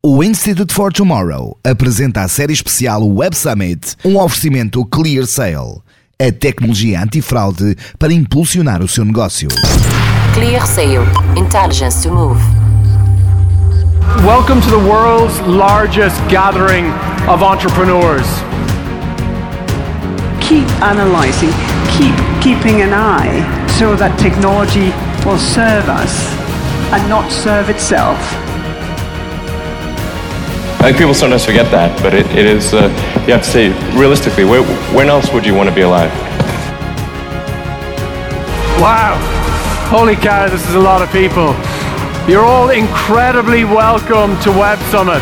O 0.00 0.22
Institute 0.22 0.72
for 0.72 0.92
Tomorrow 0.92 1.58
apresenta 1.64 2.22
a 2.22 2.28
série 2.28 2.52
especial 2.52 3.02
Web 3.02 3.34
Summit, 3.34 3.96
um 4.04 4.16
oferecimento 4.16 4.84
Clear 4.84 5.26
Sale, 5.26 5.82
a 6.20 6.30
tecnologia 6.30 7.00
antifraude 7.00 7.76
para 7.98 8.12
impulsionar 8.12 8.80
o 8.80 8.86
seu 8.86 9.04
negócio. 9.04 9.48
Clear 10.34 10.64
Sale. 10.68 11.04
Intelligence 11.36 12.00
to 12.04 12.14
move. 12.14 12.40
Welcome 14.24 14.60
to 14.60 14.70
the 14.70 14.78
world's 14.88 15.40
largest 15.40 16.16
gathering 16.28 16.86
of 17.28 17.42
entrepreneurs. 17.42 18.28
Keep 20.40 20.68
analyzing, 20.80 21.50
keep 21.98 22.14
keeping 22.40 22.82
an 22.82 22.92
eye 22.94 23.42
so 23.76 23.96
that 23.96 24.16
technology 24.16 24.92
will 25.26 25.38
serve 25.38 25.88
us 25.88 26.32
and 26.92 27.08
not 27.08 27.28
serve 27.32 27.68
itself. 27.68 28.47
I 30.78 30.82
think 30.82 30.98
people 30.98 31.12
sometimes 31.12 31.44
forget 31.44 31.68
that, 31.72 32.00
but 32.00 32.14
it, 32.14 32.24
it 32.36 32.46
is, 32.46 32.72
uh, 32.72 32.82
you 33.26 33.32
have 33.32 33.42
to 33.42 33.50
say, 33.50 33.70
realistically, 33.98 34.44
where, 34.44 34.62
when 34.94 35.08
else 35.08 35.28
would 35.32 35.44
you 35.44 35.52
want 35.52 35.68
to 35.68 35.74
be 35.74 35.80
alive? 35.80 36.08
Wow. 38.80 39.18
Holy 39.90 40.14
cow, 40.14 40.48
this 40.48 40.64
is 40.68 40.76
a 40.76 40.78
lot 40.78 41.02
of 41.02 41.10
people. 41.10 41.52
You're 42.30 42.44
all 42.44 42.70
incredibly 42.70 43.64
welcome 43.64 44.38
to 44.42 44.52
Web 44.52 44.78
Summit. 44.92 45.20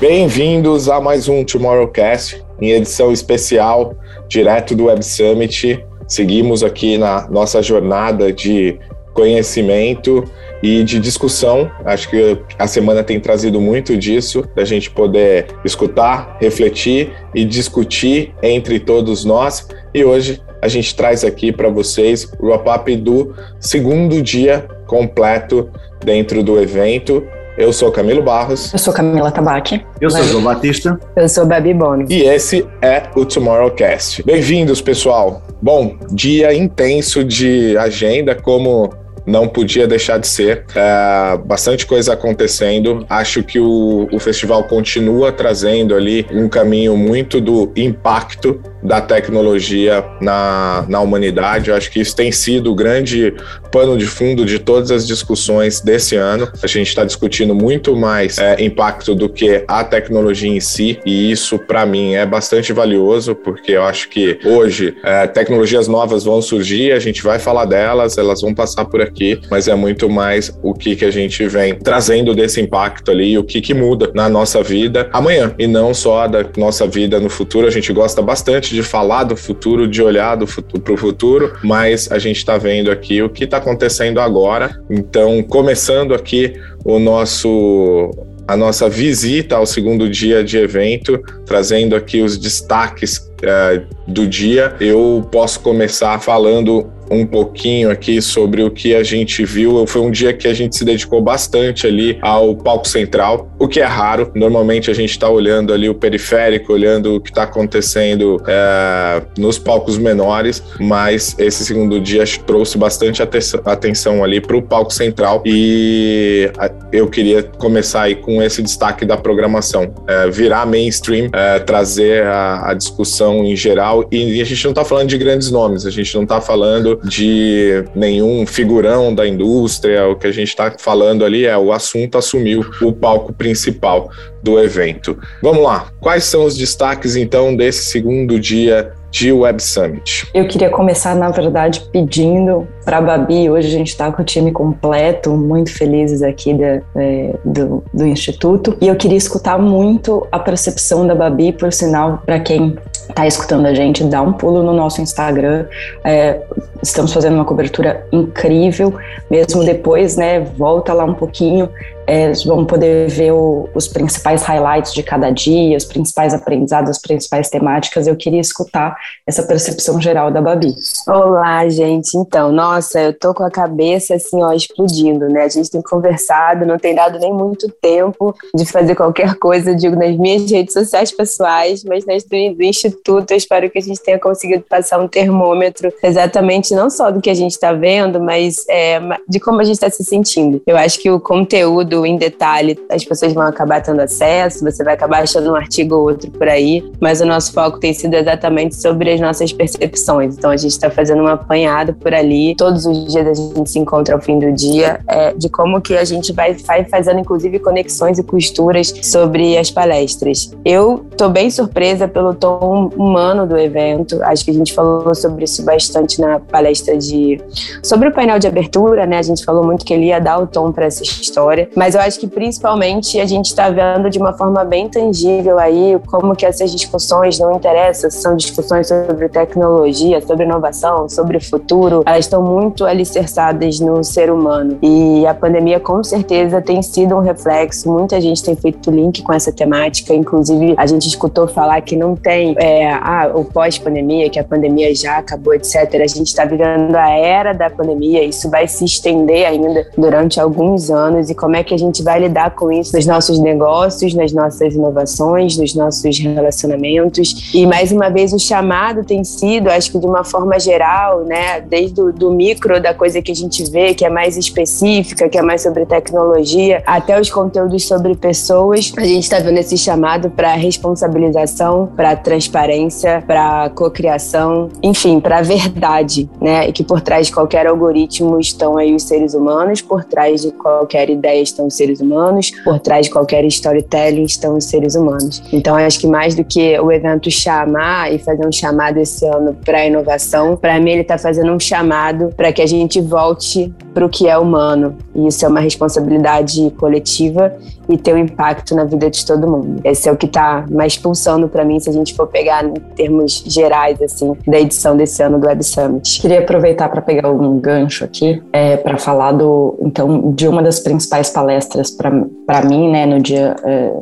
Bem-vindos 0.00 0.88
a 0.88 0.98
mais 0.98 1.28
um 1.28 1.44
Tomorrowcast, 1.44 2.42
em 2.58 2.70
edição 2.70 3.12
especial, 3.12 3.94
direto 4.28 4.74
do 4.74 4.86
Web 4.86 5.04
Summit. 5.04 5.84
Seguimos 6.08 6.62
aqui 6.62 6.96
na 6.96 7.28
nossa 7.28 7.62
jornada 7.62 8.32
de 8.32 8.78
conhecimento 9.12 10.24
e 10.64 10.82
de 10.82 10.98
discussão. 10.98 11.70
Acho 11.84 12.08
que 12.08 12.38
a 12.58 12.66
semana 12.66 13.04
tem 13.04 13.20
trazido 13.20 13.60
muito 13.60 13.98
disso, 13.98 14.42
da 14.56 14.64
gente 14.64 14.90
poder 14.90 15.48
escutar, 15.62 16.38
refletir 16.40 17.12
e 17.34 17.44
discutir 17.44 18.34
entre 18.42 18.80
todos 18.80 19.26
nós. 19.26 19.68
E 19.92 20.02
hoje 20.02 20.42
a 20.62 20.68
gente 20.68 20.96
traz 20.96 21.22
aqui 21.22 21.52
para 21.52 21.68
vocês 21.68 22.32
o 22.40 22.46
wrap-up 22.46 22.96
do 22.96 23.34
segundo 23.60 24.22
dia 24.22 24.66
completo 24.86 25.68
dentro 26.02 26.42
do 26.42 26.58
evento. 26.58 27.22
Eu 27.58 27.70
sou 27.70 27.92
Camilo 27.92 28.22
Barros. 28.22 28.72
Eu 28.72 28.78
sou 28.78 28.94
Camila 28.94 29.30
Tabaque. 29.30 29.84
Eu 30.00 30.08
sou 30.08 30.24
João 30.24 30.42
Batista. 30.42 30.98
Eu 31.14 31.28
sou 31.28 31.44
Babi 31.44 31.74
Bono. 31.74 32.06
E 32.08 32.22
esse 32.22 32.66
é 32.80 33.02
o 33.14 33.26
Tomorrowcast. 33.26 34.22
Bem-vindos, 34.22 34.80
pessoal. 34.80 35.42
Bom, 35.60 35.98
dia 36.10 36.54
intenso 36.54 37.22
de 37.22 37.76
agenda, 37.76 38.34
como 38.34 39.03
não 39.26 39.48
podia 39.48 39.86
deixar 39.86 40.18
de 40.18 40.26
ser. 40.26 40.64
É, 40.74 41.38
bastante 41.44 41.86
coisa 41.86 42.12
acontecendo. 42.12 43.06
Acho 43.08 43.42
que 43.42 43.58
o, 43.58 44.08
o 44.12 44.18
festival 44.18 44.64
continua 44.64 45.32
trazendo 45.32 45.94
ali 45.94 46.26
um 46.30 46.48
caminho 46.48 46.96
muito 46.96 47.40
do 47.40 47.72
impacto 47.76 48.60
da 48.84 49.00
tecnologia 49.00 50.04
na, 50.20 50.84
na 50.88 51.00
humanidade. 51.00 51.70
Eu 51.70 51.76
acho 51.76 51.90
que 51.90 52.00
isso 52.00 52.14
tem 52.14 52.30
sido 52.30 52.70
o 52.70 52.74
grande 52.74 53.34
pano 53.72 53.96
de 53.96 54.06
fundo 54.06 54.44
de 54.44 54.58
todas 54.58 54.90
as 54.90 55.06
discussões 55.06 55.80
desse 55.80 56.16
ano. 56.16 56.48
A 56.62 56.66
gente 56.66 56.88
está 56.88 57.04
discutindo 57.04 57.54
muito 57.54 57.96
mais 57.96 58.38
é, 58.38 58.62
impacto 58.62 59.14
do 59.14 59.28
que 59.28 59.64
a 59.66 59.82
tecnologia 59.82 60.50
em 60.50 60.60
si, 60.60 60.98
e 61.04 61.30
isso, 61.30 61.58
para 61.58 61.86
mim, 61.86 62.14
é 62.14 62.26
bastante 62.26 62.72
valioso, 62.72 63.34
porque 63.34 63.72
eu 63.72 63.84
acho 63.84 64.08
que 64.08 64.38
hoje 64.44 64.94
é, 65.02 65.26
tecnologias 65.26 65.88
novas 65.88 66.24
vão 66.24 66.42
surgir, 66.42 66.92
a 66.92 66.98
gente 66.98 67.22
vai 67.22 67.38
falar 67.38 67.64
delas, 67.64 68.18
elas 68.18 68.42
vão 68.42 68.54
passar 68.54 68.84
por 68.84 69.00
aqui, 69.00 69.40
mas 69.50 69.68
é 69.68 69.74
muito 69.74 70.08
mais 70.10 70.56
o 70.62 70.74
que, 70.74 70.94
que 70.94 71.04
a 71.04 71.10
gente 71.10 71.46
vem 71.46 71.74
trazendo 71.74 72.34
desse 72.34 72.60
impacto 72.60 73.10
ali, 73.10 73.38
o 73.38 73.44
que, 73.44 73.60
que 73.60 73.72
muda 73.72 74.10
na 74.14 74.28
nossa 74.28 74.62
vida 74.62 75.08
amanhã, 75.12 75.54
e 75.58 75.66
não 75.66 75.94
só 75.94 76.26
da 76.26 76.44
nossa 76.56 76.86
vida 76.86 77.18
no 77.18 77.30
futuro. 77.30 77.66
A 77.66 77.70
gente 77.70 77.92
gosta 77.92 78.20
bastante 78.20 78.73
de 78.74 78.82
falar 78.82 79.24
do 79.24 79.36
futuro, 79.36 79.88
de 79.88 80.02
olhar 80.02 80.36
para 80.36 80.92
o 80.92 80.96
futuro, 80.96 81.56
mas 81.62 82.10
a 82.10 82.18
gente 82.18 82.36
está 82.36 82.58
vendo 82.58 82.90
aqui 82.90 83.22
o 83.22 83.30
que 83.30 83.44
está 83.44 83.58
acontecendo 83.58 84.20
agora. 84.20 84.80
Então, 84.90 85.42
começando 85.42 86.14
aqui 86.14 86.54
o 86.84 86.98
nosso 86.98 88.10
a 88.46 88.56
nossa 88.56 88.90
visita 88.90 89.56
ao 89.56 89.64
segundo 89.64 90.08
dia 90.08 90.44
de 90.44 90.58
evento, 90.58 91.18
trazendo 91.46 91.96
aqui 91.96 92.20
os 92.20 92.36
destaques 92.36 93.16
uh, 93.16 93.82
do 94.06 94.26
dia. 94.26 94.76
Eu 94.80 95.26
posso 95.32 95.60
começar 95.60 96.20
falando 96.20 96.92
um 97.14 97.26
pouquinho 97.26 97.90
aqui 97.90 98.20
sobre 98.20 98.62
o 98.62 98.70
que 98.70 98.94
a 98.94 99.02
gente 99.02 99.44
viu. 99.44 99.86
Foi 99.86 100.02
um 100.02 100.10
dia 100.10 100.32
que 100.32 100.48
a 100.48 100.54
gente 100.54 100.76
se 100.76 100.84
dedicou 100.84 101.20
bastante 101.20 101.86
ali 101.86 102.18
ao 102.20 102.54
palco 102.54 102.86
central, 102.86 103.48
o 103.58 103.68
que 103.68 103.80
é 103.80 103.84
raro. 103.84 104.30
Normalmente 104.34 104.90
a 104.90 104.94
gente 104.94 105.10
está 105.10 105.28
olhando 105.28 105.72
ali 105.72 105.88
o 105.88 105.94
periférico, 105.94 106.72
olhando 106.72 107.16
o 107.16 107.20
que 107.20 107.30
está 107.30 107.44
acontecendo 107.44 108.42
é, 108.46 109.22
nos 109.38 109.58
palcos 109.58 109.98
menores, 109.98 110.62
mas 110.80 111.34
esse 111.38 111.64
segundo 111.64 112.00
dia 112.00 112.24
trouxe 112.46 112.76
bastante 112.76 113.22
atenção 113.22 114.24
ali 114.24 114.40
para 114.40 114.56
o 114.56 114.62
palco 114.62 114.92
central 114.92 115.42
e 115.44 116.50
eu 116.92 117.08
queria 117.08 117.42
começar 117.42 118.02
aí 118.02 118.14
com 118.14 118.42
esse 118.42 118.62
destaque 118.62 119.04
da 119.04 119.16
programação, 119.16 119.92
é, 120.06 120.30
virar 120.30 120.66
mainstream, 120.66 121.28
é, 121.32 121.58
trazer 121.58 122.24
a, 122.24 122.70
a 122.70 122.74
discussão 122.74 123.44
em 123.44 123.56
geral 123.56 124.06
e 124.10 124.40
a 124.40 124.44
gente 124.44 124.64
não 124.64 124.72
está 124.72 124.84
falando 124.84 125.08
de 125.08 125.18
grandes 125.18 125.50
nomes, 125.50 125.86
a 125.86 125.90
gente 125.90 126.14
não 126.14 126.22
está 126.22 126.40
falando 126.40 127.00
de 127.04 127.84
nenhum 127.94 128.46
figurão 128.46 129.14
da 129.14 129.26
indústria. 129.26 130.08
O 130.08 130.16
que 130.16 130.26
a 130.26 130.32
gente 130.32 130.48
está 130.48 130.74
falando 130.78 131.24
ali 131.24 131.44
é 131.44 131.56
o 131.56 131.72
assunto 131.72 132.18
assumiu 132.18 132.64
o 132.80 132.92
palco 132.92 133.32
principal 133.32 134.10
do 134.42 134.58
evento. 134.58 135.18
Vamos 135.42 135.62
lá, 135.62 135.90
quais 136.00 136.24
são 136.24 136.44
os 136.44 136.56
destaques 136.56 137.16
então 137.16 137.54
desse 137.54 137.84
segundo 137.84 138.38
dia 138.40 138.92
de 139.14 139.32
Web 139.32 139.62
Summit? 139.62 140.28
Eu 140.34 140.48
queria 140.48 140.68
começar, 140.68 141.14
na 141.14 141.30
verdade, 141.30 141.80
pedindo 141.92 142.66
para 142.84 142.98
a 142.98 143.00
Babi. 143.00 143.48
Hoje 143.48 143.68
a 143.68 143.70
gente 143.70 143.90
está 143.90 144.10
com 144.10 144.22
o 144.22 144.24
time 144.24 144.50
completo, 144.50 145.30
muito 145.30 145.72
felizes 145.72 146.20
aqui 146.20 146.52
de, 146.52 146.82
é, 146.96 147.36
do, 147.44 147.84
do 147.94 148.04
Instituto. 148.04 148.76
E 148.80 148.88
eu 148.88 148.96
queria 148.96 149.16
escutar 149.16 149.56
muito 149.56 150.26
a 150.32 150.38
percepção 150.40 151.06
da 151.06 151.14
Babi, 151.14 151.52
por 151.52 151.72
sinal, 151.72 152.24
para 152.26 152.40
quem 152.40 152.76
está 153.08 153.24
escutando 153.24 153.66
a 153.66 153.74
gente, 153.74 154.02
dá 154.02 154.20
um 154.20 154.32
pulo 154.32 154.64
no 154.64 154.72
nosso 154.72 155.00
Instagram. 155.00 155.66
É, 156.02 156.40
estamos 156.82 157.12
fazendo 157.12 157.34
uma 157.34 157.44
cobertura 157.44 158.04
incrível, 158.10 158.94
mesmo 159.30 159.62
depois, 159.64 160.16
né? 160.16 160.40
Volta 160.40 160.92
lá 160.92 161.04
um 161.04 161.14
pouquinho, 161.14 161.70
é, 162.06 162.32
vão 162.44 162.64
poder 162.64 163.08
ver 163.08 163.32
o, 163.32 163.68
os 163.74 163.88
principais 163.88 164.42
highlights 164.42 164.92
de 164.92 165.02
cada 165.02 165.30
dia, 165.30 165.76
os 165.76 165.84
principais 165.84 166.34
aprendizados, 166.34 166.90
as 166.90 166.98
principais 166.98 167.48
temáticas. 167.48 168.06
Eu 168.06 168.16
queria 168.16 168.40
escutar 168.40 168.96
essa 169.26 169.42
percepção 169.42 170.00
geral 170.00 170.30
da 170.30 170.42
Babi. 170.42 170.74
Olá, 171.08 171.68
gente. 171.68 172.16
Então, 172.16 172.52
nossa, 172.52 173.00
eu 173.00 173.18
tô 173.18 173.32
com 173.32 173.44
a 173.44 173.50
cabeça 173.50 174.14
assim, 174.14 174.42
ó, 174.42 174.52
explodindo, 174.52 175.28
né? 175.28 175.44
A 175.44 175.48
gente 175.48 175.70
tem 175.70 175.82
conversado, 175.82 176.66
não 176.66 176.78
tem 176.78 176.94
dado 176.94 177.18
nem 177.18 177.32
muito 177.32 177.68
tempo 177.80 178.34
de 178.54 178.64
fazer 178.66 178.94
qualquer 178.94 179.34
coisa, 179.36 179.74
digo, 179.74 179.96
nas 179.96 180.16
minhas 180.16 180.50
redes 180.50 180.72
sociais 180.72 181.10
pessoais, 181.10 181.84
mas 181.84 182.04
nas 182.04 182.24
do 182.24 182.62
Instituto. 182.62 183.30
Eu 183.30 183.36
espero 183.36 183.70
que 183.70 183.78
a 183.78 183.82
gente 183.82 184.02
tenha 184.02 184.18
conseguido 184.18 184.64
passar 184.68 184.98
um 184.98 185.06
termômetro 185.06 185.92
exatamente 186.02 186.74
não 186.74 186.90
só 186.90 187.10
do 187.10 187.20
que 187.20 187.30
a 187.30 187.34
gente 187.34 187.52
está 187.52 187.72
vendo, 187.72 188.20
mas 188.20 188.64
é, 188.68 189.00
de 189.28 189.38
como 189.38 189.60
a 189.60 189.64
gente 189.64 189.74
está 189.74 189.90
se 189.90 190.04
sentindo. 190.04 190.60
Eu 190.66 190.76
acho 190.76 190.98
que 190.98 191.10
o 191.10 191.20
conteúdo 191.20 191.93
tudo 191.94 192.06
em 192.06 192.16
detalhe, 192.16 192.76
as 192.90 193.04
pessoas 193.04 193.32
vão 193.32 193.44
acabar 193.44 193.80
tendo 193.80 194.00
acesso, 194.00 194.64
você 194.64 194.82
vai 194.82 194.94
acabar 194.94 195.22
achando 195.22 195.52
um 195.52 195.54
artigo 195.54 195.94
ou 195.94 196.08
outro 196.08 196.30
por 196.30 196.48
aí, 196.48 196.82
mas 197.00 197.20
o 197.20 197.26
nosso 197.26 197.52
foco 197.52 197.78
tem 197.78 197.92
sido 197.92 198.14
exatamente 198.14 198.74
sobre 198.74 199.12
as 199.12 199.20
nossas 199.20 199.52
percepções. 199.52 200.36
Então 200.36 200.50
a 200.50 200.56
gente 200.56 200.72
está 200.72 200.90
fazendo 200.90 201.22
um 201.22 201.28
apanhado 201.28 201.94
por 201.94 202.12
ali, 202.12 202.54
todos 202.56 202.84
os 202.84 203.12
dias 203.12 203.26
a 203.26 203.34
gente 203.34 203.70
se 203.70 203.78
encontra 203.78 204.14
ao 204.14 204.20
fim 204.20 204.38
do 204.38 204.52
dia, 204.52 205.00
é, 205.06 205.32
de 205.34 205.48
como 205.48 205.80
que 205.80 205.96
a 205.96 206.04
gente 206.04 206.32
vai, 206.32 206.54
vai 206.54 206.84
fazendo 206.84 207.20
inclusive 207.20 207.58
conexões 207.58 208.18
e 208.18 208.22
costuras 208.22 208.92
sobre 209.02 209.56
as 209.56 209.70
palestras. 209.70 210.50
Eu 210.64 211.06
estou 211.10 211.28
bem 211.28 211.50
surpresa 211.50 212.08
pelo 212.08 212.34
tom 212.34 212.90
humano 212.96 213.46
do 213.46 213.56
evento, 213.56 214.20
acho 214.24 214.44
que 214.44 214.50
a 214.50 214.54
gente 214.54 214.72
falou 214.72 215.14
sobre 215.14 215.44
isso 215.44 215.64
bastante 215.64 216.20
na 216.20 216.40
palestra 216.40 216.96
de 216.96 217.40
sobre 217.82 218.08
o 218.08 218.12
painel 218.12 218.38
de 218.38 218.46
abertura, 218.46 219.06
né? 219.06 219.18
A 219.18 219.22
gente 219.22 219.44
falou 219.44 219.64
muito 219.64 219.84
que 219.84 219.92
ele 219.92 220.06
ia 220.06 220.18
dar 220.18 220.38
o 220.38 220.46
tom 220.46 220.72
para 220.72 220.86
essa 220.86 221.02
história, 221.02 221.68
mas 221.76 221.83
mas 221.84 221.94
eu 221.94 222.00
acho 222.00 222.18
que 222.18 222.26
principalmente 222.26 223.20
a 223.20 223.26
gente 223.26 223.48
está 223.48 223.68
vendo 223.68 224.08
de 224.08 224.18
uma 224.18 224.32
forma 224.32 224.64
bem 224.64 224.88
tangível 224.88 225.58
aí 225.58 226.00
como 226.06 226.34
que 226.34 226.46
essas 226.46 226.72
discussões 226.72 227.38
não 227.38 227.52
interessam, 227.52 228.10
são 228.10 228.34
discussões 228.34 228.88
sobre 228.88 229.28
tecnologia, 229.28 230.18
sobre 230.22 230.46
inovação, 230.46 231.10
sobre 231.10 231.38
futuro, 231.40 232.02
elas 232.06 232.20
estão 232.20 232.42
muito 232.42 232.86
alicerçadas 232.86 233.80
no 233.80 234.02
ser 234.02 234.30
humano. 234.30 234.78
E 234.80 235.26
a 235.26 235.34
pandemia 235.34 235.78
com 235.78 236.02
certeza 236.02 236.62
tem 236.62 236.80
sido 236.80 237.16
um 237.16 237.20
reflexo, 237.20 237.86
muita 237.92 238.18
gente 238.18 238.42
tem 238.42 238.56
feito 238.56 238.90
link 238.90 239.22
com 239.22 239.34
essa 239.34 239.52
temática, 239.52 240.14
inclusive 240.14 240.72
a 240.78 240.86
gente 240.86 241.06
escutou 241.06 241.46
falar 241.46 241.82
que 241.82 241.96
não 241.96 242.16
tem 242.16 242.54
é, 242.56 242.94
ah, 242.94 243.30
o 243.34 243.44
pós-pandemia, 243.44 244.30
que 244.30 244.38
a 244.38 244.44
pandemia 244.44 244.94
já 244.94 245.18
acabou, 245.18 245.52
etc. 245.52 245.76
A 246.02 246.06
gente 246.06 246.28
está 246.28 246.46
vivendo 246.46 246.96
a 246.96 247.10
era 247.10 247.52
da 247.52 247.68
pandemia, 247.68 248.24
isso 248.24 248.48
vai 248.48 248.66
se 248.66 248.86
estender 248.86 249.46
ainda 249.46 249.86
durante 249.98 250.40
alguns 250.40 250.90
anos. 250.90 251.28
E 251.28 251.34
como 251.34 251.56
é 251.56 251.62
que 251.62 251.73
a 251.74 251.78
gente 251.78 252.02
vai 252.02 252.20
lidar 252.20 252.54
com 252.54 252.70
isso 252.70 252.94
nos 252.96 253.06
nossos 253.06 253.38
negócios, 253.38 254.14
nas 254.14 254.32
nossas 254.32 254.74
inovações, 254.74 255.56
nos 255.56 255.74
nossos 255.74 256.18
relacionamentos. 256.18 257.50
E 257.52 257.66
mais 257.66 257.92
uma 257.92 258.08
vez 258.08 258.32
o 258.32 258.38
chamado 258.38 259.04
tem 259.04 259.24
sido, 259.24 259.68
acho 259.68 259.90
que 259.90 259.98
de 259.98 260.06
uma 260.06 260.24
forma 260.24 260.58
geral, 260.58 261.24
né, 261.24 261.60
desde 261.60 262.00
o 262.00 262.12
do 262.12 262.30
micro 262.30 262.80
da 262.80 262.94
coisa 262.94 263.20
que 263.20 263.32
a 263.32 263.34
gente 263.34 263.64
vê, 263.70 263.94
que 263.94 264.04
é 264.04 264.10
mais 264.10 264.36
específica, 264.36 265.28
que 265.28 265.38
é 265.38 265.42
mais 265.42 265.62
sobre 265.62 265.84
tecnologia, 265.84 266.82
até 266.86 267.20
os 267.20 267.30
conteúdos 267.30 267.86
sobre 267.86 268.14
pessoas, 268.14 268.92
a 268.96 269.04
gente 269.04 269.24
está 269.24 269.38
vendo 269.38 269.58
esse 269.58 269.76
chamado 269.76 270.30
para 270.30 270.54
responsabilização, 270.54 271.88
para 271.94 272.16
transparência, 272.16 273.22
para 273.26 273.70
cocriação, 273.70 274.68
enfim, 274.82 275.20
para 275.20 275.42
verdade, 275.42 276.28
né? 276.40 276.68
E 276.68 276.72
que 276.72 276.84
por 276.84 277.00
trás 277.00 277.26
de 277.26 277.32
qualquer 277.32 277.66
algoritmo 277.66 278.38
estão 278.38 278.76
aí 278.76 278.94
os 278.94 279.02
seres 279.02 279.34
humanos, 279.34 279.80
por 279.80 280.04
trás 280.04 280.42
de 280.42 280.52
qualquer 280.52 281.10
ideia 281.10 281.42
estão 281.42 281.63
os 281.66 281.74
seres 281.74 282.00
humanos, 282.00 282.50
por 282.62 282.78
trás 282.78 283.06
de 283.06 283.12
qualquer 283.12 283.44
storytelling 283.46 284.24
estão 284.24 284.56
os 284.56 284.64
seres 284.64 284.94
humanos. 284.94 285.42
Então, 285.52 285.74
acho 285.74 285.98
que 285.98 286.06
mais 286.06 286.34
do 286.34 286.44
que 286.44 286.78
o 286.78 286.90
evento 286.90 287.30
chamar 287.30 288.12
e 288.12 288.18
fazer 288.18 288.46
um 288.46 288.52
chamado 288.52 288.98
esse 288.98 289.26
ano 289.26 289.56
para 289.64 289.86
inovação, 289.86 290.56
para 290.56 290.78
mim 290.80 290.92
ele 290.92 291.02
está 291.02 291.18
fazendo 291.18 291.52
um 291.52 291.60
chamado 291.60 292.32
para 292.36 292.52
que 292.52 292.62
a 292.62 292.66
gente 292.66 293.00
volte 293.00 293.72
para 293.92 294.04
o 294.04 294.08
que 294.08 294.28
é 294.28 294.36
humano. 294.36 294.96
E 295.14 295.26
isso 295.26 295.44
é 295.44 295.48
uma 295.48 295.60
responsabilidade 295.60 296.70
coletiva 296.78 297.54
e 297.88 297.96
ter 297.96 298.14
um 298.14 298.18
impacto 298.18 298.74
na 298.74 298.84
vida 298.84 299.10
de 299.10 299.24
todo 299.24 299.46
mundo. 299.46 299.80
Esse 299.84 300.08
é 300.08 300.12
o 300.12 300.16
que 300.16 300.26
está 300.26 300.64
mais 300.70 300.96
pulsando 300.96 301.48
para 301.48 301.64
mim, 301.64 301.78
se 301.78 301.90
a 301.90 301.92
gente 301.92 302.14
for 302.14 302.26
pegar 302.26 302.64
em 302.64 302.74
termos 302.94 303.44
gerais, 303.46 304.00
assim, 304.00 304.36
da 304.46 304.58
edição 304.58 304.96
desse 304.96 305.22
ano 305.22 305.38
do 305.38 305.46
Web 305.46 305.62
Summit. 305.64 306.20
Queria 306.20 306.40
aproveitar 306.40 306.88
para 306.88 307.02
pegar 307.02 307.30
um 307.30 307.58
gancho 307.58 308.04
aqui, 308.04 308.42
é, 308.52 308.76
para 308.76 308.98
falar 308.98 309.32
do, 309.32 309.76
então, 309.80 310.32
de 310.32 310.48
uma 310.48 310.62
das 310.62 310.80
principais 310.80 311.30
palestras 311.30 311.90
para 311.90 312.62
mim, 312.64 312.90
né, 312.90 313.06
no 313.06 313.20
dia, 313.20 313.56
é, 313.64 313.92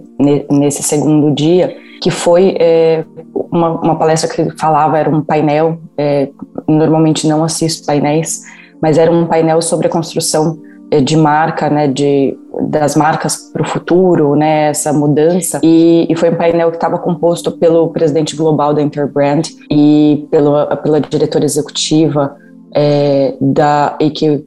nesse 0.50 0.82
segundo 0.82 1.32
dia, 1.34 1.75
que 2.00 2.11
foi 2.11 2.56
é, 2.58 3.05
uma, 3.50 3.81
uma, 3.81 3.96
palestra 3.96 4.29
que 4.29 4.58
falava, 4.58 4.99
era 4.99 5.08
um 5.08 5.23
painel, 5.23 5.79
é, 5.96 6.29
normalmente 6.67 7.29
não 7.29 7.44
assisto 7.44 7.87
painéis, 7.87 8.43
mas 8.81 8.99
era 8.99 9.11
um 9.11 9.26
painel 9.26 9.62
sobre 9.62 9.87
a 9.87 9.90
construção 9.90 10.61
de 11.00 11.17
marca, 11.17 11.71
né, 11.71 11.89
de, 11.89 12.37
das 12.69 12.94
marcas 12.94 13.50
para 13.53 13.62
o 13.62 13.65
futuro, 13.65 14.35
né, 14.35 14.69
essa 14.69 14.93
mudança. 14.93 15.61
E, 15.62 16.06
e 16.09 16.17
foi 16.17 16.31
um 16.31 16.37
painel 16.37 16.71
que 16.71 16.77
estava 16.77 16.99
composto 16.99 17.53
pelo 17.53 17.89
presidente 17.89 18.37
global 18.37 18.75
da 18.75 18.83
Interbrand 18.83 19.43
e 19.71 20.27
pelo, 20.31 20.67
pela 20.77 21.00
diretora 21.00 21.44
executiva 21.44 22.37
é, 22.75 23.35
da 23.41 23.97
AQ, 24.00 24.47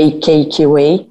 AKQA. 0.00 1.06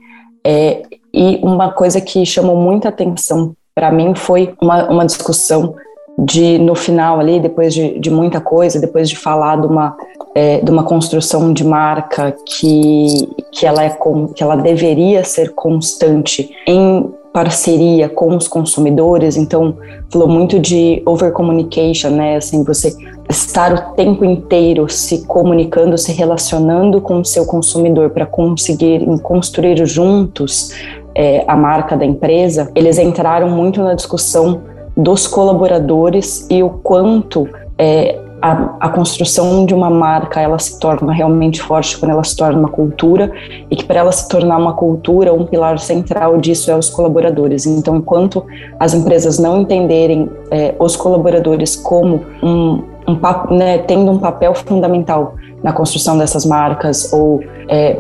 É, 0.46 0.84
e 1.14 1.40
uma 1.44 1.72
coisa 1.72 2.00
que 2.00 2.26
chamou 2.26 2.56
muita 2.56 2.90
atenção 2.90 3.54
para 3.76 3.92
mim 3.92 4.16
foi 4.16 4.54
uma, 4.62 4.90
uma 4.90 5.06
discussão 5.06 5.76
de 6.18 6.58
no 6.60 6.76
final 6.76 7.20
ali, 7.20 7.40
depois 7.40 7.74
de, 7.74 8.00
de 8.00 8.10
muita 8.10 8.40
coisa, 8.40 8.80
depois 8.80 9.10
de 9.10 9.18
falar 9.18 9.60
de 9.60 9.68
uma, 9.68 9.96
é, 10.36 10.60
de 10.60 10.70
uma 10.72 10.84
construção 10.84 11.52
de 11.54 11.64
marca 11.64 12.36
que, 12.46 13.30
que, 13.52 13.66
ela 13.66 13.84
é 13.84 13.90
com, 13.90 14.28
que 14.28 14.44
ela 14.44 14.56
deveria 14.56 15.24
ser 15.24 15.54
constante 15.54 16.52
em 16.68 17.12
parceria 17.34 18.10
com 18.10 18.36
os 18.36 18.46
consumidores, 18.46 19.38
então 19.38 19.78
falou 20.10 20.28
muito 20.28 20.60
de 20.60 21.02
over 21.06 21.32
communication, 21.32 22.10
né, 22.10 22.36
assim, 22.36 22.62
você 22.62 22.94
estar 23.30 23.74
o 23.74 23.96
tempo 23.96 24.26
inteiro 24.26 24.90
se 24.90 25.26
comunicando, 25.26 25.98
se 25.98 26.12
relacionando 26.12 27.00
com 27.00 27.22
o 27.22 27.26
seu 27.26 27.46
consumidor 27.46 28.10
para 28.10 28.26
conseguir 28.26 29.06
construir 29.22 29.86
juntos 29.86 30.72
é, 31.16 31.46
a 31.48 31.56
marca 31.56 31.96
da 31.96 32.06
empresa, 32.06 32.70
eles 32.76 32.98
entraram 32.98 33.50
muito 33.50 33.82
na 33.82 33.94
discussão 33.94 34.62
dos 34.96 35.28
colaboradores 35.28 36.48
e 36.50 36.62
o 36.62 36.70
quanto 36.70 37.48
é, 37.78 38.20
a, 38.42 38.76
a, 38.80 38.90
construção 38.90 39.66
de 39.66 39.74
uma 39.74 39.90
marca 39.90 40.42
ela 40.42 40.58
se 40.58 40.80
torna 40.80 41.14
realmente 41.14 41.62
forte 41.62 41.98
quando 41.98 42.12
ela 42.12 42.24
se 42.24 42.36
torna 42.36 42.58
uma 42.58 42.70
cultura 42.70 43.32
e 43.70 43.76
que 43.76 43.86
para 43.86 44.00
ela 44.00 44.12
se 44.12 44.28
tornar 44.28 44.58
uma 44.58 44.74
cultura 44.74 45.32
um 45.34 45.46
pilar 45.46 45.78
central 45.78 46.38
disso 46.38 46.72
é 46.72 46.76
os 46.76 46.90
colaboradores. 46.90 47.66
Então 47.66 47.96
enquanto 47.96 48.46
as 48.80 48.94
empresas 48.94 49.38
não 49.38 49.62
entenderem 49.62 50.30
é, 50.50 50.76
os 50.80 50.96
colaboradores 50.96 51.76
como 51.76 52.26
um, 52.42 52.84
um 53.08 53.56
né, 53.56 53.78
tendo 53.80 54.12
um 54.12 54.18
papel 54.18 54.56
fundamental 54.56 55.36
na 55.64 55.72
construção 55.72 56.18
dessas 56.18 56.46
marcas 56.46 57.14
ou 57.14 57.42
é, 57.70 57.96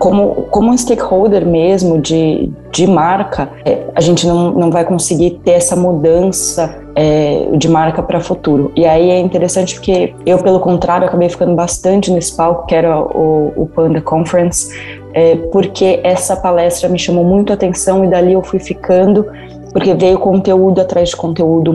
como, 0.00 0.46
como 0.50 0.70
um 0.70 0.78
stakeholder 0.78 1.46
mesmo 1.46 2.00
de, 2.00 2.50
de 2.72 2.86
marca, 2.86 3.50
é, 3.66 3.82
a 3.94 4.00
gente 4.00 4.26
não, 4.26 4.50
não 4.50 4.70
vai 4.70 4.82
conseguir 4.82 5.42
ter 5.44 5.50
essa 5.50 5.76
mudança 5.76 6.74
é, 6.94 7.50
de 7.52 7.68
marca 7.68 8.02
para 8.02 8.18
futuro. 8.18 8.72
E 8.74 8.86
aí 8.86 9.10
é 9.10 9.20
interessante 9.20 9.74
porque 9.74 10.14
eu, 10.24 10.38
pelo 10.38 10.58
contrário, 10.58 11.06
acabei 11.06 11.28
ficando 11.28 11.54
bastante 11.54 12.10
nesse 12.10 12.34
palco, 12.34 12.66
que 12.66 12.74
era 12.74 12.98
o, 12.98 13.52
o 13.54 13.66
Panda 13.66 14.00
Conference, 14.00 14.74
é, 15.12 15.36
porque 15.52 16.00
essa 16.02 16.34
palestra 16.34 16.88
me 16.88 16.98
chamou 16.98 17.22
muito 17.22 17.52
a 17.52 17.54
atenção 17.54 18.02
e 18.02 18.08
dali 18.08 18.32
eu 18.32 18.42
fui 18.42 18.58
ficando, 18.58 19.26
porque 19.70 19.92
veio 19.92 20.18
conteúdo 20.18 20.80
atrás 20.80 21.10
de 21.10 21.16
conteúdo 21.16 21.74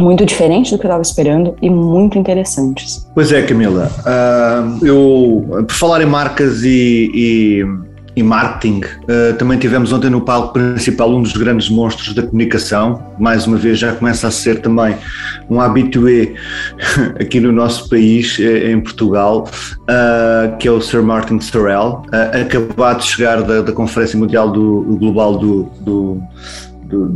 muito 0.00 0.24
diferente 0.24 0.70
do 0.70 0.78
que 0.78 0.86
eu 0.86 0.88
estava 0.88 1.02
esperando 1.02 1.54
e 1.60 1.68
muito 1.68 2.18
interessantes. 2.18 3.06
Pois 3.14 3.30
é, 3.30 3.42
Camila. 3.42 3.90
Uh, 4.00 4.86
eu, 4.86 5.64
por 5.66 5.74
falar 5.74 6.02
em 6.02 6.06
marcas 6.06 6.62
e, 6.62 7.10
e, 7.14 7.64
e 8.16 8.22
marketing, 8.22 8.80
uh, 8.80 9.34
também 9.38 9.58
tivemos 9.58 9.92
ontem 9.92 10.10
no 10.10 10.22
palco 10.22 10.54
principal 10.54 11.10
um 11.10 11.22
dos 11.22 11.32
grandes 11.32 11.68
monstros 11.68 12.14
da 12.14 12.22
comunicação. 12.22 13.02
Mais 13.18 13.46
uma 13.46 13.56
vez, 13.56 13.78
já 13.78 13.92
começa 13.92 14.26
a 14.26 14.30
ser 14.30 14.60
também 14.60 14.96
um 15.48 15.60
habitué 15.60 16.34
aqui 17.20 17.38
no 17.38 17.52
nosso 17.52 17.88
país, 17.88 18.38
eh, 18.40 18.70
em 18.70 18.80
Portugal, 18.80 19.48
uh, 19.82 20.56
que 20.56 20.66
é 20.66 20.70
o 20.70 20.80
Sir 20.80 21.02
Martin 21.02 21.40
Sorrell, 21.40 22.02
acabado 22.40 23.00
de 23.00 23.06
chegar 23.06 23.42
da, 23.42 23.60
da 23.60 23.72
Conferência 23.72 24.18
Mundial 24.18 24.50
do, 24.50 24.96
Global 24.98 25.36
do, 25.36 25.68
do 25.80 26.22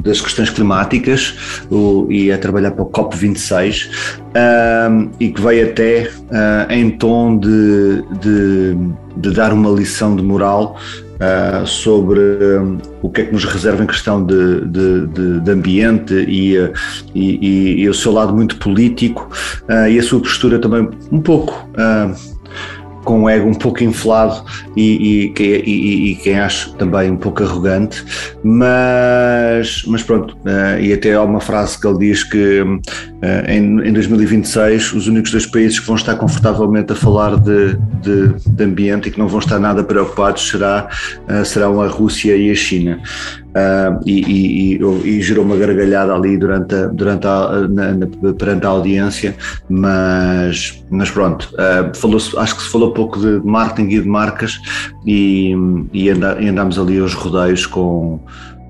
das 0.02 0.20
questões 0.20 0.50
climáticas 0.50 1.64
o, 1.70 2.06
e 2.10 2.30
a 2.32 2.38
trabalhar 2.38 2.72
para 2.72 2.84
o 2.84 2.90
COP26 2.90 3.90
um, 4.90 5.10
e 5.20 5.30
que 5.30 5.40
veio 5.40 5.70
até 5.70 6.08
uh, 6.08 6.72
em 6.72 6.90
tom 6.90 7.38
de, 7.38 8.02
de, 8.20 8.76
de, 9.16 9.30
dar 9.32 9.52
uma 9.52 9.70
lição 9.70 10.16
de 10.16 10.22
moral 10.22 10.76
uh, 11.14 11.66
sobre 11.66 12.18
um, 12.58 12.78
o 13.02 13.08
que 13.08 13.22
é 13.22 13.24
que 13.24 13.32
nos 13.32 13.44
reserva 13.44 13.82
em 13.84 13.86
questão 13.86 14.24
de, 14.24 14.60
de, 14.66 15.40
de 15.40 15.50
ambiente 15.50 16.14
e, 16.14 16.56
e, 17.14 17.82
e, 17.82 17.88
o 17.88 17.94
seu 17.94 18.12
lado 18.12 18.34
muito 18.34 18.56
político 18.56 19.30
uh, 19.68 19.88
e 19.88 19.98
a 19.98 20.02
sua 20.02 20.20
postura 20.20 20.58
também 20.58 20.88
um 21.12 21.20
pouco 21.20 21.68
com 23.04 23.22
o 23.22 23.28
ego 23.28 23.48
um 23.48 23.54
pouco 23.54 23.84
inflado 23.84 24.44
e, 24.76 25.32
e, 25.38 25.42
e, 25.42 26.12
e, 26.12 26.16
quem 26.16 26.38
acho 26.38 26.72
também 26.74 27.10
um 27.10 27.16
pouco 27.16 27.42
arrogante, 27.42 28.04
mas, 28.42 29.84
mas 29.86 30.02
pronto, 30.02 30.36
uh, 30.38 30.80
e 30.80 30.92
até 30.92 31.14
há 31.14 31.22
uma 31.22 31.40
frase 31.40 31.80
que 31.80 31.86
ele 31.86 31.98
diz 31.98 32.24
que 32.24 32.62
uh, 32.62 32.80
em, 33.48 33.88
em 33.88 33.92
2026 33.92 34.92
os 34.92 35.06
únicos 35.06 35.30
dois 35.30 35.46
países 35.46 35.78
que 35.78 35.86
vão 35.86 35.96
estar 35.96 36.16
confortavelmente 36.16 36.92
a 36.92 36.96
falar 36.96 37.36
de, 37.36 37.76
de, 38.02 38.34
de 38.46 38.64
ambiente 38.64 39.08
e 39.08 39.12
que 39.12 39.18
não 39.18 39.28
vão 39.28 39.38
estar 39.38 39.58
nada 39.58 39.82
preocupados 39.82 40.48
será, 40.48 40.88
uh, 41.28 41.44
serão 41.44 41.80
a 41.80 41.86
Rússia 41.86 42.36
e 42.36 42.50
a 42.50 42.54
China. 42.54 43.00
Uh, 43.54 44.02
e, 44.04 44.74
e, 44.74 45.08
e, 45.08 45.22
gerou 45.22 45.44
uma 45.44 45.56
gargalhada 45.56 46.12
ali 46.12 46.36
durante 46.36 46.74
a, 46.74 46.86
durante 46.86 47.24
a, 47.24 47.68
na, 47.68 47.92
na, 47.92 48.06
perante 48.36 48.66
a 48.66 48.68
audiência, 48.68 49.36
mas, 49.68 50.84
mas 50.90 51.08
pronto, 51.08 51.48
uh, 51.54 51.96
falou 51.96 52.16
acho 52.16 52.56
que 52.56 52.62
se 52.62 52.68
falou 52.68 52.92
pouco 52.92 53.20
de 53.20 53.40
marketing 53.46 53.90
e 53.90 54.00
de 54.00 54.08
marcas 54.08 54.58
e, 55.06 55.54
e, 55.92 56.10
anda, 56.10 56.36
e 56.40 56.48
andámos 56.48 56.80
ali 56.80 56.98
aos 56.98 57.14
rodeios 57.14 57.64
com, 57.64 58.18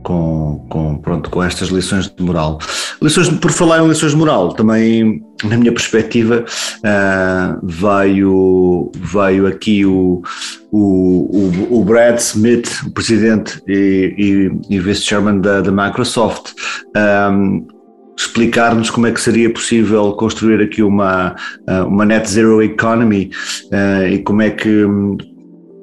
com, 0.05 0.65
com, 0.69 0.97
pronto, 0.99 1.29
com 1.31 1.43
estas 1.43 1.69
lições 1.69 2.09
de 2.09 2.23
moral. 2.23 2.59
Lições, 3.03 3.29
por 3.31 3.51
falar 3.51 3.83
em 3.83 3.89
lições 3.89 4.13
de 4.13 4.19
moral, 4.19 4.53
também, 4.53 5.25
na 5.43 5.57
minha 5.57 5.73
perspectiva, 5.73 6.45
uh, 6.45 7.67
veio, 7.67 8.93
veio 8.95 9.47
aqui 9.49 9.85
o, 9.85 10.23
o, 10.71 10.79
o, 10.79 11.81
o, 11.81 11.85
Brad 11.85 12.19
Smith, 12.19 12.69
o 12.87 12.91
presidente 12.91 13.61
e, 13.67 14.15
e, 14.71 14.77
e 14.77 14.79
vice-chairman 14.79 15.41
da, 15.41 15.61
da 15.63 15.73
Microsoft, 15.73 16.53
um, 17.33 17.67
explicar-nos 18.17 18.91
como 18.91 19.09
é 19.09 19.11
que 19.11 19.21
seria 19.21 19.53
possível 19.53 20.13
construir 20.13 20.63
aqui 20.63 20.85
uma, 20.85 21.35
uma 21.89 22.05
net 22.05 22.31
zero 22.31 22.63
economy 22.63 23.31
uh, 23.73 24.07
e 24.07 24.19
como 24.21 24.43
é 24.43 24.51
que 24.51 24.87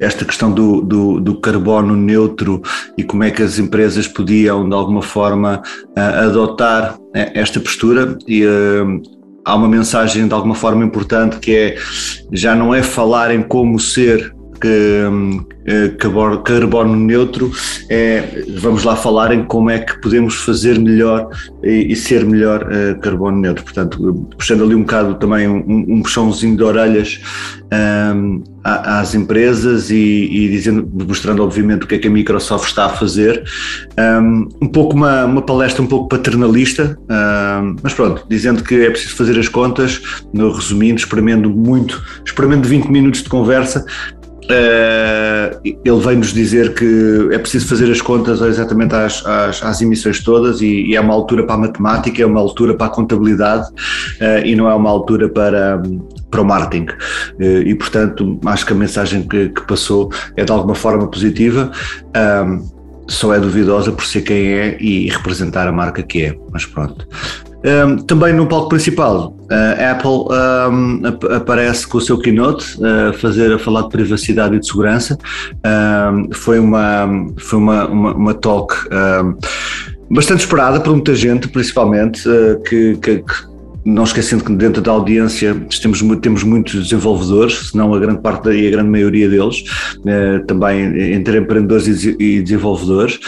esta 0.02 0.26
questão 0.26 0.52
do, 0.52 0.82
do, 0.82 1.20
do, 1.22 1.40
carbono 1.40 1.96
neutro 1.96 2.62
e 2.98 3.04
como 3.04 3.24
é 3.24 3.30
que 3.30 3.44
as 3.44 3.60
empresas 3.60 4.08
podiam, 4.08 4.68
de 4.68 4.74
alguma 4.74 5.04
forma, 5.04 5.62
adotar 5.96 6.98
eh, 7.14 7.32
esta 7.36 7.60
postura. 7.60 8.18
E, 8.28 8.44
uh, 8.44 9.02
há 9.46 9.56
uma 9.56 9.68
mensagem, 9.68 10.28
de 10.28 10.34
alguma 10.34 10.56
forma, 10.56 10.84
importante 10.84 11.38
que 11.38 11.56
é 11.56 11.78
já 12.32 12.56
não 12.56 12.74
é 12.74 12.82
falar 12.82 13.34
em 13.34 13.44
como 13.44 13.80
ser 13.80 14.34
que, 14.62 16.42
carbono 16.44 16.96
neutro, 16.96 17.52
é, 17.90 18.44
vamos 18.60 18.84
lá 18.84 18.96
falar 18.96 19.34
em 19.34 19.44
como 19.44 19.70
é 19.70 19.80
que 19.80 20.00
podemos 20.00 20.36
fazer 20.36 20.80
melhor 20.80 21.30
e, 21.64 21.92
e 21.92 21.96
ser 21.96 22.26
melhor 22.26 22.64
uh, 22.64 23.00
carbono 23.00 23.40
neutro. 23.40 23.64
Portanto, 23.64 24.28
puxando 24.38 24.64
ali 24.64 24.76
um 24.76 24.82
bocado 24.82 25.16
também 25.16 25.48
um, 25.48 25.64
um 25.68 26.02
puxãozinho 26.02 26.56
de 26.56 26.64
orelhas 26.64 27.20
um, 27.72 28.44
às 28.64 29.16
empresas 29.16 29.90
e, 29.90 29.96
e, 29.96 30.50
dizendo, 30.50 30.88
mostrando 31.08 31.44
obviamente 31.44 31.84
o 31.84 31.88
que 31.88 31.96
é 31.96 31.98
que 31.98 32.08
a 32.08 32.12
Microsoft 32.12 32.68
está 32.68 32.86
a 32.86 32.90
fazer. 32.90 33.44
Um, 33.98 34.50
um 34.62 34.68
pouco 34.68 34.96
uma, 34.96 35.26
uma, 35.26 35.42
palestra 35.42 35.82
um 35.82 35.88
pouco 35.88 36.10
paternalista, 36.10 36.98
um, 37.10 37.76
mas 37.82 37.94
pronto, 37.94 38.26
dizendo 38.30 38.64
que 38.64 38.76
é 38.76 38.90
preciso 38.90 39.16
fazer 39.16 39.40
as 39.40 39.48
contas, 39.48 40.02
no, 40.34 40.52
resumindo, 40.52 41.00
experimento 41.00 41.50
muito, 41.50 42.04
experimento 42.26 42.64
de 42.64 42.70
20 42.70 42.88
minutos 42.88 43.24
de 43.24 43.30
conversa, 43.30 43.86
ele 44.50 46.00
vem-nos 46.00 46.34
dizer 46.34 46.74
que 46.74 47.30
é 47.32 47.38
preciso 47.38 47.68
fazer 47.68 47.92
as 47.92 48.02
contas 48.02 48.42
exatamente 48.42 48.96
às, 48.96 49.26
às, 49.26 49.64
às 49.64 49.82
emissões 49.82 50.24
todas 50.24 50.62
e, 50.62 50.88
e, 50.88 50.96
é 50.96 51.02
uma 51.02 51.14
altura 51.14 51.46
para 51.46 51.56
a 51.56 51.58
matemática, 51.60 52.22
é 52.22 52.26
uma 52.26 52.40
altura 52.40 52.74
para 52.74 52.88
a 52.88 52.90
contabilidade 52.90 53.68
uh, 53.70 54.46
e 54.46 54.56
não 54.56 54.70
é 54.70 54.74
uma 54.74 54.90
altura 54.90 55.30
para, 55.30 55.82
para 56.30 56.42
o 56.42 56.46
marketing. 56.46 56.88
Uh, 57.40 57.62
e, 57.66 57.76
portanto, 57.76 58.40
acho 58.46 58.66
que 58.66 58.74
a 58.74 58.76
mensagem 58.76 59.24
que, 59.24 59.50
que 59.50 59.62
passou 59.68 60.12
é 60.36 60.44
de 60.44 60.52
alguma 60.52 60.76
forma 60.76 61.08
positiva. 61.08 61.72
só 63.08 63.34
é 63.34 63.40
duvidosa 63.40 63.92
por 63.92 64.06
ser 64.06 64.22
quem 64.22 64.54
é 64.54 64.78
e 64.80 65.10
representar 65.10 65.68
a 65.68 65.72
marca 65.72 66.02
que 66.02 66.24
é, 66.24 66.38
mas 66.52 66.66
pronto. 66.66 67.06
Também 68.08 68.34
no 68.34 68.48
palco 68.48 68.70
principal, 68.70 69.36
a 69.52 69.92
Apple 69.92 70.28
um, 70.72 71.02
aparece 71.36 71.86
com 71.86 71.98
o 71.98 72.02
seu 72.02 72.18
keynote 72.18 72.78
a 72.84 73.14
fazer 73.14 73.54
a 73.54 73.60
falar 73.60 73.84
de 73.84 73.90
privacidade 73.90 74.56
e 74.56 74.60
de 74.60 74.68
segurança. 74.68 75.18
Um, 75.66 76.34
foi 76.34 76.60
uma, 76.60 77.08
foi 77.38 77.60
uma, 77.60 77.88
uma, 77.88 78.14
uma 78.14 78.34
talk 78.34 78.74
bastante 80.10 80.42
esperada 80.42 80.80
por 80.80 80.94
muita 80.94 81.16
gente, 81.16 81.48
principalmente, 81.48 82.28
uh, 82.28 82.62
que, 82.64 82.98
que, 82.98 83.18
que 83.20 83.52
não 83.84 84.04
esquecendo 84.04 84.44
que 84.44 84.54
dentro 84.54 84.82
da 84.82 84.92
audiência 84.92 85.56
temos, 85.82 86.02
temos 86.22 86.44
muitos 86.44 86.84
desenvolvedores, 86.84 87.70
se 87.70 87.78
não 87.78 87.94
a 87.94 88.00
grande 88.00 88.22
parte 88.22 88.50
e 88.50 88.68
a 88.68 88.72
grande 88.72 88.90
maioria 88.90 89.28
deles, 89.28 89.64
eh, 90.06 90.40
também 90.48 91.14
entre 91.14 91.40
empreendedores 91.40 92.06
e 92.06 92.42
desenvolvedores, 92.42 93.20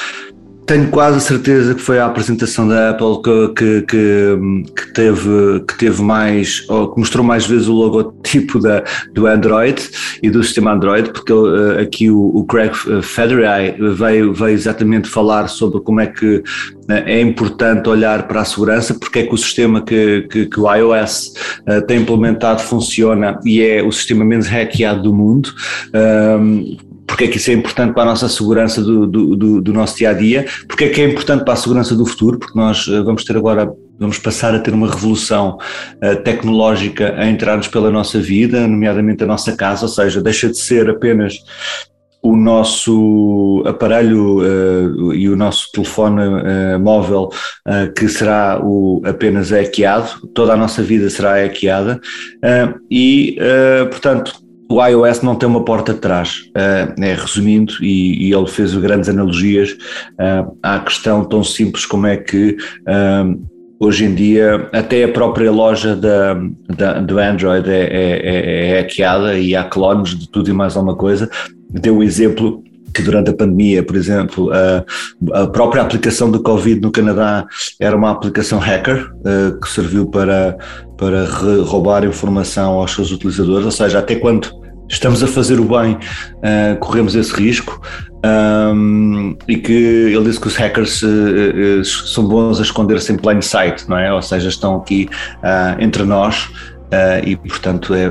tenho 0.66 0.90
quase 0.90 1.18
a 1.18 1.20
certeza 1.20 1.76
que 1.76 1.82
foi 1.82 2.00
a 2.00 2.06
apresentação 2.06 2.68
da 2.68 2.92
Apple 2.92 3.22
que, 3.56 3.82
que, 3.82 4.38
que, 4.76 4.94
teve, 4.94 5.60
que 5.68 5.78
teve 5.78 6.02
mais, 6.02 6.66
ou 6.70 6.94
que 6.94 7.00
mostrou 7.00 7.24
mais 7.24 7.46
vezes 7.46 7.68
o 7.68 7.74
logotipo 7.74 8.60
da, 8.60 8.84
do 9.14 9.28
Android 9.28 9.82
e 10.22 10.30
do 10.30 10.44
sistema 10.44 10.74
Android, 10.74 11.12
porque 11.12 11.34
uh, 11.34 11.80
aqui 11.80 12.10
o, 12.10 12.32
o 12.36 12.46
Craig 12.46 12.72
Federer 13.02 13.76
veio, 13.96 14.34
veio 14.34 14.54
exatamente 14.54 15.10
falar 15.10 15.48
sobre 15.48 15.82
como 15.82 16.00
é 16.00 16.08
que 16.08 16.38
uh, 16.38 16.44
é 16.90 17.22
importante 17.22 17.90
olhar 17.90 18.28
para 18.28 18.42
a 18.42 18.46
segurança, 18.46 18.94
porque 18.94 19.20
é 19.20 19.26
que 19.26 19.34
o 19.34 19.38
sistema 19.38 19.82
que, 19.82 20.28
que, 20.30 20.46
que 20.46 20.60
o 20.60 20.74
iOS 20.74 21.34
uh, 21.68 21.86
tem 21.86 22.02
implementado 22.02 22.62
funciona 22.62 23.40
e 23.44 23.62
é 23.62 23.84
o 23.84 23.92
sistema 23.92 24.24
menos 24.24 24.48
hackeado 24.48 25.04
do 25.04 25.14
mundo. 25.14 25.50
Um, 25.94 26.93
porque 27.08 27.26
é 27.26 27.28
que 27.28 27.38
isso 27.38 27.52
é 27.52 27.54
importante 27.54 27.94
para 27.94 28.04
a 28.04 28.06
nossa 28.06 28.28
segurança 28.30 28.82
do, 28.82 29.06
do, 29.06 29.36
do, 29.36 29.62
do 29.62 29.74
nosso 29.74 29.98
dia 29.98 30.10
a 30.10 30.14
dia, 30.14 30.46
porque 30.68 30.86
é 30.86 30.90
que 30.90 31.02
é 31.02 31.06
importante 31.06 31.44
para 31.44 31.54
a 31.54 31.58
segurança 31.58 31.96
do 31.96 32.06
futuro, 32.06 32.40
porque 32.40 32.58
nós 32.58 32.88
eh, 32.88 33.02
vamos 33.02 33.24
ter 33.24 33.38
agora 33.38 33.72
vamos 34.00 34.18
passar 34.18 34.54
a 34.54 34.60
ter 34.60 34.74
uma 34.74 34.90
revolução 34.90 35.58
uh, 36.04 36.16
tecnológica 36.24 37.16
a 37.18 37.28
entrar-nos 37.28 37.68
pela 37.68 37.92
nossa 37.92 38.20
vida, 38.20 38.68
nomeadamente 38.68 39.24
a 39.24 39.28
nossa 39.28 39.56
casa, 39.56 39.84
ou 39.84 39.90
seja, 39.90 40.22
deixa 40.22 40.50
de 40.50 40.58
ser 40.58 40.90
apenas 40.90 41.38
o 42.22 42.38
nosso 42.38 43.62
aparelho 43.66 44.40
uh, 44.40 45.14
e 45.14 45.30
o 45.30 45.36
nosso 45.36 45.72
telefone 45.72 46.22
uh, 46.22 46.80
móvel 46.80 47.30
que 47.98 48.08
será 48.08 48.60
o, 48.64 49.02
apenas 49.06 49.52
hackeado, 49.52 50.28
toda 50.34 50.54
a 50.54 50.58
nossa 50.58 50.82
vida 50.82 51.10
será 51.10 51.42
hackeada 51.42 52.00
e, 52.90 53.38
portanto, 53.90 54.43
o 54.70 54.86
iOS 54.86 55.22
não 55.22 55.36
tem 55.36 55.48
uma 55.48 55.64
porta 55.64 55.92
atrás, 55.92 56.50
uh, 56.50 57.02
é, 57.02 57.14
resumindo, 57.14 57.74
e, 57.82 58.28
e, 58.28 58.34
ele 58.34 58.48
fez 58.48 58.76
grandes 58.76 59.10
analogias 59.10 59.72
uh, 59.72 60.58
à 60.64 60.80
questão 60.80 61.24
tão 61.26 61.44
simples 61.44 61.86
como 61.86 62.08
é 62.08 62.18
que 62.18 62.58
uh, 62.88 63.48
hoje 63.80 64.06
em 64.06 64.16
dia 64.16 64.70
até 64.72 65.04
a 65.04 65.10
própria 65.10 65.52
loja 65.52 65.96
da, 65.96 66.36
da 66.76 67.00
do 67.00 67.20
Android 67.20 67.70
é, 67.70 67.84
é, 67.84 68.20
é, 68.24 68.70
é 68.70 68.82
hackeada 68.82 69.38
e 69.38 69.56
há 69.56 69.64
clones 69.64 70.18
de 70.18 70.30
tudo 70.30 70.50
e 70.50 70.54
mais 70.54 70.76
alguma 70.76 70.96
coisa. 70.96 71.30
Deu 71.70 71.98
o 71.98 72.04
exemplo 72.04 72.64
que 72.94 73.02
durante 73.02 73.30
a 73.30 73.34
pandemia, 73.34 73.84
por 73.84 73.96
exemplo, 73.96 74.52
a, 75.34 75.48
própria 75.48 75.82
aplicação 75.82 76.30
do 76.30 76.42
Covid 76.42 76.82
no 76.82 76.92
Canadá 76.92 77.46
era 77.80 77.96
uma 77.96 78.12
aplicação 78.12 78.60
hacker 78.60 79.12
uh, 79.12 79.60
que 79.60 79.70
serviu 79.70 80.06
para, 80.06 80.58
para 80.98 81.26
roubar 81.64 82.06
informação 82.06 82.74
aos 82.74 82.94
seus 82.94 83.12
utilizadores, 83.12 83.66
ou 83.66 83.72
seja, 83.72 84.00
até 84.00 84.16
quando 84.16 84.64
estamos 84.90 85.24
a 85.24 85.28
fazer 85.28 85.60
o 85.60 85.66
bem, 85.66 85.94
uh, 85.96 86.78
corremos 86.80 87.16
esse 87.16 87.34
risco. 87.34 87.82
Um, 88.26 89.36
e 89.50 89.58
que 89.58 89.74
ele 89.74 90.24
disse 90.24 90.40
que 90.40 90.48
os 90.48 90.56
hackers 90.56 91.02
uh, 91.02 91.08
uh, 91.08 91.84
são 91.84 92.26
bons 92.26 92.58
a 92.60 92.64
esconder-se 92.64 93.12
em 93.12 93.18
plain 93.18 93.42
sight, 93.42 93.90
não 93.90 93.98
é? 93.98 94.14
Ou 94.14 94.22
seja, 94.22 94.48
estão 94.48 94.78
aqui 94.78 95.10
entre 95.80 96.04
nós. 96.04 96.50
E 97.26 97.36
portanto 97.36 97.94
é, 97.94 98.06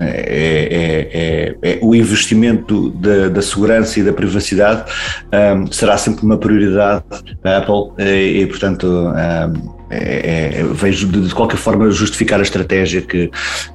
é, 0.00 1.08
é, 1.10 1.56
é, 1.62 1.78
o 1.80 1.94
investimento 1.94 2.90
da, 2.90 3.28
da, 3.28 3.42
segurança 3.42 4.00
e 4.00 4.02
da 4.02 4.12
privacidade 4.12 4.90
um, 5.56 5.70
será 5.70 5.96
sempre 5.96 6.24
uma 6.24 6.36
prioridade 6.36 7.04
da 7.42 7.58
Apple 7.58 7.92
e, 7.98 8.42
e 8.42 8.46
portanto 8.46 8.86
um, 8.86 9.78
é, 9.90 10.60
é, 10.60 10.64
vejo 10.64 11.08
de, 11.08 11.28
de, 11.28 11.34
qualquer 11.34 11.56
forma 11.56 11.90
justificar 11.90 12.38
a 12.40 12.42
estratégia 12.42 13.00
que, 13.00 13.30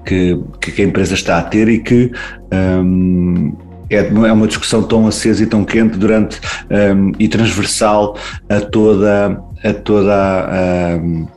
que, 0.05 0.39
que 0.59 0.81
a 0.81 0.85
empresa 0.85 1.15
está 1.15 1.39
a 1.39 1.43
ter 1.43 1.67
e 1.67 1.79
que 1.79 2.11
um, 2.53 3.55
é, 3.89 3.97
é 3.97 4.31
uma 4.31 4.47
discussão 4.47 4.83
tão 4.83 5.07
acesa 5.07 5.43
e 5.43 5.45
tão 5.45 5.63
quente 5.63 5.97
durante 5.97 6.39
um, 6.69 7.11
e 7.17 7.27
transversal 7.27 8.17
a 8.49 8.59
toda 8.59 9.41
a 9.63 9.73
toda 9.73 10.99
um, 11.01 11.27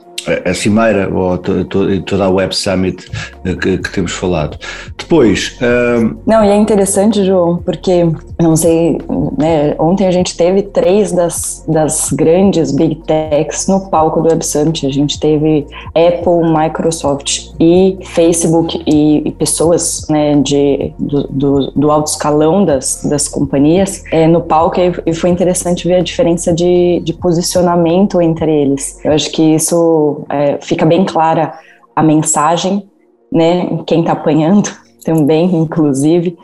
a 0.45 0.55
Cimeira 0.55 1.09
ou 1.13 1.39
toda 1.39 2.25
a 2.25 2.31
Web 2.31 2.55
Summit 2.55 3.11
eh, 3.45 3.55
que, 3.55 3.79
que 3.79 3.93
temos 3.93 4.13
falado. 4.13 4.59
Depois. 4.97 5.57
Um... 5.61 6.17
Não, 6.27 6.45
e 6.45 6.49
é 6.49 6.57
interessante, 6.57 7.25
João, 7.25 7.59
porque, 7.59 8.05
não 8.39 8.55
sei, 8.55 8.99
né, 9.39 9.75
ontem 9.79 10.07
a 10.07 10.11
gente 10.11 10.37
teve 10.37 10.63
três 10.63 11.11
das, 11.11 11.65
das 11.67 12.13
grandes 12.13 12.71
Big 12.71 12.97
Techs 12.97 13.67
no 13.67 13.89
palco 13.89 14.21
do 14.21 14.29
Web 14.29 14.45
Summit. 14.45 14.87
A 14.87 14.93
gente 14.93 15.19
teve 15.19 15.67
Apple, 15.95 16.53
Microsoft 16.53 17.51
e 17.59 17.97
Facebook 18.03 18.83
e, 18.87 19.29
e 19.29 19.33
pessoas 19.33 20.07
né, 20.11 20.37
de, 20.43 20.93
do, 20.99 21.27
do, 21.29 21.71
do, 21.71 21.91
alto 21.91 22.09
escalão 22.09 22.63
das, 22.63 23.03
das 23.05 23.27
companhias 23.27 24.05
é, 24.13 24.27
no 24.27 24.43
palco 24.43 24.77
e, 25.07 25.15
foi 25.15 25.31
interessante 25.31 25.89
ver 25.89 25.95
a 25.95 26.03
diferença 26.03 26.53
de, 26.53 27.01
de 27.01 27.15
posicionamento 27.15 28.21
entre 28.21 28.53
eles. 28.53 29.03
Eu 29.03 29.13
acho 29.13 29.31
que 29.33 29.55
isso 29.55 30.25
é, 30.29 30.59
fica 30.61 30.85
bem 30.85 31.07
clara 31.07 31.55
a 31.95 32.03
mensagem, 32.03 32.87
né? 33.33 33.81
Quem 33.87 34.01
está 34.01 34.13
apanhando 34.13 34.71
também, 35.03 35.57
inclusive. 35.57 36.37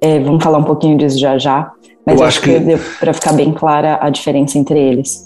É, 0.00 0.20
vamos 0.20 0.42
falar 0.42 0.58
um 0.58 0.64
pouquinho 0.64 0.96
disso 0.96 1.18
já 1.18 1.38
já. 1.38 1.72
Mas 2.06 2.20
eu 2.20 2.26
acho, 2.26 2.40
que, 2.40 2.58
que 2.58 2.78
para 2.98 3.12
ficar 3.12 3.32
bem 3.34 3.52
clara 3.52 3.98
a 4.00 4.08
diferença 4.08 4.58
entre 4.58 4.78
eles. 4.78 5.24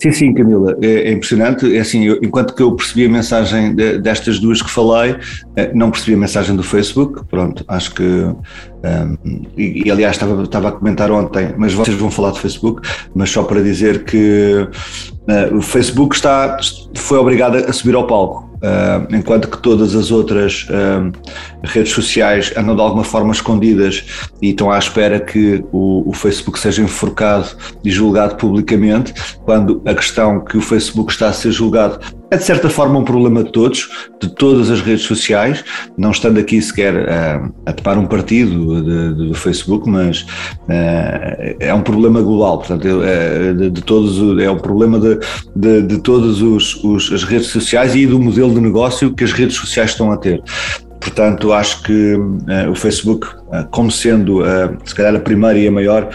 Sim, 0.00 0.12
sim, 0.12 0.32
Camila, 0.32 0.78
é, 0.80 1.08
é 1.08 1.12
impressionante. 1.12 1.76
É 1.76 1.80
assim, 1.80 2.04
eu, 2.04 2.18
enquanto 2.22 2.54
que 2.54 2.62
eu 2.62 2.74
percebi 2.74 3.04
a 3.04 3.08
mensagem 3.08 3.74
de, 3.74 3.98
destas 3.98 4.38
duas 4.38 4.62
que 4.62 4.70
falei, 4.70 5.16
eh, 5.56 5.70
não 5.74 5.90
percebi 5.90 6.14
a 6.14 6.16
mensagem 6.16 6.56
do 6.56 6.62
Facebook. 6.62 7.22
Pronto, 7.26 7.64
acho 7.68 7.94
que. 7.94 8.34
Um, 8.82 9.42
e, 9.56 9.82
e, 9.84 9.90
aliás, 9.90 10.16
estava, 10.16 10.42
estava 10.42 10.68
a 10.68 10.72
comentar 10.72 11.10
ontem, 11.10 11.54
mas 11.56 11.74
vocês 11.74 11.96
vão 11.96 12.10
falar 12.10 12.30
do 12.30 12.38
Facebook, 12.38 12.88
mas 13.14 13.30
só 13.30 13.42
para 13.42 13.62
dizer 13.62 14.04
que 14.04 14.66
uh, 15.28 15.56
o 15.56 15.60
Facebook 15.60 16.16
está, 16.16 16.56
foi 16.96 17.18
obrigado 17.18 17.56
a 17.56 17.72
subir 17.72 17.94
ao 17.94 18.06
palco. 18.06 18.48
Uh, 18.60 19.16
enquanto 19.16 19.48
que 19.48 19.56
todas 19.56 19.94
as 19.94 20.10
outras 20.10 20.68
uh, 20.68 21.10
redes 21.64 21.92
sociais 21.94 22.52
andam 22.54 22.76
de 22.76 22.82
alguma 22.82 23.04
forma 23.04 23.32
escondidas 23.32 24.04
e 24.42 24.50
estão 24.50 24.70
à 24.70 24.78
espera 24.78 25.18
que 25.18 25.64
o, 25.72 26.06
o, 26.06 26.12
Facebook 26.12 26.58
seja 26.58 26.82
enforcado 26.82 27.48
e 27.82 27.90
julgado 27.90 28.36
publicamente, 28.36 29.14
quando 29.46 29.80
a 29.86 29.94
questão 29.94 30.44
que 30.44 30.58
o 30.58 30.60
Facebook 30.60 31.10
está 31.10 31.28
a 31.28 31.32
ser 31.32 31.52
julgado 31.52 32.00
é 32.30 32.36
de 32.36 32.44
certa 32.44 32.70
forma 32.70 32.98
um 32.98 33.04
problema 33.04 33.42
de 33.42 33.50
todos, 33.50 33.88
de 34.20 34.28
todas 34.28 34.70
as 34.70 34.80
redes 34.80 35.04
sociais, 35.04 35.64
não 35.98 36.12
estando 36.12 36.38
aqui 36.38 36.62
sequer 36.62 36.94
uh, 36.94 37.52
a 37.66 37.72
topar 37.72 37.98
um 37.98 38.06
partido 38.06 39.14
do 39.14 39.34
Facebook, 39.34 39.88
mas 39.88 40.22
uh, 40.22 41.56
é 41.58 41.74
um 41.74 41.82
problema 41.82 42.22
global, 42.22 42.58
portanto, 42.58 42.86
é, 43.02 43.52
de, 43.52 43.70
de, 43.70 43.82
todos, 43.82 44.40
é 44.40 44.50
um 44.50 44.58
problema 44.58 44.98
de, 44.98 45.18
de, 45.56 45.82
de 45.82 45.98
todas 46.02 46.38
as 47.12 47.24
redes 47.24 47.48
sociais 47.48 47.94
e 47.94 48.06
do 48.06 48.20
modelo 48.20 48.54
de 48.54 48.60
negócio 48.60 49.12
que 49.12 49.24
as 49.24 49.32
redes 49.32 49.56
sociais 49.56 49.90
estão 49.90 50.12
a 50.12 50.16
ter. 50.16 50.40
Portanto, 51.00 51.52
acho 51.52 51.82
que 51.82 52.14
uh, 52.14 52.70
o 52.70 52.74
Facebook, 52.74 53.26
uh, 53.26 53.66
como 53.70 53.90
sendo 53.90 54.42
uh, 54.42 54.76
se 54.84 54.94
calhar 54.94 55.14
a 55.14 55.18
primeira 55.18 55.58
e 55.58 55.66
a 55.66 55.70
maior, 55.70 56.10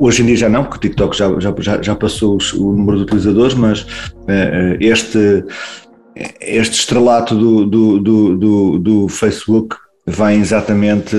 hoje 0.00 0.22
em 0.22 0.26
dia 0.26 0.36
já 0.36 0.48
não, 0.48 0.62
porque 0.62 0.76
o 0.76 0.80
TikTok 0.80 1.16
já, 1.16 1.28
já, 1.40 1.82
já 1.82 1.94
passou 1.96 2.36
os, 2.36 2.52
o 2.52 2.72
número 2.72 2.98
de 2.98 3.02
utilizadores, 3.02 3.54
mas 3.54 3.86
este, 4.80 5.44
este 6.40 6.78
estrelato 6.78 7.34
do, 7.34 7.66
do, 7.66 8.00
do, 8.00 8.36
do, 8.36 8.78
do 8.78 9.08
Facebook 9.08 9.76
vem 10.06 10.40
exatamente 10.40 11.16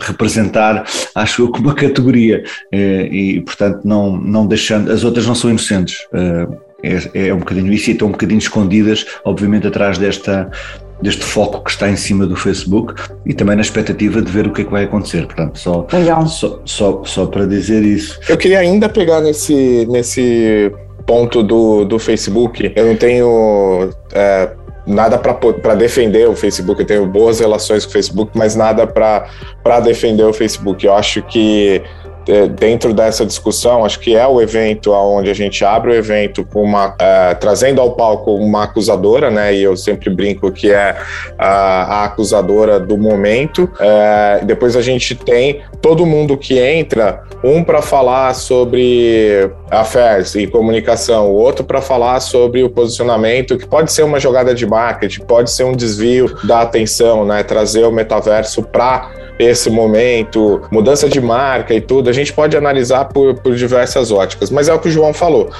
representar, 0.00 0.84
acho 1.14 1.42
eu, 1.42 1.52
uma 1.60 1.74
categoria 1.74 2.42
e, 2.72 3.42
portanto, 3.44 3.80
não, 3.84 4.16
não 4.16 4.46
deixando, 4.46 4.90
as 4.90 5.04
outras 5.04 5.26
não 5.26 5.34
são 5.34 5.50
inocentes. 5.50 5.98
É, 6.82 7.28
é 7.28 7.34
um 7.34 7.38
bocadinho 7.38 7.72
isso 7.72 7.90
e 7.90 7.92
estão 7.92 8.08
um 8.08 8.12
bocadinho 8.12 8.38
escondidas, 8.38 9.06
obviamente, 9.24 9.66
atrás 9.66 9.98
desta, 9.98 10.50
deste 11.00 11.24
foco 11.24 11.62
que 11.62 11.70
está 11.70 11.88
em 11.88 11.96
cima 11.96 12.26
do 12.26 12.36
Facebook 12.36 12.94
e 13.24 13.34
também 13.34 13.56
na 13.56 13.62
expectativa 13.62 14.22
de 14.22 14.30
ver 14.30 14.46
o 14.46 14.52
que 14.52 14.62
é 14.62 14.64
que 14.64 14.70
vai 14.70 14.84
acontecer. 14.84 15.26
Portanto, 15.26 15.58
só, 15.58 15.86
só, 16.26 16.60
só, 16.64 17.02
só 17.04 17.26
para 17.26 17.46
dizer 17.46 17.82
isso. 17.82 18.18
Eu 18.28 18.36
queria 18.36 18.60
ainda 18.60 18.88
pegar 18.88 19.20
nesse, 19.20 19.86
nesse 19.90 20.72
ponto 21.06 21.42
do, 21.42 21.84
do 21.84 21.98
Facebook. 21.98 22.72
Eu 22.74 22.86
não 22.86 22.96
tenho. 22.96 23.90
É, 24.12 24.50
nada 24.86 25.18
para 25.18 25.74
defender 25.74 26.28
o 26.28 26.36
Facebook, 26.36 26.80
eu 26.80 26.86
tenho 26.86 27.06
boas 27.06 27.40
relações 27.40 27.84
com 27.84 27.90
o 27.90 27.92
Facebook, 27.92 28.30
mas 28.34 28.54
nada 28.54 28.86
para 28.86 29.80
defender 29.82 30.22
o 30.22 30.32
Facebook. 30.32 30.86
Eu 30.86 30.94
acho 30.94 31.22
que 31.22 31.82
dentro 32.58 32.92
dessa 32.92 33.24
discussão, 33.24 33.84
acho 33.84 34.00
que 34.00 34.14
é 34.16 34.26
o 34.26 34.40
evento 34.40 34.92
onde 34.92 35.30
a 35.30 35.34
gente 35.34 35.64
abre 35.64 35.92
o 35.92 35.94
evento 35.94 36.44
com 36.44 36.62
uma 36.62 36.94
é, 36.98 37.34
trazendo 37.34 37.80
ao 37.80 37.92
palco 37.92 38.34
uma 38.34 38.64
acusadora, 38.64 39.30
né? 39.30 39.54
E 39.54 39.62
eu 39.62 39.76
sempre 39.76 40.10
brinco 40.10 40.50
que 40.50 40.72
é 40.72 40.96
a, 41.38 42.00
a 42.00 42.04
acusadora 42.04 42.80
do 42.80 42.96
momento. 42.96 43.70
É, 43.78 44.40
depois 44.44 44.76
a 44.76 44.82
gente 44.82 45.14
tem 45.14 45.62
todo 45.80 46.04
mundo 46.04 46.36
que 46.36 46.58
entra, 46.58 47.22
um 47.44 47.62
para 47.62 47.80
falar 47.80 48.34
sobre 48.34 49.50
affairs 49.70 50.34
e 50.34 50.46
comunicação, 50.46 51.30
o 51.30 51.34
outro 51.34 51.64
para 51.64 51.80
falar 51.80 52.18
sobre 52.20 52.62
o 52.62 52.70
posicionamento, 52.70 53.56
que 53.56 53.66
pode 53.66 53.92
ser 53.92 54.02
uma 54.02 54.18
jogada 54.18 54.54
de 54.54 54.66
marketing, 54.66 55.20
pode 55.22 55.50
ser 55.50 55.64
um 55.64 55.72
desvio 55.72 56.34
da 56.44 56.62
atenção, 56.62 57.24
né? 57.24 57.42
Trazer 57.42 57.84
o 57.84 57.92
metaverso 57.92 58.62
para 58.62 59.25
esse 59.38 59.70
momento, 59.70 60.62
mudança 60.70 61.08
de 61.08 61.20
marca 61.20 61.74
e 61.74 61.80
tudo, 61.80 62.08
a 62.08 62.12
gente 62.12 62.32
pode 62.32 62.56
analisar 62.56 63.06
por, 63.06 63.34
por 63.34 63.54
diversas 63.54 64.10
óticas. 64.10 64.50
Mas 64.50 64.68
é 64.68 64.74
o 64.74 64.78
que 64.78 64.88
o 64.88 64.90
João 64.90 65.12
falou: 65.12 65.50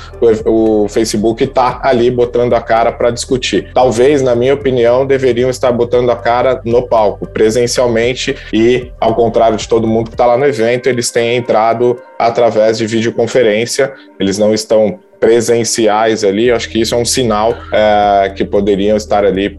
o, 0.45 0.85
o 0.85 0.88
Facebook 0.88 1.45
está 1.45 1.80
ali 1.83 2.11
botando 2.11 2.54
a 2.54 2.61
cara 2.61 2.92
para 2.92 3.11
discutir. 3.11 3.71
Talvez, 3.75 4.23
na 4.23 4.35
minha 4.35 4.54
opinião, 4.54 5.06
deveriam 5.06 5.50
estar 5.50 5.73
botando 5.73 6.11
a 6.11 6.16
cara 6.16 6.61
no 6.64 6.87
palco, 6.87 7.26
presencialmente, 7.26 8.37
e, 8.52 8.90
ao 9.00 9.14
contrário 9.14 9.56
de 9.56 9.68
todo 9.68 9.87
mundo 9.87 10.09
que 10.09 10.14
está 10.14 10.26
lá 10.26 10.37
no 10.37 10.47
evento, 10.47 10.88
eles 10.88 11.11
têm 11.11 11.37
entrado 11.37 11.97
através 12.18 12.78
de 12.78 12.87
videoconferência, 12.87 13.92
eles 14.18 14.38
não 14.38 14.54
estão 14.54 14.99
presenciais 15.18 16.25
ali, 16.25 16.50
acho 16.50 16.68
que 16.68 16.80
isso 16.80 16.94
é 16.94 16.99
um 16.99 17.04
sinal 17.04 17.54
é, 17.73 18.32
que 18.35 18.44
poderiam 18.44 18.96
estar 18.96 19.25
ali 19.25 19.58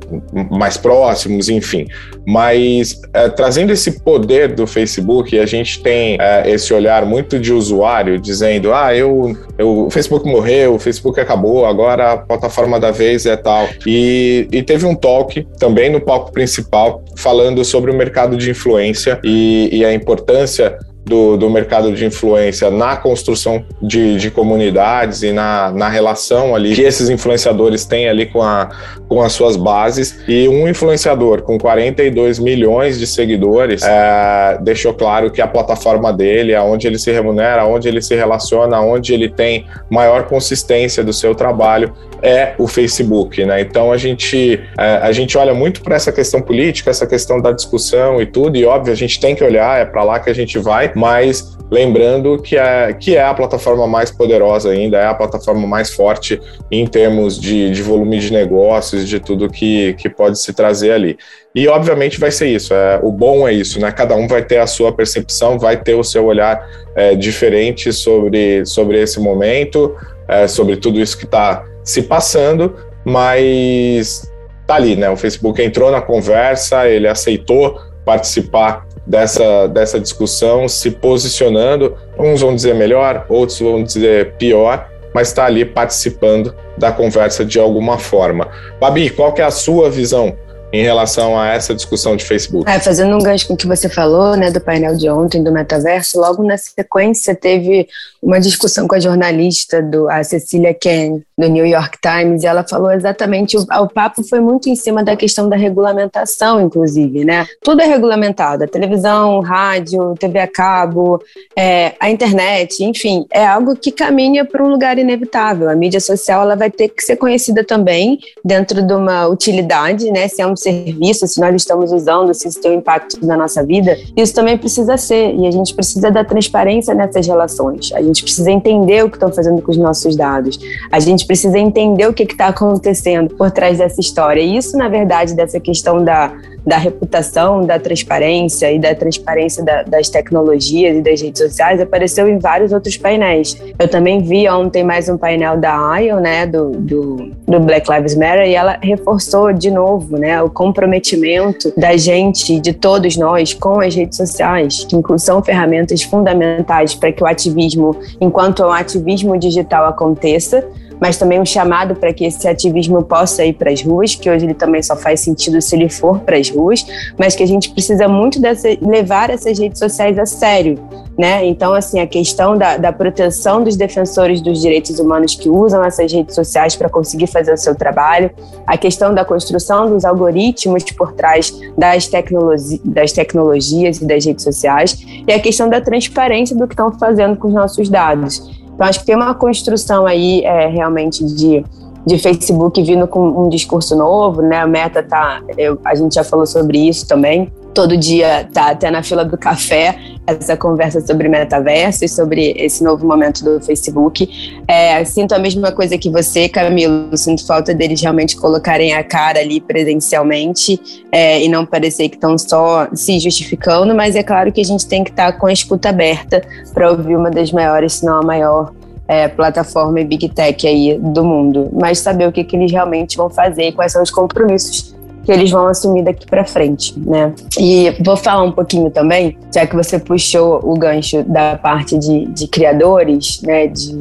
mais 0.51 0.77
próximos, 0.77 1.49
enfim. 1.49 1.87
Mas 2.25 2.99
é, 3.13 3.29
trazendo 3.29 3.71
esse 3.71 3.99
poder 4.01 4.53
do 4.53 4.67
Facebook, 4.67 5.37
a 5.39 5.45
gente 5.45 5.81
tem 5.81 6.17
é, 6.19 6.49
esse 6.49 6.73
olhar 6.73 7.05
muito 7.05 7.39
de 7.39 7.53
usuário 7.53 8.19
dizendo: 8.19 8.73
ah, 8.73 8.95
eu, 8.95 9.35
eu, 9.57 9.85
o 9.85 9.89
Facebook 9.89 10.27
morreu, 10.27 10.75
o 10.75 10.79
Facebook 10.79 11.19
acabou, 11.19 11.65
agora 11.65 12.13
a 12.13 12.17
plataforma 12.17 12.79
da 12.79 12.91
vez 12.91 13.25
é 13.25 13.35
tal. 13.35 13.67
E, 13.85 14.47
e 14.51 14.61
teve 14.61 14.85
um 14.85 14.95
talk 14.95 15.45
também 15.59 15.89
no 15.89 16.01
palco 16.01 16.31
principal 16.31 17.03
falando 17.15 17.63
sobre 17.63 17.91
o 17.91 17.95
mercado 17.95 18.37
de 18.37 18.51
influência 18.51 19.19
e, 19.23 19.69
e 19.71 19.85
a 19.85 19.93
importância 19.93 20.77
do, 21.07 21.37
do 21.37 21.49
mercado 21.49 21.91
de 21.93 22.05
influência 22.05 22.69
na 22.69 22.95
construção 22.97 23.63
de, 23.81 24.17
de 24.17 24.29
comunidades 24.29 25.23
e 25.23 25.31
na, 25.31 25.71
na 25.71 25.89
relação 25.89 26.55
ali 26.55 26.75
que 26.75 26.81
esses 26.81 27.09
influenciadores 27.09 27.85
têm 27.85 28.09
ali 28.09 28.25
com, 28.25 28.41
a, 28.41 28.69
com 29.07 29.21
as 29.21 29.31
suas 29.31 29.55
bases. 29.55 30.19
E 30.27 30.47
um 30.47 30.67
influenciador 30.67 31.41
com 31.41 31.57
42 31.57 32.39
milhões 32.39 32.99
de 32.99 33.07
seguidores 33.07 33.83
é, 33.83 34.57
deixou 34.61 34.93
claro 34.93 35.31
que 35.31 35.41
a 35.41 35.47
plataforma 35.47 36.11
dele, 36.11 36.53
aonde 36.53 36.87
ele 36.87 36.99
se 36.99 37.11
remunera, 37.11 37.61
aonde 37.61 37.87
ele 37.87 38.01
se 38.01 38.15
relaciona, 38.15 38.77
aonde 38.77 39.13
ele 39.13 39.29
tem 39.29 39.65
maior 39.89 40.23
consistência 40.23 41.03
do 41.03 41.13
seu 41.13 41.33
trabalho, 41.33 41.93
é 42.21 42.53
o 42.57 42.67
Facebook, 42.67 43.45
né? 43.45 43.61
Então 43.61 43.91
a 43.91 43.97
gente, 43.97 44.59
é, 44.77 44.99
a 45.01 45.11
gente 45.11 45.37
olha 45.37 45.53
muito 45.53 45.81
para 45.81 45.95
essa 45.95 46.11
questão 46.11 46.41
política, 46.41 46.89
essa 46.89 47.05
questão 47.05 47.39
da 47.39 47.51
discussão 47.51 48.21
e 48.21 48.25
tudo, 48.25 48.57
e 48.57 48.65
óbvio, 48.65 48.91
a 48.91 48.95
gente 48.95 49.19
tem 49.19 49.35
que 49.35 49.43
olhar, 49.43 49.79
é 49.79 49.85
para 49.85 50.03
lá 50.03 50.19
que 50.19 50.29
a 50.29 50.33
gente 50.33 50.57
vai, 50.57 50.91
mas 50.97 51.55
lembrando 51.69 52.41
que 52.41 52.57
é, 52.57 52.91
que 52.91 53.15
é 53.15 53.23
a 53.23 53.33
plataforma 53.33 53.85
mais 53.85 54.09
poderosa 54.09 54.71
ainda, 54.71 54.97
é 54.97 55.05
a 55.05 55.13
plataforma 55.13 55.67
mais 55.67 55.93
forte 55.93 56.41
em 56.71 56.87
termos 56.87 57.39
de, 57.39 57.69
de 57.69 57.83
volume 57.83 58.17
de 58.17 58.33
negócios, 58.33 59.07
de 59.07 59.19
tudo 59.19 59.47
que, 59.47 59.93
que 59.93 60.09
pode 60.09 60.39
se 60.39 60.53
trazer 60.53 60.91
ali. 60.91 61.15
E 61.53 61.67
obviamente 61.67 62.19
vai 62.19 62.31
ser 62.31 62.47
isso. 62.47 62.73
É, 62.73 62.99
o 63.03 63.11
bom 63.11 63.47
é 63.47 63.53
isso, 63.53 63.79
né? 63.79 63.91
Cada 63.91 64.15
um 64.15 64.27
vai 64.27 64.43
ter 64.43 64.57
a 64.57 64.65
sua 64.65 64.91
percepção, 64.91 65.59
vai 65.59 65.77
ter 65.77 65.93
o 65.93 66.03
seu 66.03 66.25
olhar 66.25 66.67
é, 66.95 67.13
diferente 67.13 67.93
sobre, 67.93 68.65
sobre 68.65 68.99
esse 68.99 69.19
momento, 69.19 69.95
é, 70.27 70.47
sobre 70.47 70.77
tudo 70.77 70.99
isso 70.99 71.15
que 71.15 71.25
está 71.25 71.63
se 71.83 72.01
passando, 72.01 72.73
mas 73.05 74.31
tá 74.65 74.75
ali, 74.75 74.95
né? 74.95 75.11
O 75.11 75.15
Facebook 75.15 75.61
entrou 75.61 75.91
na 75.91 76.01
conversa, 76.01 76.87
ele 76.87 77.07
aceitou 77.07 77.79
participar 78.03 78.86
dessa, 79.07 79.67
dessa 79.67 79.99
discussão, 79.99 80.67
se 80.67 80.91
posicionando. 80.91 81.97
Uns 82.19 82.41
vão 82.41 82.53
dizer 82.53 82.75
melhor, 82.75 83.25
outros 83.29 83.59
vão 83.59 83.81
dizer 83.81 84.33
pior, 84.33 84.89
mas 85.13 85.29
está 85.29 85.45
ali 85.45 85.63
participando 85.63 86.53
da 86.77 86.91
conversa 86.91 87.45
de 87.45 87.59
alguma 87.59 87.97
forma. 87.97 88.49
Babi, 88.79 89.09
qual 89.09 89.33
que 89.33 89.41
é 89.41 89.45
a 89.45 89.51
sua 89.51 89.89
visão 89.89 90.35
em 90.71 90.83
relação 90.83 91.39
a 91.39 91.47
essa 91.47 91.73
discussão 91.73 92.17
de 92.17 92.25
Facebook. 92.25 92.69
É, 92.69 92.77
fazendo 92.77 93.15
um 93.15 93.19
gancho 93.19 93.47
com 93.47 93.53
o 93.53 93.57
que 93.57 93.65
você 93.65 93.87
falou, 93.87 94.35
né, 94.35 94.51
do 94.51 94.59
painel 94.59 94.97
de 94.97 95.09
ontem 95.09 95.41
do 95.41 95.51
metaverso, 95.51 96.19
logo 96.19 96.43
na 96.43 96.57
sequência 96.57 97.33
teve 97.33 97.87
uma 98.21 98.39
discussão 98.39 98.85
com 98.85 98.95
a 98.95 98.99
jornalista 98.99 99.81
do 99.81 100.09
a 100.09 100.23
Cecília 100.25 100.73
Ken 100.73 101.21
do 101.37 101.47
New 101.47 101.65
York 101.65 101.99
Times 102.01 102.43
e 102.43 102.47
ela 102.47 102.63
falou 102.67 102.91
exatamente 102.91 103.55
o, 103.55 103.61
o 103.61 103.87
papo 103.87 104.23
foi 104.23 104.39
muito 104.39 104.69
em 104.69 104.75
cima 104.75 105.03
da 105.03 105.15
questão 105.15 105.47
da 105.47 105.55
regulamentação, 105.55 106.59
inclusive, 106.59 107.23
né? 107.23 107.45
Tudo 107.61 107.81
é 107.81 107.85
regulamentado, 107.85 108.63
a 108.63 108.67
televisão, 108.67 109.39
rádio, 109.41 110.15
TV 110.19 110.39
a 110.39 110.47
cabo, 110.47 111.21
é, 111.55 111.93
a 111.99 112.09
internet, 112.09 112.83
enfim, 112.83 113.27
é 113.29 113.45
algo 113.45 113.75
que 113.75 113.91
caminha 113.91 114.43
para 114.43 114.63
um 114.63 114.67
lugar 114.67 114.97
inevitável. 114.97 115.69
A 115.69 115.75
mídia 115.75 115.99
social 115.99 116.41
ela 116.41 116.55
vai 116.55 116.71
ter 116.71 116.89
que 116.89 117.03
ser 117.03 117.17
conhecida 117.17 117.63
também 117.63 118.17
dentro 118.43 118.81
de 118.81 118.93
uma 118.93 119.27
utilidade, 119.27 120.09
né? 120.09 120.27
Se 120.27 120.41
é 120.41 120.47
um 120.47 120.55
serviço, 120.55 121.27
se 121.27 121.39
nós 121.39 121.53
estamos 121.53 121.91
usando, 121.91 122.33
se 122.33 122.47
isso 122.47 122.59
tem 122.59 122.71
um 122.71 122.79
impacto 122.79 123.23
na 123.23 123.37
nossa 123.37 123.63
vida, 123.63 123.95
isso 124.15 124.33
também 124.33 124.57
precisa 124.57 124.97
ser. 124.97 125.35
E 125.35 125.45
a 125.45 125.51
gente 125.51 125.75
precisa 125.75 126.09
da 126.09 126.23
transparência 126.23 126.95
nessas 126.95 127.27
relações. 127.27 127.91
A 127.93 128.01
gente 128.01 128.23
precisa 128.23 128.49
entender 128.49 129.03
o 129.03 129.09
que 129.09 129.17
estão 129.17 129.31
fazendo 129.31 129.61
com 129.61 129.69
os 129.69 129.77
nossos 129.77 130.15
dados. 130.15 130.57
A 130.91 130.99
gente 130.99 131.26
precisa 131.27 131.59
entender 131.59 132.07
o 132.07 132.13
que 132.13 132.23
está 132.23 132.47
acontecendo 132.47 133.35
por 133.35 133.51
trás 133.51 133.77
dessa 133.77 133.99
história. 133.99 134.41
E 134.41 134.57
isso, 134.57 134.77
na 134.77 134.87
verdade, 134.87 135.35
dessa 135.35 135.59
questão 135.59 136.03
da, 136.03 136.33
da 136.65 136.77
reputação, 136.77 137.65
da 137.65 137.77
transparência 137.77 138.71
e 138.71 138.79
da 138.79 138.95
transparência 138.95 139.63
da, 139.63 139.83
das 139.83 140.09
tecnologias 140.09 140.97
e 140.97 141.01
das 141.01 141.21
redes 141.21 141.41
sociais 141.41 141.81
apareceu 141.81 142.27
em 142.27 142.39
vários 142.39 142.71
outros 142.71 142.97
painéis. 142.97 143.57
Eu 143.77 143.87
também 143.87 144.21
vi 144.21 144.49
ontem 144.49 144.83
mais 144.83 145.09
um 145.09 145.17
painel 145.17 145.57
da 145.57 145.99
IO, 146.01 146.19
né, 146.19 146.45
do, 146.45 146.71
do, 146.71 147.31
do 147.47 147.59
Black 147.59 147.91
Lives 147.91 148.15
Matter, 148.15 148.47
e 148.47 148.55
ela 148.55 148.77
reforçou 148.81 149.51
de 149.51 149.69
novo 149.69 150.17
né, 150.17 150.41
o 150.41 150.49
comprometimento 150.49 151.73
da 151.77 151.95
gente, 151.97 152.59
de 152.59 152.73
todos 152.73 153.17
nós, 153.17 153.53
com 153.53 153.79
as 153.79 153.93
redes 153.93 154.17
sociais, 154.17 154.85
que 154.85 154.97
são 155.19 155.43
ferramentas 155.43 156.03
fundamentais 156.03 156.95
para 156.95 157.11
que 157.11 157.23
o 157.23 157.27
ativismo, 157.27 157.95
enquanto 158.19 158.59
o 158.59 158.71
ativismo 158.71 159.37
digital 159.37 159.85
aconteça, 159.85 160.63
mas 160.99 161.17
também 161.17 161.39
um 161.39 161.45
chamado 161.45 161.95
para 161.95 162.13
que 162.13 162.25
esse 162.25 162.47
ativismo 162.47 163.03
possa 163.03 163.45
ir 163.45 163.53
para 163.53 163.71
as 163.71 163.81
ruas, 163.81 164.15
que 164.15 164.29
hoje 164.29 164.45
ele 164.45 164.53
também 164.53 164.81
só 164.81 164.95
faz 164.95 165.19
sentido 165.21 165.61
se 165.61 165.75
ele 165.75 165.89
for 165.89 166.19
para 166.19 166.37
as 166.37 166.49
ruas, 166.49 166.85
mas 167.17 167.35
que 167.35 167.43
a 167.43 167.47
gente 167.47 167.69
precisa 167.71 168.07
muito 168.07 168.39
dessa, 168.39 168.67
levar 168.81 169.29
essas 169.29 169.57
redes 169.57 169.79
sociais 169.79 170.17
a 170.17 170.25
sério, 170.25 170.79
né? 171.17 171.45
Então, 171.45 171.73
assim, 171.73 171.99
a 171.99 172.07
questão 172.07 172.57
da, 172.57 172.77
da 172.77 172.91
proteção 172.91 173.63
dos 173.63 173.75
defensores 173.75 174.41
dos 174.41 174.61
direitos 174.61 174.99
humanos 174.99 175.35
que 175.35 175.49
usam 175.49 175.83
essas 175.83 176.11
redes 176.11 176.35
sociais 176.35 176.75
para 176.75 176.89
conseguir 176.89 177.27
fazer 177.27 177.53
o 177.53 177.57
seu 177.57 177.75
trabalho, 177.75 178.29
a 178.65 178.77
questão 178.77 179.13
da 179.13 179.25
construção 179.25 179.89
dos 179.89 180.05
algoritmos 180.05 180.83
por 180.91 181.13
trás 181.13 181.53
das, 181.77 182.07
tecnologi 182.07 182.81
das 182.83 183.11
tecnologias 183.11 183.97
e 183.97 184.05
das 184.05 184.25
redes 184.25 184.43
sociais, 184.43 184.97
e 185.27 185.31
a 185.31 185.39
questão 185.39 185.69
da 185.69 185.81
transparência 185.81 186.55
do 186.55 186.67
que 186.67 186.73
estão 186.73 186.91
fazendo 186.91 187.35
com 187.37 187.47
os 187.47 187.53
nossos 187.53 187.89
dados. 187.89 188.56
Então, 188.77 188.85
acho 188.85 188.99
que 188.99 189.07
tem 189.07 189.15
uma 189.15 189.33
construção 189.33 190.05
aí 190.05 190.41
é, 190.45 190.67
realmente 190.67 191.25
de, 191.25 191.65
de 192.05 192.19
Facebook 192.19 192.79
vindo 192.83 193.07
com 193.07 193.27
um 193.27 193.49
discurso 193.49 193.95
novo, 193.95 194.43
né? 194.43 194.59
A 194.59 194.67
Meta 194.67 195.01
tá, 195.01 195.41
eu, 195.57 195.79
a 195.83 195.95
gente 195.95 196.13
já 196.13 196.23
falou 196.23 196.45
sobre 196.45 196.87
isso 196.87 197.07
também. 197.07 197.51
Todo 197.73 197.97
dia 197.97 198.47
tá 198.53 198.69
até 198.69 198.91
na 198.91 199.01
fila 199.01 199.25
do 199.25 199.35
café 199.35 199.97
essa 200.27 200.57
conversa 200.57 200.99
sobre 200.99 201.29
metaverso 201.29 202.03
e 202.03 202.09
sobre 202.09 202.53
esse 202.57 202.83
novo 202.83 203.07
momento 203.07 203.43
do 203.43 203.61
Facebook. 203.61 204.29
É, 204.67 205.03
sinto 205.05 205.33
a 205.33 205.39
mesma 205.39 205.71
coisa 205.71 205.97
que 205.97 206.09
você, 206.09 206.49
Camilo. 206.49 207.15
Sinto 207.15 207.47
falta 207.47 207.73
deles 207.73 208.01
realmente 208.01 208.35
colocarem 208.35 208.93
a 208.93 209.03
cara 209.03 209.39
ali 209.39 209.61
presencialmente 209.61 211.05
é, 211.11 211.41
e 211.41 211.47
não 211.47 211.65
parecer 211.65 212.09
que 212.09 212.15
estão 212.15 212.37
só 212.37 212.89
se 212.93 213.19
justificando, 213.19 213.95
mas 213.95 214.15
é 214.15 214.23
claro 214.23 214.51
que 214.51 214.59
a 214.59 214.65
gente 214.65 214.85
tem 214.85 215.03
que 215.03 215.11
estar 215.11 215.31
tá 215.31 215.37
com 215.37 215.47
a 215.47 215.53
escuta 215.53 215.89
aberta 215.89 216.43
para 216.73 216.91
ouvir 216.91 217.15
uma 217.15 217.31
das 217.31 217.51
maiores, 217.51 217.93
se 217.93 218.05
não 218.05 218.19
a 218.19 218.21
maior 218.21 218.73
é, 219.07 219.29
plataforma 219.29 220.01
e 220.01 220.03
big 220.03 220.27
tech 220.29 220.67
aí 220.67 220.97
do 220.97 221.23
mundo, 221.23 221.69
mas 221.71 221.99
saber 221.99 222.27
o 222.27 222.31
que, 222.31 222.43
que 222.43 222.57
eles 222.57 222.71
realmente 222.71 223.15
vão 223.15 223.29
fazer, 223.29 223.71
quais 223.71 223.93
são 223.93 224.03
os 224.03 224.11
compromissos 224.11 224.96
que 225.27 225.31
eles 225.33 225.51
vão 225.51 225.67
assumir 225.67 226.05
daqui 226.05 226.25
para 226.25 226.45
frente, 226.45 226.97
né? 226.97 227.33
E 227.59 227.93
vou 228.01 228.15
falar 228.15 228.43
um 228.43 228.51
pouquinho 228.53 228.89
também, 228.89 229.37
já 229.53 229.67
que 229.67 229.75
você 229.75 229.99
puxou 229.99 230.61
o 230.63 230.73
gancho 230.79 231.21
da 231.23 231.57
parte 231.57 231.97
de, 231.99 232.27
de 232.27 232.47
criadores, 232.47 233.41
né, 233.41 233.67
de, 233.67 233.91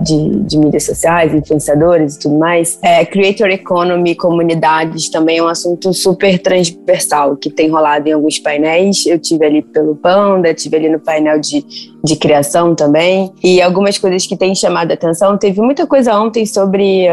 de, 0.00 0.40
de, 0.40 0.58
mídias 0.58 0.82
sociais, 0.82 1.32
influenciadores 1.32 2.16
e 2.16 2.18
tudo 2.18 2.36
mais. 2.36 2.80
É, 2.82 3.04
creator 3.04 3.48
economy, 3.50 4.16
comunidades 4.16 5.08
também 5.08 5.38
é 5.38 5.42
um 5.44 5.46
assunto 5.46 5.94
super 5.94 6.36
transversal 6.40 7.36
que 7.36 7.48
tem 7.48 7.70
rolado 7.70 8.08
em 8.08 8.12
alguns 8.12 8.40
painéis. 8.40 9.06
Eu 9.06 9.20
tive 9.20 9.46
ali 9.46 9.62
pelo 9.62 9.94
Panda, 9.94 10.52
tive 10.52 10.78
ali 10.78 10.88
no 10.88 10.98
painel 10.98 11.38
de, 11.38 11.64
de 12.02 12.16
criação 12.16 12.74
também 12.74 13.32
e 13.40 13.62
algumas 13.62 13.98
coisas 13.98 14.26
que 14.26 14.36
têm 14.36 14.52
chamado 14.52 14.90
a 14.90 14.94
atenção. 14.94 15.38
Teve 15.38 15.60
muita 15.60 15.86
coisa 15.86 16.18
ontem 16.18 16.44
sobre 16.44 17.06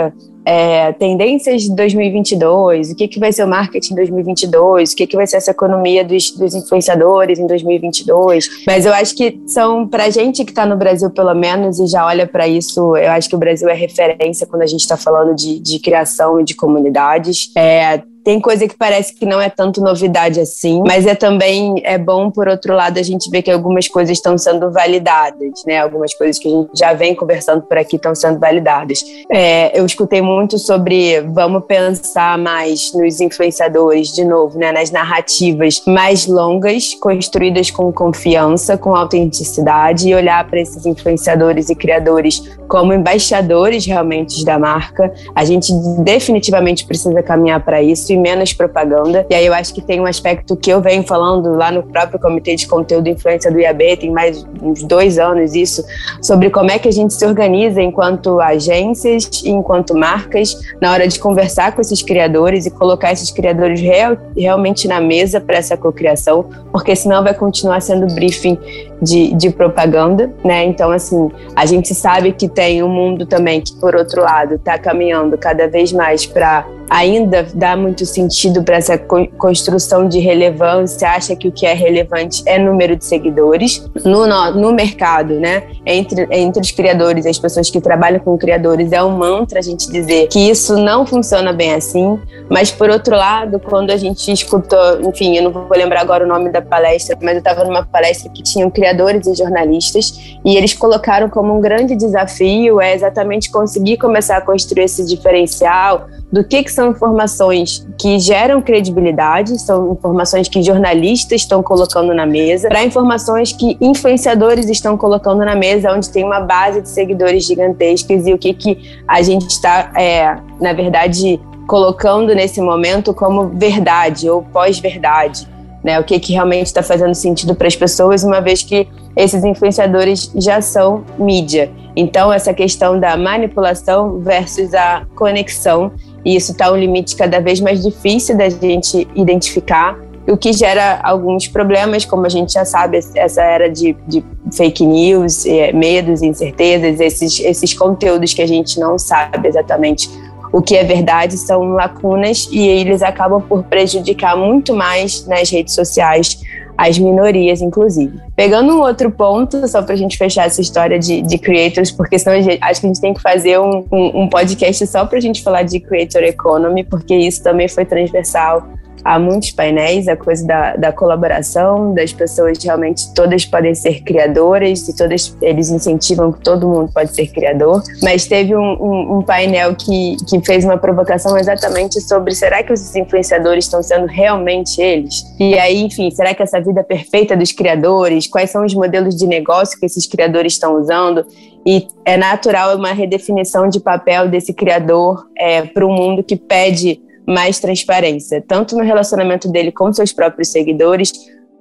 é, 0.46 0.92
tendências 0.94 1.64
de 1.64 1.76
2022, 1.76 2.92
o 2.92 2.96
que, 2.96 3.08
que 3.08 3.20
vai 3.20 3.32
ser 3.32 3.44
o 3.44 3.48
marketing 3.48 3.94
em 3.94 3.96
2022, 3.96 4.92
o 4.92 4.96
que, 4.96 5.08
que 5.08 5.16
vai 5.16 5.28
ser 5.28 5.38
essa 5.38 5.52
economia 5.52 6.04
dos, 6.04 6.32
dos 6.32 6.54
influenciadores 6.54 7.40
em 7.40 7.48
2022. 7.48 8.64
Mas 8.68 8.86
eu 8.86 8.94
acho 8.94 9.16
que 9.16 9.40
são, 9.48 9.88
para 9.88 10.10
gente 10.10 10.44
que 10.44 10.52
está 10.52 10.66
no 10.66 10.76
Brasil, 10.76 11.10
pelo 11.10 11.34
menos, 11.34 11.80
e 11.80 11.88
já 11.88 12.06
olha 12.06 12.28
para 12.28 12.48
isso, 12.48 12.96
eu 12.98 13.12
acho 13.12 13.30
que 13.30 13.36
o 13.36 13.40
Brasil 13.40 13.70
é 13.70 13.74
referência 13.74 14.46
quando 14.48 14.62
a 14.62 14.68
gente 14.68 14.82
está 14.82 14.98
falando 14.98 15.36
de, 15.36 15.60
de 15.60 15.80
criação 15.80 16.40
e 16.40 16.44
de 16.44 16.56
comunidades. 16.56 17.52
É, 17.56 18.02
tem 18.24 18.40
coisa 18.40 18.68
que 18.68 18.76
parece 18.76 19.14
que 19.14 19.26
não 19.26 19.42
é 19.42 19.50
tanto 19.50 19.82
novidade 19.82 20.40
assim, 20.40 20.82
mas 20.88 21.06
é 21.06 21.14
também 21.14 21.82
é 21.84 21.98
bom 21.98 22.32
por 22.32 22.48
outro 22.48 22.74
lado 22.74 22.98
a 22.98 23.04
gente 23.04 23.30
ver 23.30 23.42
que 23.42 23.52
algumas 23.52 23.88
coisas 23.88 24.18
estão 24.18 24.38
sendo 24.38 24.72
validadas, 24.72 25.64
né? 25.66 25.80
Algumas 25.80 26.14
coisas 26.14 26.40
que 26.40 26.48
a 26.48 26.52
gente 26.52 26.70
já 26.74 26.94
vem 26.94 27.14
conversando 27.14 27.64
por 27.64 27.78
aqui 27.78 27.98
estão 27.98 28.16
sendo 28.16 28.40
validadas. 28.40 29.04
É, 29.30 29.78
eu 29.78 29.86
escutei 29.86 30.22
muito 30.22 30.58
sobre 30.58 31.22
vamos 31.22 31.66
pensar 31.66 32.38
mais 32.38 32.94
nos 32.94 33.20
influenciadores 33.20 34.14
de 34.14 34.24
novo, 34.24 34.58
né? 34.58 34.72
Nas 34.72 34.90
narrativas 34.90 35.82
mais 35.86 36.26
longas, 36.26 36.94
construídas 36.96 37.70
com 37.72 37.92
confiança, 37.92 38.78
com 38.78 38.96
autenticidade 38.96 40.08
e 40.08 40.16
olhar 40.16 40.48
para 40.48 40.62
esses 40.62 40.86
influenciadores 40.86 41.70
e 41.70 41.76
criadores 41.76 42.42
como 42.68 42.94
embaixadores 42.94 43.86
realmente 43.86 44.46
da 44.46 44.58
marca. 44.58 45.14
A 45.36 45.44
gente 45.44 45.74
definitivamente 46.00 46.86
precisa 46.86 47.22
caminhar 47.22 47.64
para 47.64 47.82
isso 47.82 48.13
e 48.14 48.18
menos 48.18 48.54
propaganda. 48.54 49.26
E 49.30 49.36
aí 49.36 49.46
eu 49.46 49.54
acho 49.54 49.74
que 49.74 49.82
tem 49.82 50.00
um 50.00 50.06
aspecto 50.06 50.56
que 50.56 50.70
eu 50.70 50.82
venho 50.82 51.04
falando 51.04 51.56
lá 51.56 51.72
no 51.72 51.84
próprio 51.84 52.20
Comitê 52.20 52.56
de 52.56 52.68
Conteúdo 52.68 53.08
e 53.08 53.12
Influência 53.12 53.52
do 53.52 53.60
IAB, 53.60 53.98
tem 53.98 54.12
mais 54.12 54.46
uns 54.62 54.84
dois 54.84 55.18
anos 55.18 55.56
isso, 55.56 55.84
sobre 56.22 56.50
como 56.50 56.72
é 56.72 56.80
que 56.80 56.88
a 56.88 56.92
gente 56.92 57.14
se 57.14 57.26
organiza 57.26 57.82
enquanto 57.82 58.40
agências 58.40 59.30
e 59.44 59.50
enquanto 59.50 59.96
marcas 59.96 60.58
na 60.82 60.92
hora 60.92 61.08
de 61.08 61.20
conversar 61.20 61.74
com 61.74 61.82
esses 61.82 62.02
criadores 62.02 62.66
e 62.66 62.72
colocar 62.72 63.12
esses 63.12 63.32
criadores 63.32 63.82
real, 63.82 64.18
realmente 64.36 64.88
na 64.88 65.02
mesa 65.02 65.42
para 65.42 65.58
essa 65.58 65.76
cocriação, 65.76 66.46
porque 66.72 66.96
senão 66.96 67.24
vai 67.24 67.34
continuar 67.34 67.82
sendo 67.82 68.14
briefing 68.14 68.58
de, 69.04 69.34
de 69.34 69.50
propaganda, 69.50 70.32
né? 70.44 70.64
Então, 70.64 70.92
assim, 70.92 71.30
a 71.56 71.66
gente 71.66 71.94
sabe 71.94 72.32
que 72.32 72.48
tem 72.48 72.82
um 72.82 72.90
mundo 72.90 73.26
também 73.26 73.62
que, 73.62 73.74
por 73.76 73.96
outro 73.96 74.22
lado, 74.22 74.56
está 74.56 74.78
caminhando 74.78 75.38
cada 75.38 75.68
vez 75.68 75.92
mais 75.92 76.26
para 76.26 76.66
ainda 76.90 77.48
dar 77.56 77.76
muito 77.76 78.06
sentido 78.06 78.64
para 78.64 78.78
essa 78.78 78.98
construção 78.98 80.08
de 80.08 80.20
relevância, 80.20 81.10
acha 81.10 81.36
que 81.36 81.48
o 81.48 81.52
que 81.52 81.66
é 81.66 81.74
relevante 81.74 82.44
é 82.46 82.60
número 82.60 82.96
de 82.96 83.04
seguidores 83.04 83.90
no, 84.06 84.28
no, 84.28 84.52
no 84.52 84.72
mercado, 84.74 85.40
né? 85.40 85.64
Entre, 85.86 86.28
entre 86.30 86.62
os 86.62 86.72
criadores, 86.72 87.26
as 87.26 87.40
pessoas 87.40 87.70
que 87.70 87.82
trabalham 87.82 88.20
com 88.20 88.38
criadores, 88.38 88.92
é 88.92 89.02
um 89.02 89.18
mantra 89.18 89.60
a 89.60 89.62
gente 89.62 89.92
dizer 89.92 90.28
que 90.28 90.40
isso 90.40 90.78
não 90.78 91.06
funciona 91.06 91.52
bem 91.52 91.74
assim, 91.74 92.20
mas 92.50 92.72
por 92.72 92.90
outro 92.90 93.16
lado, 93.16 93.60
quando 93.60 93.92
a 93.92 93.98
gente 93.98 94.32
escutou, 94.32 95.02
enfim, 95.02 95.36
eu 95.36 95.44
não 95.44 95.52
vou 95.52 95.68
lembrar 95.76 96.02
agora 96.02 96.24
o 96.24 96.28
nome 96.28 96.52
da 96.52 96.62
palestra, 96.62 97.18
mas 97.22 97.34
eu 97.34 97.40
estava 97.40 97.64
numa 97.64 97.84
palestra 97.84 98.30
que 98.30 98.44
tinham 98.44 98.70
criadores 98.94 99.28
e 99.28 99.36
jornalistas 99.36 100.38
e 100.46 100.56
eles 100.56 100.74
colocaram 100.74 101.30
como 101.30 101.56
um 101.58 101.60
grande 101.60 101.96
desafio 101.96 102.80
é 102.80 102.94
exatamente 102.94 103.50
conseguir 103.52 103.98
começar 103.98 104.38
a 104.38 104.42
construir 104.42 104.84
esse 104.84 105.06
diferencial 105.06 106.08
do 106.32 106.44
que, 106.44 106.64
que 106.64 106.72
são 106.72 106.90
informações 106.90 107.86
que 107.98 108.20
geram 108.20 108.62
credibilidade, 108.62 109.60
são 109.60 109.94
informações 109.94 110.48
que 110.48 110.64
jornalistas 110.64 111.42
estão 111.42 111.62
colocando 111.62 112.14
na 112.14 112.26
mesa, 112.26 112.70
para 112.70 112.84
informações 112.84 113.52
que 113.52 113.78
influenciadores 113.80 114.68
estão 114.68 114.98
colocando 114.98 115.46
na 115.46 115.56
mesa, 115.56 115.92
onde 115.92 116.10
tem 116.10 116.24
uma 116.24 116.40
base 116.40 116.82
de 116.82 116.90
seguidores 116.90 117.46
gigantescas 117.46 118.26
e 118.26 118.34
o 118.34 118.38
que, 118.38 118.54
que 118.54 119.00
a 119.08 119.22
gente 119.22 119.48
está, 119.48 119.92
é, 119.96 120.38
na 120.60 120.74
verdade, 120.74 121.40
colocando 121.68 122.34
nesse 122.34 122.60
momento 122.62 123.14
como 123.14 123.50
verdade 123.50 124.28
ou 124.28 124.42
pós-verdade. 124.42 125.53
Né, 125.84 126.00
o 126.00 126.04
que, 126.04 126.18
que 126.18 126.32
realmente 126.32 126.68
está 126.68 126.82
fazendo 126.82 127.14
sentido 127.14 127.54
para 127.54 127.68
as 127.68 127.76
pessoas, 127.76 128.24
uma 128.24 128.40
vez 128.40 128.64
que 128.64 128.88
esses 129.18 129.44
influenciadores 129.44 130.32
já 130.34 130.62
são 130.62 131.04
mídia. 131.20 131.70
Então, 131.94 132.32
essa 132.32 132.54
questão 132.54 132.98
da 132.98 133.18
manipulação 133.18 134.20
versus 134.22 134.74
a 134.74 135.06
conexão 135.14 135.92
e 136.26 136.36
isso 136.36 136.54
está 136.54 136.72
um 136.72 136.78
limite 136.78 137.16
cada 137.16 137.40
vez 137.40 137.60
mais 137.60 137.82
difícil 137.82 138.38
da 138.38 138.50
gente 138.50 139.08
identificar, 139.14 140.00
o 140.26 140.38
que 140.38 140.54
gera 140.54 141.02
alguns 141.04 141.50
problemas, 141.50 142.06
como 142.06 142.26
a 142.26 142.30
gente 142.30 142.54
já 142.54 142.64
sabe, 142.64 142.98
essa 143.16 143.42
era 143.42 143.70
de, 143.70 143.94
de 144.08 144.24
fake 144.54 144.86
news, 144.86 145.46
é, 145.46 145.74
medos, 145.74 146.22
incertezas, 146.22 147.02
esses, 147.02 147.42
esses 147.42 147.74
conteúdos 147.74 148.34
que 148.34 148.42
a 148.42 148.48
gente 148.48 148.80
não 148.80 148.98
sabe 148.98 149.50
exatamente 149.50 150.10
o 150.54 150.62
que 150.62 150.76
é 150.76 150.84
verdade 150.84 151.36
são 151.36 151.72
lacunas 151.72 152.48
e 152.52 152.68
eles 152.68 153.02
acabam 153.02 153.42
por 153.42 153.64
prejudicar 153.64 154.38
muito 154.38 154.76
mais 154.76 155.26
nas 155.26 155.50
redes 155.50 155.74
sociais 155.74 156.40
as 156.78 156.98
minorias, 156.98 157.62
inclusive. 157.62 158.20
Pegando 158.36 158.74
um 158.74 158.82
outro 158.82 159.12
ponto, 159.12 159.68
só 159.68 159.82
para 159.82 159.94
a 159.94 159.98
gente 159.98 160.18
fechar 160.18 160.46
essa 160.46 160.62
história 160.62 160.98
de, 161.00 161.22
de 161.22 161.38
creators, 161.38 161.92
porque 161.92 162.18
senão 162.18 162.42
gente, 162.42 162.60
acho 162.62 162.80
que 162.80 162.88
a 162.88 162.90
gente 162.90 163.02
tem 163.02 163.14
que 163.14 163.22
fazer 163.22 163.60
um, 163.60 163.86
um, 163.92 164.22
um 164.24 164.30
podcast 164.30 164.86
só 164.88 165.06
para 165.06 165.18
a 165.18 165.22
gente 165.22 165.44
falar 165.44 165.64
de 165.64 165.80
creator 165.80 166.24
economy, 166.24 166.84
porque 166.84 167.16
isso 167.16 167.44
também 167.44 167.68
foi 167.68 167.86
transversal 167.86 168.68
há 169.04 169.20
muitos 169.20 169.52
painéis, 169.52 170.08
a 170.08 170.16
coisa 170.16 170.46
da, 170.46 170.76
da 170.76 170.92
colaboração, 170.92 171.94
das 171.94 172.14
pessoas 172.14 172.58
realmente 172.64 173.14
todas 173.14 173.46
podem 173.46 173.76
ser 173.76 174.02
criadoras 174.02 174.88
e 174.88 174.96
todas 174.96 175.36
eles 175.42 175.70
incentivam 175.70 176.32
que 176.32 176.40
todo 176.42 176.68
mundo 176.68 176.92
pode 176.94 177.14
ser 177.14 177.28
criador. 177.28 177.84
Mas 178.02 178.26
teve 178.26 178.56
um, 178.56 178.74
um, 178.82 179.18
um 179.18 179.22
painel 179.22 179.76
que, 179.76 180.18
que 180.28 180.40
fez 180.42 180.64
uma 180.64 180.78
provocação 180.78 181.38
exatamente 181.38 182.00
sobre 182.02 182.34
será 182.34 182.64
que 182.64 182.72
os 182.72 182.96
influenciadores 182.96 183.66
estão 183.66 183.84
sendo 183.84 184.06
realmente 184.06 184.82
eles? 184.82 185.24
E 185.40 185.58
aí, 185.58 185.84
enfim, 185.84 186.10
será 186.12 186.34
que 186.34 186.42
essa 186.42 186.62
vida 186.62 186.84
perfeita 186.84 187.36
dos 187.36 187.52
criadores, 187.52 188.28
quais 188.28 188.50
são 188.50 188.66
os 188.66 188.74
modelos 188.74 189.16
de 189.16 189.28
negócio 189.28 189.80
que 189.80 189.86
esses 189.86 190.08
criadores 190.08 190.54
estão 190.54 190.80
usando? 190.80 191.26
E 191.66 191.88
é 192.06 192.18
natural 192.18 192.76
uma 192.76 192.92
redefinição 192.92 193.70
de 193.70 193.80
papel 193.80 194.28
desse 194.28 194.54
criador 194.54 195.26
é, 195.38 195.62
para 195.62 195.86
um 195.86 195.94
mundo 195.94 196.22
que 196.24 196.36
pede 196.36 197.02
mais 197.26 197.60
transparência, 197.60 198.44
tanto 198.46 198.76
no 198.76 198.84
relacionamento 198.84 199.50
dele 199.50 199.72
com 199.72 199.92
seus 199.94 200.12
próprios 200.12 200.50
seguidores, 200.50 201.12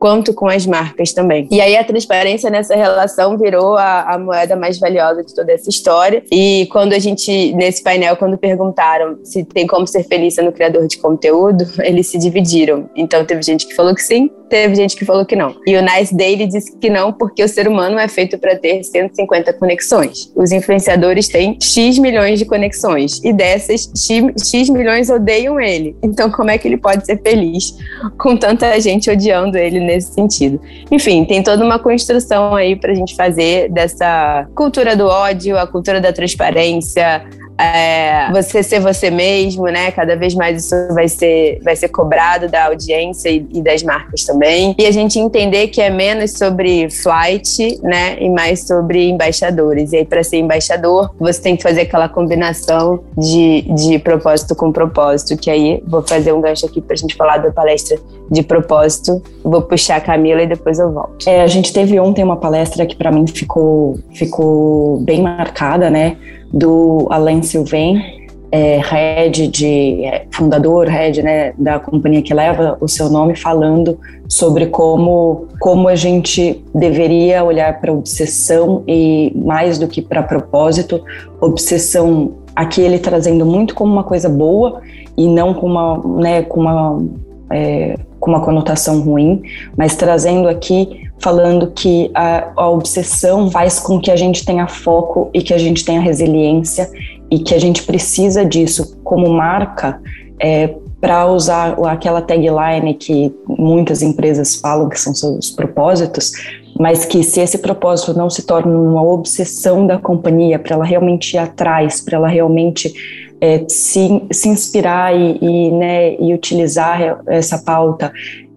quanto 0.03 0.35
com 0.35 0.49
as 0.49 0.67
marcas 0.67 1.13
também. 1.13 1.47
E 1.49 1.61
aí 1.61 1.77
a 1.77 1.85
transparência 1.85 2.51
nessa 2.51 2.75
relação 2.75 3.39
virou 3.39 3.77
a, 3.77 4.15
a, 4.15 4.19
moeda 4.19 4.57
mais 4.57 4.77
valiosa 4.77 5.23
de 5.23 5.33
toda 5.33 5.53
essa 5.53 5.71
história. 5.71 6.25
E 6.29 6.67
quando 6.73 6.93
a 6.93 6.99
gente, 6.99 7.53
nesse 7.55 7.85
painel, 7.85 8.17
quando 8.17 8.37
perguntaram 8.37 9.21
se 9.23 9.45
tem 9.45 9.65
como 9.65 9.87
ser 9.87 10.03
feliz 10.03 10.35
sendo 10.35 10.51
criador 10.51 10.89
de 10.89 10.99
conteúdo, 10.99 11.65
eles 11.85 12.09
se 12.09 12.19
dividiram. 12.19 12.91
Então 12.97 13.25
teve 13.25 13.43
gente 13.43 13.65
que 13.65 13.77
falou 13.77 13.95
que 13.95 14.03
sim, 14.03 14.29
teve 14.53 14.75
gente 14.75 14.95
que 14.95 15.07
falou 15.07 15.25
que 15.25 15.35
não. 15.35 15.57
E 15.67 15.75
o 15.77 15.83
Nice 15.83 16.15
Daily 16.15 16.47
disse 16.47 16.77
que 16.77 16.91
não, 16.91 17.11
porque 17.11 17.43
o 17.43 17.49
ser 17.49 17.67
humano 17.67 17.99
é 17.99 18.07
feito 18.07 18.37
para 18.37 18.55
ter 18.55 18.85
150 18.85 19.51
conexões. 19.55 20.31
Os 20.37 20.53
influenciadores 20.53 21.27
têm 21.27 21.57
X 21.59 21.99
milhões 21.99 22.39
de 22.39 22.45
conexões. 22.45 23.19
E 23.25 23.33
dessas, 23.33 23.91
X, 23.97 24.51
X 24.51 24.69
milhões 24.69 25.09
odeiam 25.09 25.59
ele. 25.59 25.97
Então, 26.03 26.31
como 26.31 26.51
é 26.51 26.59
que 26.59 26.69
ele 26.69 26.77
pode 26.77 27.07
ser 27.07 27.19
feliz 27.23 27.75
com 28.19 28.37
tanta 28.37 28.79
gente 28.79 29.11
odiando 29.11 29.57
ele 29.57 29.81
nesse 29.81 30.13
sentido? 30.13 30.61
Enfim, 30.91 31.25
tem 31.25 31.43
toda 31.43 31.65
uma 31.65 31.79
construção 31.79 32.55
aí 32.55 32.77
para 32.77 32.93
a 32.93 32.95
gente 32.95 33.17
fazer 33.17 33.71
dessa 33.71 34.47
cultura 34.55 34.95
do 34.95 35.07
ódio, 35.07 35.57
a 35.57 35.67
cultura 35.67 35.99
da 35.99 36.13
transparência, 36.13 37.25
é, 37.59 38.31
você 38.33 38.63
ser 38.63 38.81
você 38.81 39.11
mesmo, 39.11 39.65
né? 39.65 39.91
Cada 39.91 40.17
vez 40.17 40.35
mais 40.35 40.65
isso 40.65 40.75
vai 40.95 41.09
ser, 41.09 41.61
vai 41.63 41.77
ser 41.77 41.89
cobrado 41.89 42.49
da 42.49 42.67
audiência 42.67 43.29
e, 43.29 43.47
e 43.53 43.63
das 43.63 43.83
marcas 43.83 44.25
também. 44.25 44.75
E 44.79 44.87
a 44.87 44.91
gente 44.91 45.19
entender 45.19 45.69
que 45.69 45.81
é 45.81 45.91
menos 45.91 46.33
sobre 46.33 46.89
flight, 46.91 47.79
né? 47.83 48.17
E 48.21 48.29
mais 48.31 48.67
sobre 48.67 49.09
embaixadores. 49.09 49.93
E 49.93 49.99
aí, 49.99 50.05
para 50.05 50.23
ser 50.23 50.39
embaixador, 50.39 51.15
você 51.19 51.41
tem 51.41 51.57
que 51.57 51.63
fazer 51.63 51.83
aquela 51.83 52.09
combinação 52.09 53.01
de, 53.17 53.63
de 53.75 53.99
propósito 53.99 54.55
com 54.55 54.73
propósito. 54.73 55.37
Que 55.37 55.51
aí, 55.51 55.83
vou 55.87 56.03
fazer 56.03 56.33
um 56.33 56.41
gancho 56.41 56.67
aqui 56.67 56.81
para 56.81 56.95
a 56.95 56.97
gente 56.97 57.15
falar 57.15 57.39
da 57.39 57.51
palestra 57.51 57.99
de 58.31 58.43
propósito. 58.43 59.23
Vou 59.45 59.63
puxar 59.63 59.97
a 59.97 60.01
Camila 60.01 60.43
e 60.43 60.47
depois 60.47 60.79
eu 60.79 60.91
volto. 60.91 61.29
É, 61.29 61.43
a 61.43 61.47
gente 61.47 61.73
teve 61.73 61.99
ontem 62.01 62.25
uma 62.25 62.37
palestra 62.37 62.87
que 62.87 62.97
para 62.97 63.11
mim 63.11 63.27
ficou, 63.27 63.99
ficou 64.15 64.99
bem 65.01 65.23
marcada, 65.23 65.91
né? 65.91 66.17
Do 66.53 67.07
Alain 67.11 67.43
Sylvain, 67.43 68.23
é, 68.53 68.79
head 68.85 69.49
de 69.49 70.05
é, 70.05 70.27
fundador, 70.31 70.87
head 70.87 71.23
né, 71.23 71.55
da 71.57 71.81
companhia 71.81 72.21
que 72.21 72.35
leva 72.35 72.77
o 72.81 72.87
seu 72.87 73.09
nome, 73.09 73.35
falando 73.35 73.99
sobre 74.29 74.67
como 74.67 75.49
como 75.59 75.89
a 75.89 75.95
gente 75.95 76.63
deveria 76.75 77.43
olhar 77.43 77.81
para 77.81 77.93
obsessão 77.93 78.85
e 78.87 79.33
mais 79.35 79.79
do 79.79 79.89
que 79.89 80.03
para 80.03 80.23
propósito, 80.23 81.03
obsessão 81.41 82.35
aqui 82.55 82.83
ele 82.83 82.99
trazendo 82.99 83.47
muito 83.47 83.75
como 83.75 83.91
uma 83.91 84.05
coisa 84.05 84.29
boa 84.29 84.83
e 85.17 85.27
não 85.27 85.55
com 85.55 85.67
uma 85.67 86.03
né, 86.21 86.43
com 86.43 86.61
uma 86.61 87.03
é, 87.51 87.97
com 88.21 88.31
uma 88.31 88.41
conotação 88.41 89.01
ruim, 89.01 89.43
mas 89.77 89.97
trazendo 89.97 90.47
aqui 90.47 91.11
falando 91.23 91.71
que 91.71 92.11
a, 92.15 92.51
a, 92.57 92.69
obsessão 92.69 93.51
faz 93.51 93.79
com 93.79 94.01
que 94.01 94.11
a 94.11 94.17
gente 94.17 94.45
tenha 94.45 94.67
foco 94.67 95.31
e 95.33 95.41
que 95.41 95.55
a 95.55 95.59
gente 95.59 95.85
tenha 95.85 96.01
resiliência 96.01 96.91
e 97.31 97.39
que 97.39 97.55
a 97.55 97.59
gente 97.59 97.85
precisa 97.85 98.45
disso 98.45 98.99
como 99.05 99.29
marca 99.31 100.01
é, 100.41 100.75
para 101.01 101.27
usar 101.27 101.77
aquela 101.87 102.21
tagline 102.21 102.95
que 102.95 103.35
muitas 103.47 104.03
empresas 104.03 104.57
falam 104.57 104.89
que 104.89 105.01
são 105.01 105.15
seus 105.15 105.51
propósitos, 105.51 106.33
mas 106.79 107.05
que 107.05 107.23
se 107.23 107.41
esse 107.41 107.59
propósito 107.59 108.17
não 108.17 108.31
se 108.31 108.47
torna 108.47 108.77
uma 108.77 109.03
obsessão 109.03 109.87
da 109.87 109.99
companhia, 109.99 110.59
para 110.59 110.75
ela 110.75 110.85
realmente 110.85 111.35
ir 111.35 111.39
atrás, 111.39 112.01
para 112.01 112.17
ela 112.17 112.29
realmente 112.29 112.93
é, 113.41 113.65
se, 113.69 114.23
se 114.31 114.49
inspirar 114.49 115.15
e, 115.15 115.39
e, 115.41 115.71
né, 115.73 116.15
e 116.21 116.33
utilizar 116.33 117.21
essa 117.27 117.59
pauta, 117.59 118.13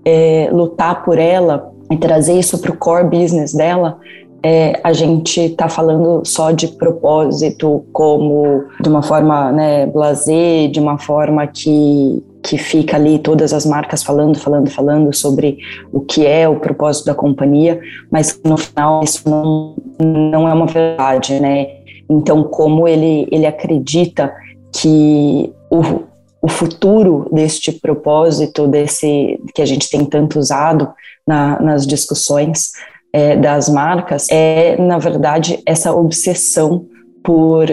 é, 0.06 0.48
lutar 0.52 1.04
por 1.04 1.18
ela, 1.18 1.74
e 1.92 1.98
trazer 1.98 2.38
isso 2.40 2.58
para 2.60 2.72
o 2.72 2.78
core 2.78 3.06
business 3.06 3.54
dela, 3.54 4.00
é, 4.44 4.80
a 4.84 4.94
gente 4.94 5.42
está 5.42 5.68
falando 5.68 6.24
só 6.24 6.52
de 6.52 6.68
propósito, 6.68 7.84
como 7.92 8.66
de 8.80 8.88
uma 8.88 9.02
forma 9.02 9.52
né, 9.52 9.88
blazer, 9.88 10.70
de 10.70 10.80
uma 10.80 11.00
forma 11.00 11.48
que, 11.48 12.24
que 12.44 12.56
fica 12.56 12.96
ali 12.96 13.18
todas 13.18 13.54
as 13.54 13.66
marcas 13.66 14.04
falando, 14.04 14.38
falando, 14.38 14.70
falando 14.70 15.12
sobre 15.16 15.58
o 15.92 16.00
que 16.00 16.28
é 16.28 16.48
o 16.48 16.60
propósito 16.60 17.08
da 17.08 17.16
companhia, 17.16 17.80
mas 18.12 18.40
no 18.44 18.56
final 18.56 19.04
isso 19.04 19.28
não, 19.28 19.76
não 20.00 20.48
é 20.48 20.54
uma 20.54 20.68
verdade, 20.68 21.40
né? 21.40 21.68
Então, 22.08 22.44
como 22.44 22.88
ele, 22.88 23.28
ele 23.32 23.48
acredita 23.48 24.32
que 24.72 25.52
o, 25.72 26.04
o 26.40 26.48
futuro 26.48 27.28
deste 27.32 27.72
propósito, 27.72 28.68
desse 28.68 29.40
que 29.56 29.62
a 29.64 29.66
gente 29.66 29.90
tem 29.90 30.06
tanto 30.06 30.38
usado, 30.38 30.94
na, 31.28 31.60
nas 31.62 31.86
discussões 31.88 32.72
é, 33.12 33.36
das 33.36 33.70
marcas 33.70 34.28
é, 34.30 34.76
na 34.78 34.98
verdade, 34.98 35.62
essa 35.66 35.94
obsessão 35.94 36.86
por, 37.24 37.66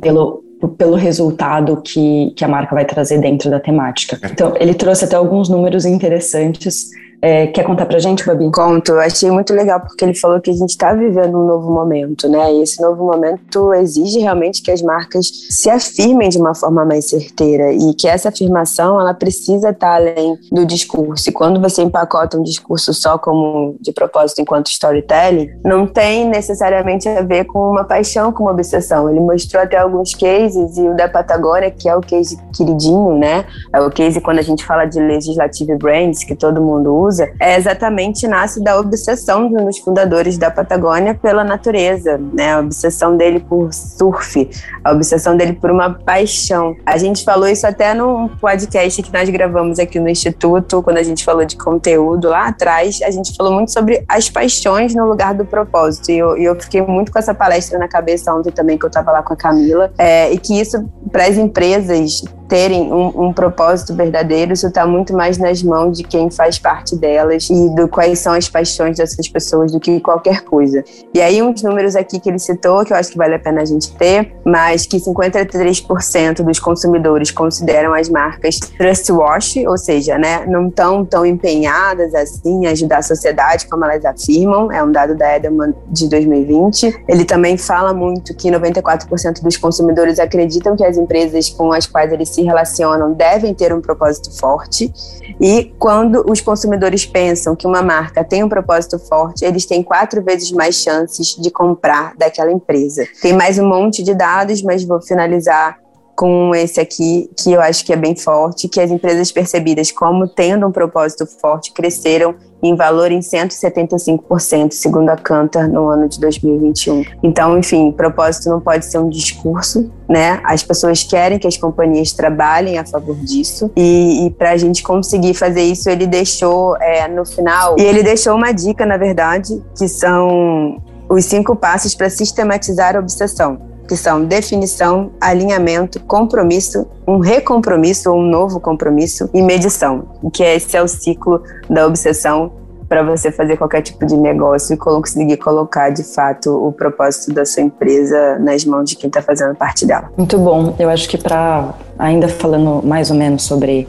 pelo, 0.00 0.42
pelo 0.76 0.96
resultado 0.96 1.80
que, 1.82 2.32
que 2.36 2.44
a 2.44 2.48
marca 2.48 2.74
vai 2.74 2.84
trazer 2.84 3.18
dentro 3.20 3.50
da 3.50 3.60
temática. 3.60 4.18
Então, 4.24 4.54
ele 4.58 4.74
trouxe 4.74 5.04
até 5.04 5.16
alguns 5.16 5.48
números 5.48 5.84
interessantes 5.84 6.90
é, 7.20 7.48
quer 7.48 7.64
contar 7.64 7.86
pra 7.86 7.98
gente, 7.98 8.24
Babi? 8.24 8.50
Conto. 8.52 8.92
Eu 8.92 9.00
achei 9.00 9.30
muito 9.30 9.52
legal 9.52 9.80
porque 9.80 10.04
ele 10.04 10.14
falou 10.14 10.40
que 10.40 10.50
a 10.50 10.54
gente 10.54 10.70
está 10.70 10.92
vivendo 10.92 11.38
um 11.38 11.46
novo 11.46 11.70
momento, 11.70 12.28
né? 12.28 12.52
E 12.54 12.62
esse 12.62 12.80
novo 12.80 13.04
momento 13.04 13.74
exige 13.74 14.20
realmente 14.20 14.62
que 14.62 14.70
as 14.70 14.80
marcas 14.80 15.28
se 15.50 15.68
afirmem 15.68 16.28
de 16.28 16.38
uma 16.38 16.54
forma 16.54 16.84
mais 16.84 17.06
certeira 17.06 17.72
e 17.72 17.92
que 17.94 18.06
essa 18.06 18.28
afirmação 18.28 19.00
ela 19.00 19.12
precisa 19.14 19.70
estar 19.70 19.88
tá 19.88 19.94
além 19.96 20.38
do 20.52 20.64
discurso. 20.64 21.28
E 21.28 21.32
quando 21.32 21.60
você 21.60 21.82
empacota 21.82 22.38
um 22.38 22.42
discurso 22.42 22.94
só 22.94 23.18
como 23.18 23.76
de 23.80 23.92
propósito 23.92 24.40
enquanto 24.40 24.68
storytelling, 24.68 25.50
não 25.64 25.86
tem 25.86 26.28
necessariamente 26.28 27.08
a 27.08 27.22
ver 27.22 27.44
com 27.46 27.58
uma 27.70 27.84
paixão, 27.84 28.32
com 28.32 28.44
uma 28.44 28.52
obsessão. 28.52 29.10
Ele 29.10 29.20
mostrou 29.20 29.62
até 29.62 29.76
alguns 29.76 30.14
cases 30.14 30.76
e 30.76 30.82
o 30.82 30.94
da 30.94 31.08
Patagônia, 31.08 31.70
que 31.70 31.88
é 31.88 31.96
o 31.96 32.00
case 32.00 32.38
queridinho, 32.56 33.18
né? 33.18 33.44
É 33.72 33.80
o 33.80 33.90
case 33.90 34.20
quando 34.20 34.38
a 34.38 34.42
gente 34.42 34.64
fala 34.64 34.84
de 34.84 35.00
legislative 35.00 35.74
brands 35.76 36.22
que 36.22 36.36
todo 36.36 36.62
mundo 36.62 36.94
usa 36.94 37.07
usa 37.08 37.30
é 37.40 37.56
exatamente 37.56 38.28
nasce 38.28 38.62
da 38.62 38.78
obsessão 38.78 39.50
dos 39.50 39.78
fundadores 39.78 40.36
da 40.36 40.50
Patagônia 40.50 41.14
pela 41.14 41.42
natureza, 41.42 42.20
né? 42.32 42.54
A 42.54 42.60
obsessão 42.60 43.16
dele 43.16 43.40
por 43.40 43.72
surf, 43.72 44.48
a 44.84 44.92
obsessão 44.92 45.36
dele 45.36 45.54
por 45.54 45.70
uma 45.70 45.90
paixão. 45.94 46.76
A 46.84 46.96
gente 46.98 47.24
falou 47.24 47.48
isso 47.48 47.66
até 47.66 47.94
num 47.94 48.28
podcast 48.28 49.02
que 49.02 49.12
nós 49.12 49.28
gravamos 49.28 49.78
aqui 49.78 49.98
no 49.98 50.08
Instituto, 50.08 50.82
quando 50.82 50.98
a 50.98 51.02
gente 51.02 51.24
falou 51.24 51.44
de 51.44 51.56
conteúdo 51.56 52.28
lá 52.28 52.48
atrás, 52.48 53.00
a 53.02 53.10
gente 53.10 53.34
falou 53.36 53.52
muito 53.52 53.72
sobre 53.72 54.04
as 54.08 54.28
paixões 54.28 54.94
no 54.94 55.06
lugar 55.06 55.34
do 55.34 55.44
propósito. 55.44 56.10
E 56.10 56.18
eu, 56.18 56.36
eu 56.36 56.60
fiquei 56.60 56.82
muito 56.82 57.10
com 57.12 57.18
essa 57.18 57.34
palestra 57.34 57.78
na 57.78 57.88
cabeça 57.88 58.34
ontem 58.34 58.50
também, 58.50 58.78
que 58.78 58.84
eu 58.84 58.88
estava 58.88 59.10
lá 59.12 59.22
com 59.22 59.32
a 59.32 59.36
Camila, 59.36 59.90
é, 59.96 60.32
e 60.32 60.38
que 60.38 60.60
isso 60.60 60.88
para 61.10 61.26
as 61.26 61.36
empresas 61.36 62.22
terem 62.48 62.90
um, 62.90 63.28
um 63.28 63.32
propósito 63.32 63.94
verdadeiro, 63.94 64.52
isso 64.52 64.66
está 64.66 64.86
muito 64.86 65.12
mais 65.12 65.36
nas 65.36 65.62
mãos 65.62 65.98
de 65.98 66.02
quem 66.02 66.30
faz 66.30 66.58
parte 66.58 66.96
delas 66.98 67.48
e 67.50 67.74
do 67.74 67.88
quais 67.88 68.18
são 68.18 68.34
as 68.34 68.48
paixões 68.48 68.96
dessas 68.96 69.28
pessoas 69.28 69.72
do 69.72 69.80
que 69.80 70.00
qualquer 70.00 70.42
coisa. 70.42 70.84
E 71.14 71.20
aí 71.20 71.42
uns 71.42 71.62
números 71.62 71.96
aqui 71.96 72.20
que 72.20 72.28
ele 72.28 72.38
citou, 72.38 72.84
que 72.84 72.92
eu 72.92 72.96
acho 72.96 73.10
que 73.10 73.18
vale 73.18 73.34
a 73.34 73.38
pena 73.38 73.62
a 73.62 73.64
gente 73.64 73.90
ter, 73.96 74.34
mas 74.44 74.86
que 74.86 74.98
53% 74.98 76.42
dos 76.42 76.58
consumidores 76.58 77.30
consideram 77.30 77.94
as 77.94 78.08
marcas 78.08 78.58
trustwash, 78.76 79.56
ou 79.66 79.76
seja, 79.76 80.18
né, 80.18 80.44
não 80.46 80.68
estão 80.68 81.04
tão 81.04 81.24
empenhadas 81.24 82.14
assim 82.14 82.64
em 82.64 82.66
ajudar 82.66 82.98
a 82.98 83.02
sociedade 83.02 83.66
como 83.68 83.84
elas 83.84 84.04
afirmam, 84.04 84.70
é 84.72 84.82
um 84.82 84.90
dado 84.90 85.14
da 85.14 85.36
Edelman 85.36 85.74
de 85.88 86.08
2020. 86.08 87.04
Ele 87.08 87.24
também 87.24 87.56
fala 87.56 87.92
muito 87.94 88.34
que 88.34 88.50
94% 88.50 89.42
dos 89.42 89.56
consumidores 89.56 90.18
acreditam 90.18 90.76
que 90.76 90.84
as 90.84 90.96
empresas 90.96 91.48
com 91.50 91.72
as 91.72 91.86
quais 91.86 92.12
eles 92.12 92.28
se 92.28 92.42
relacionam 92.42 93.12
devem 93.12 93.54
ter 93.54 93.72
um 93.72 93.80
propósito 93.80 94.36
forte. 94.38 94.92
E 95.40 95.72
quando 95.78 96.24
os 96.28 96.40
consumidores 96.40 96.87
pensam 97.06 97.54
que 97.54 97.66
uma 97.66 97.82
marca 97.82 98.24
tem 98.24 98.42
um 98.42 98.48
propósito 98.48 98.98
forte, 98.98 99.44
eles 99.44 99.66
têm 99.66 99.82
quatro 99.82 100.22
vezes 100.22 100.50
mais 100.52 100.76
chances 100.76 101.36
de 101.36 101.50
comprar 101.50 102.14
daquela 102.16 102.52
empresa. 102.52 103.06
Tem 103.20 103.32
mais 103.32 103.58
um 103.58 103.68
monte 103.68 104.02
de 104.02 104.14
dados, 104.14 104.62
mas 104.62 104.84
vou 104.84 105.00
finalizar 105.00 105.78
com 106.18 106.52
esse 106.52 106.80
aqui, 106.80 107.30
que 107.36 107.52
eu 107.52 107.60
acho 107.60 107.84
que 107.84 107.92
é 107.92 107.96
bem 107.96 108.16
forte, 108.16 108.66
que 108.66 108.80
as 108.80 108.90
empresas 108.90 109.30
percebidas 109.30 109.92
como 109.92 110.26
tendo 110.26 110.66
um 110.66 110.72
propósito 110.72 111.24
forte 111.24 111.72
cresceram 111.72 112.34
em 112.60 112.74
valor 112.74 113.12
em 113.12 113.20
175%, 113.20 114.72
segundo 114.72 115.10
a 115.10 115.16
Cantor, 115.16 115.68
no 115.68 115.86
ano 115.88 116.08
de 116.08 116.18
2021. 116.18 117.04
Então, 117.22 117.56
enfim, 117.56 117.92
propósito 117.92 118.50
não 118.50 118.60
pode 118.60 118.86
ser 118.86 118.98
um 118.98 119.08
discurso, 119.08 119.92
né? 120.08 120.40
As 120.42 120.60
pessoas 120.60 121.04
querem 121.04 121.38
que 121.38 121.46
as 121.46 121.56
companhias 121.56 122.10
trabalhem 122.10 122.78
a 122.78 122.84
favor 122.84 123.14
disso 123.14 123.70
e, 123.76 124.26
e 124.26 124.30
para 124.30 124.50
a 124.50 124.56
gente 124.56 124.82
conseguir 124.82 125.34
fazer 125.34 125.62
isso, 125.62 125.88
ele 125.88 126.04
deixou 126.04 126.76
é, 126.78 127.06
no 127.06 127.24
final 127.24 127.76
e 127.78 127.82
ele 127.82 128.02
deixou 128.02 128.34
uma 128.34 128.50
dica, 128.50 128.84
na 128.84 128.96
verdade, 128.96 129.62
que 129.78 129.86
são 129.86 130.82
os 131.08 131.24
cinco 131.26 131.54
passos 131.54 131.94
para 131.94 132.10
sistematizar 132.10 132.96
a 132.96 132.98
obsessão 132.98 133.67
que 133.88 133.96
são 133.96 134.24
definição, 134.24 135.10
alinhamento, 135.18 135.98
compromisso, 136.00 136.86
um 137.06 137.18
recompromisso 137.18 138.10
ou 138.10 138.18
um 138.18 138.22
novo 138.22 138.60
compromisso 138.60 139.30
e 139.32 139.40
medição, 139.40 140.06
que 140.32 140.42
esse 140.42 140.76
é 140.76 140.82
o 140.82 140.86
ciclo 140.86 141.42
da 141.68 141.86
obsessão 141.86 142.52
para 142.88 143.02
você 143.02 143.30
fazer 143.30 143.56
qualquer 143.56 143.82
tipo 143.82 144.06
de 144.06 144.16
negócio 144.16 144.74
e 144.74 144.76
conseguir 144.76 145.36
colocar 145.38 145.90
de 145.90 146.02
fato 146.02 146.50
o 146.50 146.72
propósito 146.72 147.32
da 147.32 147.44
sua 147.44 147.62
empresa 147.62 148.38
nas 148.38 148.64
mãos 148.64 148.88
de 148.88 148.96
quem 148.96 149.08
está 149.08 149.20
fazendo 149.20 149.54
parte 149.54 149.86
dela. 149.86 150.10
Muito 150.16 150.38
bom. 150.38 150.74
Eu 150.78 150.88
acho 150.88 151.08
que 151.08 151.18
para 151.18 151.74
ainda 151.98 152.28
falando 152.28 152.86
mais 152.86 153.10
ou 153.10 153.16
menos 153.16 153.42
sobre 153.42 153.86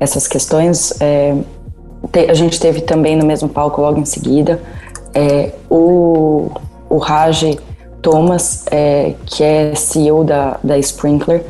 essas 0.00 0.26
questões, 0.26 0.92
é, 1.00 1.36
te, 2.10 2.30
a 2.30 2.34
gente 2.34 2.58
teve 2.58 2.80
também 2.80 3.16
no 3.16 3.24
mesmo 3.24 3.48
palco 3.48 3.80
logo 3.80 4.00
em 4.00 4.04
seguida 4.04 4.60
é, 5.14 5.52
o, 5.68 6.50
o 6.88 6.98
Raj 6.98 7.56
Thomas, 8.02 8.64
é, 8.70 9.14
que 9.26 9.42
é 9.42 9.74
CEO 9.74 10.24
da, 10.24 10.58
da 10.62 10.78
Sprinkler, 10.78 11.44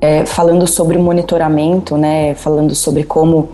é, 0.00 0.26
falando 0.26 0.66
sobre 0.66 0.98
monitoramento, 0.98 1.96
né, 1.96 2.34
falando 2.34 2.74
sobre 2.74 3.04
como 3.04 3.50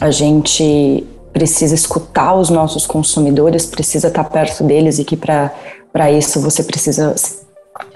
a 0.00 0.10
gente 0.10 1.06
precisa 1.32 1.74
escutar 1.74 2.34
os 2.34 2.50
nossos 2.50 2.86
consumidores, 2.86 3.66
precisa 3.66 4.08
estar 4.08 4.24
perto 4.24 4.64
deles 4.64 4.98
e 4.98 5.04
que 5.04 5.16
para 5.16 6.10
isso 6.10 6.40
você 6.40 6.62
precisa 6.62 7.14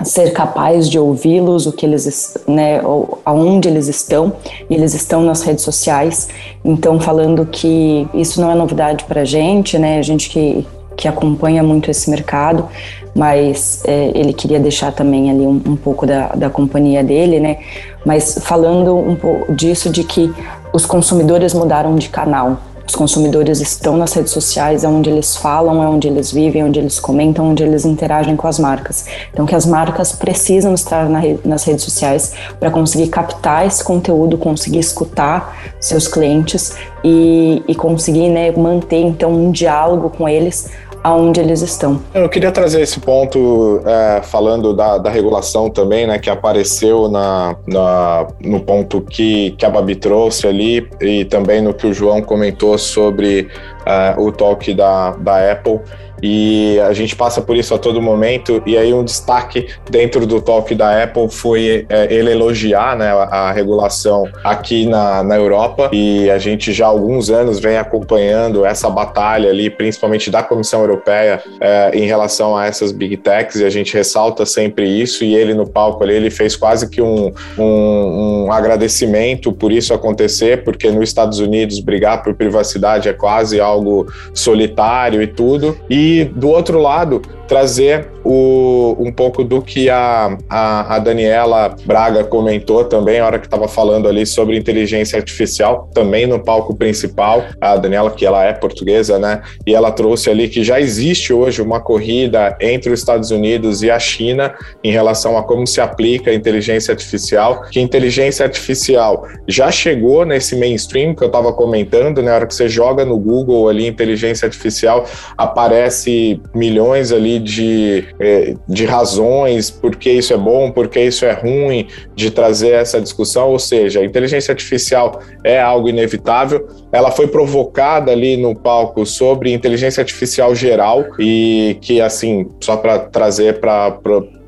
ser 0.04 0.32
capaz 0.32 0.88
de 0.88 0.98
ouvi-los, 0.98 1.66
o 1.66 1.72
que 1.72 1.84
eles, 1.86 2.36
né, 2.46 2.80
aonde 3.24 3.68
eles 3.68 3.88
estão, 3.88 4.32
e 4.68 4.74
eles 4.74 4.94
estão 4.94 5.22
nas 5.22 5.42
redes 5.42 5.64
sociais. 5.64 6.28
Então, 6.64 7.00
falando 7.00 7.46
que 7.46 8.08
isso 8.14 8.40
não 8.40 8.50
é 8.50 8.54
novidade 8.54 9.04
para 9.04 9.24
gente, 9.24 9.78
né, 9.78 9.98
a 9.98 10.02
gente 10.02 10.28
que, 10.30 10.66
que 10.96 11.06
acompanha 11.06 11.62
muito 11.62 11.90
esse 11.90 12.10
mercado, 12.10 12.68
mas 13.14 13.82
é, 13.84 14.12
ele 14.14 14.32
queria 14.32 14.60
deixar 14.60 14.92
também 14.92 15.30
ali 15.30 15.46
um, 15.46 15.60
um, 15.66 15.76
pouco 15.76 16.06
da, 16.06 16.28
da 16.28 16.50
companhia 16.50 17.02
dele, 17.02 17.40
né? 17.40 17.58
Mas 18.04 18.38
falando 18.42 18.96
um 18.96 19.16
pouco 19.16 19.54
disso 19.54 19.90
de 19.90 20.04
que 20.04 20.32
os 20.72 20.84
consumidores 20.84 21.54
mudaram 21.54 21.96
de 21.96 22.08
canal. 22.08 22.58
Os 22.86 22.94
consumidores 22.94 23.60
estão 23.60 23.96
nas 23.96 24.12
redes 24.12 24.30
sociais, 24.30 24.84
é 24.84 24.88
onde 24.88 25.10
eles 25.10 25.34
falam, 25.34 25.82
é 25.82 25.88
onde 25.88 26.06
eles 26.06 26.30
vivem, 26.30 26.62
é 26.62 26.64
onde 26.64 26.78
eles 26.78 27.00
comentam, 27.00 27.50
onde 27.50 27.64
eles 27.64 27.84
interagem 27.84 28.36
com 28.36 28.46
as 28.46 28.60
marcas. 28.60 29.06
Então, 29.32 29.44
que 29.44 29.56
as 29.56 29.66
marcas 29.66 30.12
precisam 30.12 30.72
estar 30.72 31.08
na 31.08 31.20
nas 31.44 31.64
redes 31.64 31.82
sociais 31.82 32.32
para 32.60 32.70
conseguir 32.70 33.08
captar 33.08 33.66
esse 33.66 33.82
conteúdo, 33.82 34.38
conseguir 34.38 34.78
escutar 34.78 35.74
seus 35.80 36.06
clientes 36.06 36.76
e, 37.02 37.60
e 37.66 37.74
conseguir 37.74 38.28
né, 38.28 38.52
manter 38.52 39.00
então 39.00 39.32
um 39.32 39.50
diálogo 39.50 40.10
com 40.10 40.28
eles 40.28 40.70
aonde 41.06 41.38
eles 41.38 41.62
estão. 41.62 42.00
Eu 42.12 42.28
queria 42.28 42.50
trazer 42.50 42.80
esse 42.80 42.98
ponto 42.98 43.80
é, 43.86 44.22
falando 44.24 44.74
da, 44.74 44.98
da, 44.98 45.08
regulação 45.08 45.70
também, 45.70 46.04
né, 46.04 46.18
que 46.18 46.28
apareceu 46.28 47.08
na, 47.08 47.54
na, 47.64 48.26
no 48.40 48.58
ponto 48.58 49.00
que, 49.00 49.52
que 49.52 49.64
a 49.64 49.70
Babi 49.70 49.94
trouxe 49.94 50.48
ali 50.48 50.88
e 51.00 51.24
também 51.24 51.62
no 51.62 51.72
que 51.72 51.86
o 51.86 51.94
João 51.94 52.20
comentou 52.20 52.76
sobre 52.76 53.48
é, 53.86 54.16
o 54.18 54.32
talk 54.32 54.74
da, 54.74 55.12
da 55.12 55.52
Apple 55.52 55.78
e 56.22 56.78
a 56.80 56.92
gente 56.92 57.14
passa 57.14 57.40
por 57.40 57.56
isso 57.56 57.74
a 57.74 57.78
todo 57.78 58.00
momento. 58.00 58.62
E 58.66 58.76
aí, 58.76 58.92
um 58.92 59.04
destaque 59.04 59.68
dentro 59.90 60.26
do 60.26 60.40
talk 60.40 60.74
da 60.74 61.02
Apple 61.02 61.28
foi 61.30 61.86
é, 61.88 62.12
ele 62.12 62.30
elogiar 62.30 62.96
né, 62.96 63.10
a, 63.10 63.52
regulação 63.52 64.28
aqui 64.44 64.86
na, 64.86 65.22
na 65.22 65.36
Europa. 65.36 65.90
E 65.92 66.30
a 66.30 66.38
gente 66.38 66.72
já 66.72 66.86
há 66.86 66.88
alguns 66.88 67.30
anos 67.30 67.58
vem 67.58 67.76
acompanhando 67.76 68.64
essa 68.64 68.88
batalha 68.88 69.50
ali, 69.50 69.70
principalmente 69.70 70.30
da 70.30 70.42
Comissão 70.42 70.80
Europeia, 70.80 71.42
é, 71.60 71.90
em 71.94 72.06
relação 72.06 72.56
a 72.56 72.66
essas 72.66 72.92
big 72.92 73.16
techs. 73.18 73.60
E 73.60 73.64
a 73.64 73.70
gente 73.70 73.94
ressalta 73.94 74.46
sempre 74.46 74.88
isso. 74.88 75.24
E 75.24 75.34
ele 75.34 75.54
no 75.54 75.66
palco 75.66 76.02
ali, 76.02 76.14
ele 76.14 76.30
fez 76.30 76.56
quase 76.56 76.88
que 76.88 77.02
um, 77.02 77.32
um, 77.58 78.44
um 78.46 78.52
agradecimento 78.52 79.52
por 79.52 79.72
isso 79.72 79.92
acontecer, 79.92 80.64
porque 80.64 80.90
nos 80.90 81.08
Estados 81.08 81.38
Unidos 81.38 81.80
brigar 81.80 82.22
por 82.22 82.34
privacidade 82.34 83.08
é 83.08 83.12
quase 83.12 83.60
algo 83.60 84.06
solitário 84.34 85.22
e 85.22 85.26
tudo. 85.26 85.76
E 85.88 86.05
e 86.06 86.24
do 86.24 86.48
outro 86.48 86.80
lado, 86.80 87.20
trazer 87.46 88.08
o, 88.24 88.96
um 88.98 89.12
pouco 89.12 89.44
do 89.44 89.62
que 89.62 89.88
a, 89.88 90.36
a, 90.50 90.96
a, 90.96 90.98
Daniela 90.98 91.74
Braga 91.84 92.24
comentou 92.24 92.84
também, 92.84 93.20
a 93.20 93.26
hora 93.26 93.38
que 93.38 93.46
estava 93.46 93.68
falando 93.68 94.08
ali 94.08 94.26
sobre 94.26 94.56
inteligência 94.56 95.16
artificial, 95.16 95.88
também 95.94 96.26
no 96.26 96.42
palco 96.42 96.74
principal. 96.74 97.44
A 97.60 97.76
Daniela, 97.76 98.10
que 98.10 98.26
ela 98.26 98.44
é 98.44 98.52
portuguesa, 98.52 99.18
né? 99.18 99.42
E 99.64 99.74
ela 99.74 99.92
trouxe 99.92 100.28
ali 100.28 100.48
que 100.48 100.64
já 100.64 100.80
existe 100.80 101.32
hoje 101.32 101.62
uma 101.62 101.80
corrida 101.80 102.56
entre 102.60 102.92
os 102.92 102.98
Estados 102.98 103.30
Unidos 103.30 103.82
e 103.82 103.90
a 103.90 103.98
China 103.98 104.54
em 104.82 104.90
relação 104.90 105.38
a 105.38 105.44
como 105.44 105.66
se 105.66 105.80
aplica 105.80 106.30
a 106.30 106.34
inteligência 106.34 106.92
artificial, 106.92 107.62
que 107.70 107.80
inteligência 107.80 108.44
artificial 108.44 109.24
já 109.46 109.70
chegou 109.70 110.24
nesse 110.24 110.56
mainstream 110.56 111.14
que 111.14 111.22
eu 111.22 111.28
estava 111.28 111.52
comentando, 111.52 112.22
né? 112.22 112.32
A 112.32 112.34
hora 112.36 112.46
que 112.46 112.54
você 112.54 112.68
joga 112.68 113.04
no 113.04 113.18
Google 113.18 113.68
ali 113.68 113.86
inteligência 113.86 114.46
artificial, 114.46 115.06
aparece 115.38 116.40
milhões 116.52 117.12
ali 117.12 117.35
de, 117.38 118.04
é, 118.18 118.54
de 118.68 118.84
razões 118.84 119.70
por 119.70 119.96
que 119.96 120.10
isso 120.10 120.32
é 120.32 120.36
bom, 120.36 120.70
por 120.70 120.88
que 120.88 121.00
isso 121.00 121.24
é 121.24 121.32
ruim, 121.32 121.88
de 122.14 122.30
trazer 122.30 122.72
essa 122.72 123.00
discussão. 123.00 123.50
Ou 123.50 123.58
seja, 123.58 124.00
a 124.00 124.04
inteligência 124.04 124.52
artificial 124.52 125.20
é 125.44 125.60
algo 125.60 125.88
inevitável. 125.88 126.68
Ela 126.92 127.10
foi 127.10 127.26
provocada 127.26 128.12
ali 128.12 128.36
no 128.36 128.54
palco 128.54 129.04
sobre 129.04 129.52
inteligência 129.52 130.00
artificial 130.00 130.54
geral 130.54 131.04
e 131.18 131.76
que, 131.80 132.00
assim, 132.00 132.48
só 132.60 132.76
para 132.76 132.98
trazer 132.98 133.60
para 133.60 133.98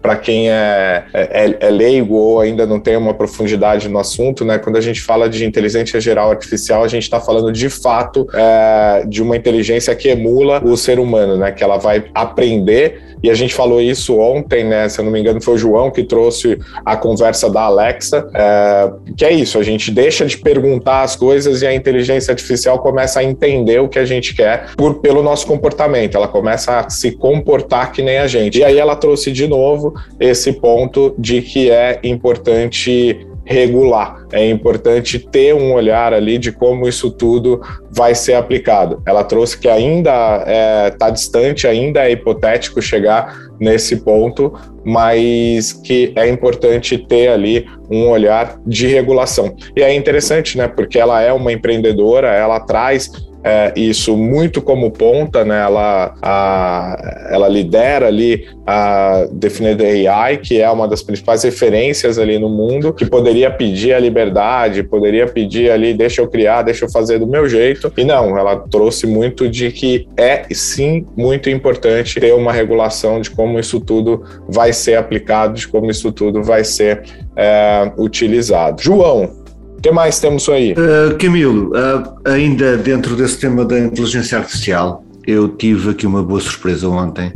para 0.01 0.16
quem 0.16 0.51
é, 0.51 1.05
é, 1.12 1.57
é, 1.61 1.70
leigo 1.70 2.14
ou 2.14 2.40
ainda 2.40 2.64
não 2.64 2.79
tem 2.79 2.96
uma 2.96 3.12
profundidade 3.12 3.88
no 3.88 3.98
assunto, 3.98 4.44
né? 4.44 4.59
Quando 4.59 4.77
a 4.77 4.81
gente 4.81 5.01
fala 5.01 5.29
de 5.29 5.44
inteligência 5.44 6.01
geral 6.01 6.31
artificial, 6.31 6.85
a 6.85 6.88
gente 6.88 7.03
está 7.03 7.20
falando 7.20 7.53
de 7.53 7.68
fato 7.68 8.27
é, 8.33 9.05
de 9.07 9.22
uma 9.22 9.37
inteligência 9.37 9.94
que 9.94 10.09
emula 10.09 10.62
o 10.64 10.77
ser 10.77 10.98
humano, 10.98 11.37
né? 11.37 11.51
Que 11.53 11.64
ela 11.64 11.79
vai 11.79 12.05
aprender 12.14 13.09
e 13.22 13.31
a 13.31 13.35
gente 13.35 13.55
falou 13.55 13.81
isso 13.81 14.16
ontem, 14.18 14.64
né? 14.64 14.88
Se 14.88 15.01
eu 15.01 15.05
não 15.05 15.12
me 15.12 15.20
engano, 15.20 15.40
foi 15.40 15.55
o 15.55 15.59
João 15.59 15.90
que 15.90 16.05
trouxe 16.05 16.59
a 16.85 16.96
conversa 16.96 17.51
da 17.51 17.62
Alexa, 17.62 18.29
é, 18.35 18.90
que 19.16 19.24
é 19.24 19.33
isso, 19.33 19.59
a 19.59 19.62
gente 19.62 19.90
deixa 19.90 20.24
de 20.24 20.38
perguntar 20.38 21.03
as 21.03 21.16
coisas 21.16 21.62
e 21.62 21.66
a 21.66 21.74
inteligência 21.74 22.35
artificial 22.38 22.79
começa 22.79 23.20
a 23.20 23.24
entender 23.24 23.81
o 23.81 23.88
que 23.88 23.98
a 23.98 24.05
gente 24.05 24.35
quer 24.35 24.74
por, 24.77 25.01
pelo 25.01 25.22
nosso 25.22 25.46
comportamento, 25.46 26.16
ela 26.16 26.29
começa 26.29 26.79
a 26.81 26.90
se 26.90 27.12
comportar 27.12 27.92
que 27.92 28.03
nem 28.03 28.18
a 28.18 28.27
gente. 28.27 28.59
E 28.59 28.64
aí 28.64 28.79
ela 28.79 28.96
trouxe 28.96 29.33
de 29.33 29.46
novo 29.46 29.94
esse 30.18 30.53
ponto 30.53 31.14
de 31.18 31.42
que 31.42 31.70
é 31.70 31.98
importante 32.03 33.27
regular. 33.48 34.26
É 34.30 34.46
importante 34.50 35.18
ter 35.18 35.54
um 35.54 35.72
olhar 35.72 36.12
ali 36.12 36.37
de 36.37 36.52
como 36.52 36.87
isso 36.87 37.11
tudo 37.11 37.62
vai 37.90 38.14
ser 38.14 38.34
aplicado. 38.34 39.02
Ela 39.06 39.24
trouxe 39.24 39.58
que 39.58 39.66
ainda 39.66 40.11
está 40.11 40.50
é, 40.50 40.90
tá 40.90 41.11
distante, 41.11 41.66
ainda 41.66 42.04
é 42.04 42.12
hipotético 42.12 42.82
chegar 42.82 43.34
nesse 43.58 43.96
ponto, 43.96 44.52
mas 44.84 45.72
que 45.72 46.12
é 46.14 46.28
importante 46.28 46.98
ter 46.98 47.28
ali 47.28 47.66
um 47.90 48.08
olhar 48.11 48.61
de 48.66 48.87
regulação. 48.87 49.56
E 49.74 49.82
é 49.82 49.94
interessante, 49.94 50.58
né? 50.58 50.68
Porque 50.68 50.98
ela 50.98 51.22
é 51.22 51.32
uma 51.32 51.50
empreendedora, 51.50 52.28
ela 52.28 52.61
traz 52.61 53.11
é, 53.42 53.72
isso 53.77 54.16
muito 54.16 54.61
como 54.61 54.90
ponta, 54.90 55.44
né? 55.44 55.61
Ela, 55.61 56.14
a, 56.20 57.27
ela 57.31 57.48
lidera 57.48 58.09
ali 58.09 58.46
a 58.66 59.27
Definida 59.33 59.85
AI, 59.85 60.38
que 60.38 60.61
é 60.61 60.68
uma 60.70 60.88
das 60.88 61.03
principais 61.03 61.42
referências 61.42 62.18
ali 62.18 62.38
no 62.38 62.48
mundo, 62.48 62.92
que 62.92 63.07
poderia 63.07 63.51
pedir 63.51 63.94
a 63.94 63.98
liberdade, 63.98 64.83
poderia 64.83 65.27
pedir 65.27 65.70
ali, 65.70 65.94
deixa 65.94 66.20
eu 66.20 66.29
criar, 66.29 66.62
deixa 66.62 66.85
eu 66.85 66.90
fazer 66.90 67.18
do 67.18 67.27
meu 67.27 67.48
jeito. 67.48 67.92
E 67.96 68.05
não, 68.05 68.37
ela 68.37 68.57
trouxe 68.57 69.07
muito 69.07 69.48
de 69.48 69.70
que 69.70 70.09
é 70.16 70.42
sim 70.51 71.07
muito 71.16 71.48
importante 71.48 72.20
ter 72.20 72.35
uma 72.35 72.53
regulação 72.53 73.20
de 73.20 73.31
como 73.31 73.59
isso 73.59 73.81
tudo 73.81 74.24
vai 74.48 74.72
ser 74.72 74.96
aplicado, 74.96 75.55
de 75.55 75.68
como 75.68 75.90
isso 75.90 76.12
tudo 76.12 76.42
vai 76.42 76.64
ser 76.64 77.03
é, 77.37 77.92
utilizado. 77.96 78.83
João, 78.83 79.47
o 79.78 79.80
que 79.80 79.92
mais 79.92 80.18
temos 80.18 80.48
aí? 80.48 80.72
Uh, 80.72 81.16
Camilo, 81.18 81.70
uh, 81.70 82.28
ainda 82.28 82.76
dentro 82.76 83.14
desse 83.14 83.38
tema 83.38 83.64
da 83.64 83.78
inteligência 83.78 84.38
artificial, 84.38 85.04
eu 85.24 85.48
tive 85.48 85.90
aqui 85.90 86.04
uma 86.04 86.22
boa 86.22 86.40
surpresa 86.40 86.88
ontem. 86.88 87.32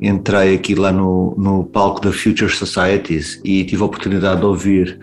Entrei 0.00 0.54
aqui 0.54 0.74
lá 0.74 0.92
no, 0.92 1.34
no 1.38 1.64
palco 1.64 2.02
da 2.02 2.12
Future 2.12 2.50
Societies 2.50 3.40
e 3.42 3.64
tive 3.64 3.82
a 3.82 3.86
oportunidade 3.86 4.40
de 4.40 4.46
ouvir 4.46 4.98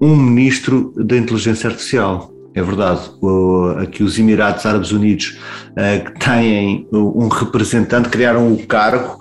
um 0.00 0.16
ministro 0.16 0.92
da 0.96 1.18
inteligência 1.18 1.68
artificial. 1.68 2.32
É 2.54 2.62
verdade, 2.62 3.00
aqui 3.78 4.02
os 4.02 4.18
Emirados 4.18 4.64
Árabes 4.64 4.92
Unidos 4.92 5.38
uh, 5.70 6.18
têm 6.18 6.86
um 6.92 7.28
representante, 7.28 8.08
criaram 8.08 8.52
o 8.52 8.66
cargo 8.66 9.18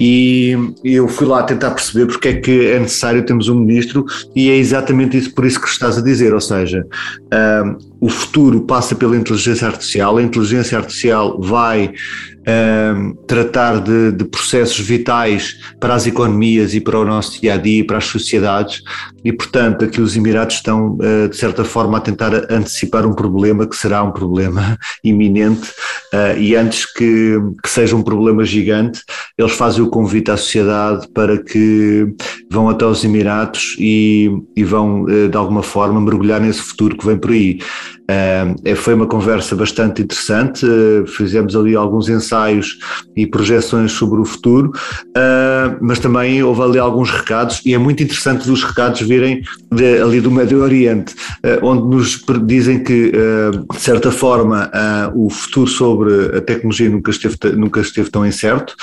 e 0.00 0.56
eu 0.84 1.08
fui 1.08 1.26
lá 1.26 1.42
tentar 1.42 1.70
perceber 1.70 2.06
porque 2.06 2.28
é 2.28 2.34
que 2.34 2.66
é 2.66 2.78
necessário 2.78 3.24
termos 3.24 3.48
um 3.48 3.54
ministro 3.54 4.04
e 4.34 4.50
é 4.50 4.56
exatamente 4.56 5.16
isso 5.16 5.34
por 5.34 5.44
isso 5.44 5.60
que 5.60 5.68
estás 5.68 5.98
a 5.98 6.02
dizer, 6.02 6.34
ou 6.34 6.40
seja, 6.40 6.86
uh, 7.32 7.92
o 8.00 8.08
futuro 8.08 8.62
passa 8.62 8.96
pela 8.96 9.16
inteligência 9.16 9.66
artificial, 9.66 10.16
a 10.16 10.22
inteligência 10.22 10.76
artificial 10.76 11.40
vai 11.40 11.92
uh, 12.42 13.14
tratar 13.26 13.80
de, 13.80 14.12
de, 14.12 14.24
processos 14.24 14.78
vitais 14.78 15.56
para 15.78 15.94
as 15.94 16.06
economias 16.06 16.74
e 16.74 16.80
para 16.80 16.98
o 16.98 17.04
nosso 17.04 17.40
dia 17.40 17.54
a 17.54 17.56
dia, 17.56 17.86
para 17.86 17.98
as 17.98 18.04
sociedades, 18.06 18.82
e 19.24 19.32
portanto 19.32 19.84
aqui 19.84 20.00
os 20.00 20.16
Emirados 20.16 20.56
estão 20.56 20.96
uh, 20.96 21.28
de 21.28 21.36
certa 21.36 21.64
forma 21.64 21.98
a 21.98 22.00
tentar 22.00 22.34
antecipar 22.50 23.06
um 23.06 23.14
problema 23.14 23.66
que 23.66 23.76
será 23.76 24.02
um 24.02 24.10
problema 24.10 24.76
iminente 25.04 25.70
uh, 26.12 26.36
e 26.38 26.56
antes 26.56 26.84
que, 26.92 27.38
que, 27.62 27.70
seja 27.70 27.94
um 27.94 28.02
problema 28.02 28.44
gigante, 28.44 29.00
eles 29.38 29.52
fazem 29.52 29.81
o 29.82 29.90
convite 29.90 30.30
à 30.30 30.36
sociedade 30.36 31.08
para 31.08 31.42
que 31.42 32.14
vão 32.50 32.68
até 32.68 32.84
os 32.84 33.04
Emirados 33.04 33.76
e, 33.78 34.30
e 34.56 34.64
vão 34.64 35.02
uh, 35.02 35.28
de 35.28 35.36
alguma 35.36 35.62
forma 35.62 36.00
mergulhar 36.00 36.40
nesse 36.40 36.60
futuro 36.60 36.96
que 36.96 37.06
vem 37.06 37.18
por 37.18 37.30
aí. 37.30 37.58
Uh, 38.12 38.76
foi 38.76 38.94
uma 38.94 39.06
conversa 39.06 39.54
bastante 39.54 40.02
interessante, 40.02 40.66
uh, 40.66 41.06
fizemos 41.06 41.54
ali 41.56 41.74
alguns 41.74 42.08
ensaios 42.08 42.78
e 43.16 43.26
projeções 43.26 43.92
sobre 43.92 44.20
o 44.20 44.24
futuro, 44.24 44.72
uh, 45.08 45.76
mas 45.80 45.98
também 45.98 46.42
houve 46.42 46.62
ali 46.62 46.78
alguns 46.78 47.10
recados, 47.10 47.62
e 47.64 47.72
é 47.72 47.78
muito 47.78 48.02
interessante 48.02 48.50
os 48.50 48.64
recados 48.64 49.00
virem 49.02 49.42
de, 49.70 50.00
ali 50.00 50.20
do 50.20 50.30
Médio 50.30 50.62
Oriente, 50.62 51.14
onde 51.62 51.82
nos 51.86 52.22
dizem 52.44 52.82
que, 52.82 53.12
de 53.12 53.80
certa 53.80 54.10
forma, 54.10 54.70
o 55.14 55.30
futuro 55.30 55.66
sobre 55.66 56.36
a 56.36 56.40
tecnologia 56.40 56.90
nunca 56.90 57.10
esteve, 57.10 57.36
nunca 57.56 57.80
esteve 57.80 58.10
tão 58.10 58.26
incerto, 58.26 58.74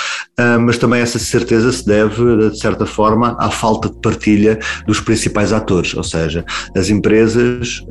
mas 0.62 0.78
também 0.78 1.02
essa 1.02 1.20
certeza 1.20 1.72
se 1.72 1.86
deve, 1.86 2.50
de 2.50 2.60
certa 2.60 2.86
forma, 2.86 3.36
à 3.40 3.50
falta 3.50 3.90
de 3.90 4.00
partilha 4.02 4.60
dos 4.88 5.00
principais 5.00 5.54
atores, 5.54 5.94
ou 5.96 6.04
seja, 6.04 6.44
as 6.76 6.90
empresas 6.90 7.84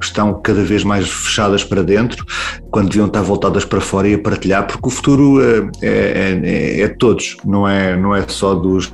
estão 0.00 0.40
cada 0.42 0.62
vez 0.62 0.73
mais 0.82 1.08
fechadas 1.08 1.62
para 1.62 1.82
dentro, 1.82 2.24
quando 2.70 2.88
deviam 2.88 3.06
estar 3.06 3.22
voltadas 3.22 3.64
para 3.64 3.80
fora 3.80 4.08
e 4.08 4.14
a 4.14 4.18
partilhar, 4.18 4.66
porque 4.66 4.88
o 4.88 4.90
futuro 4.90 5.40
eh, 5.40 5.70
é, 5.82 5.88
é, 5.88 6.40
é, 6.42 6.80
é 6.80 6.88
de 6.88 6.96
todos, 6.96 7.36
não 7.44 7.68
é, 7.68 7.96
não 7.96 8.14
é 8.14 8.24
só 8.26 8.54
dos, 8.54 8.92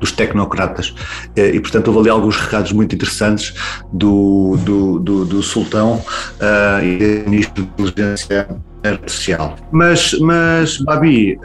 dos 0.00 0.12
tecnocratas. 0.12 0.94
Eh, 1.36 1.56
e, 1.56 1.60
portanto, 1.60 1.88
houve 1.88 2.00
ali 2.00 2.10
alguns 2.10 2.36
recados 2.36 2.72
muito 2.72 2.94
interessantes 2.94 3.54
do, 3.92 4.56
do, 4.64 4.98
do, 5.00 5.24
do 5.24 5.42
Sultão 5.42 6.02
uh, 6.40 6.84
e 6.84 7.22
do 7.24 7.30
Ministro 7.30 7.62
de 7.62 7.82
Inteligência 7.82 8.48
Artificial. 8.84 9.56
Mas, 9.72 10.16
mas 10.20 10.78
Babi, 10.78 11.38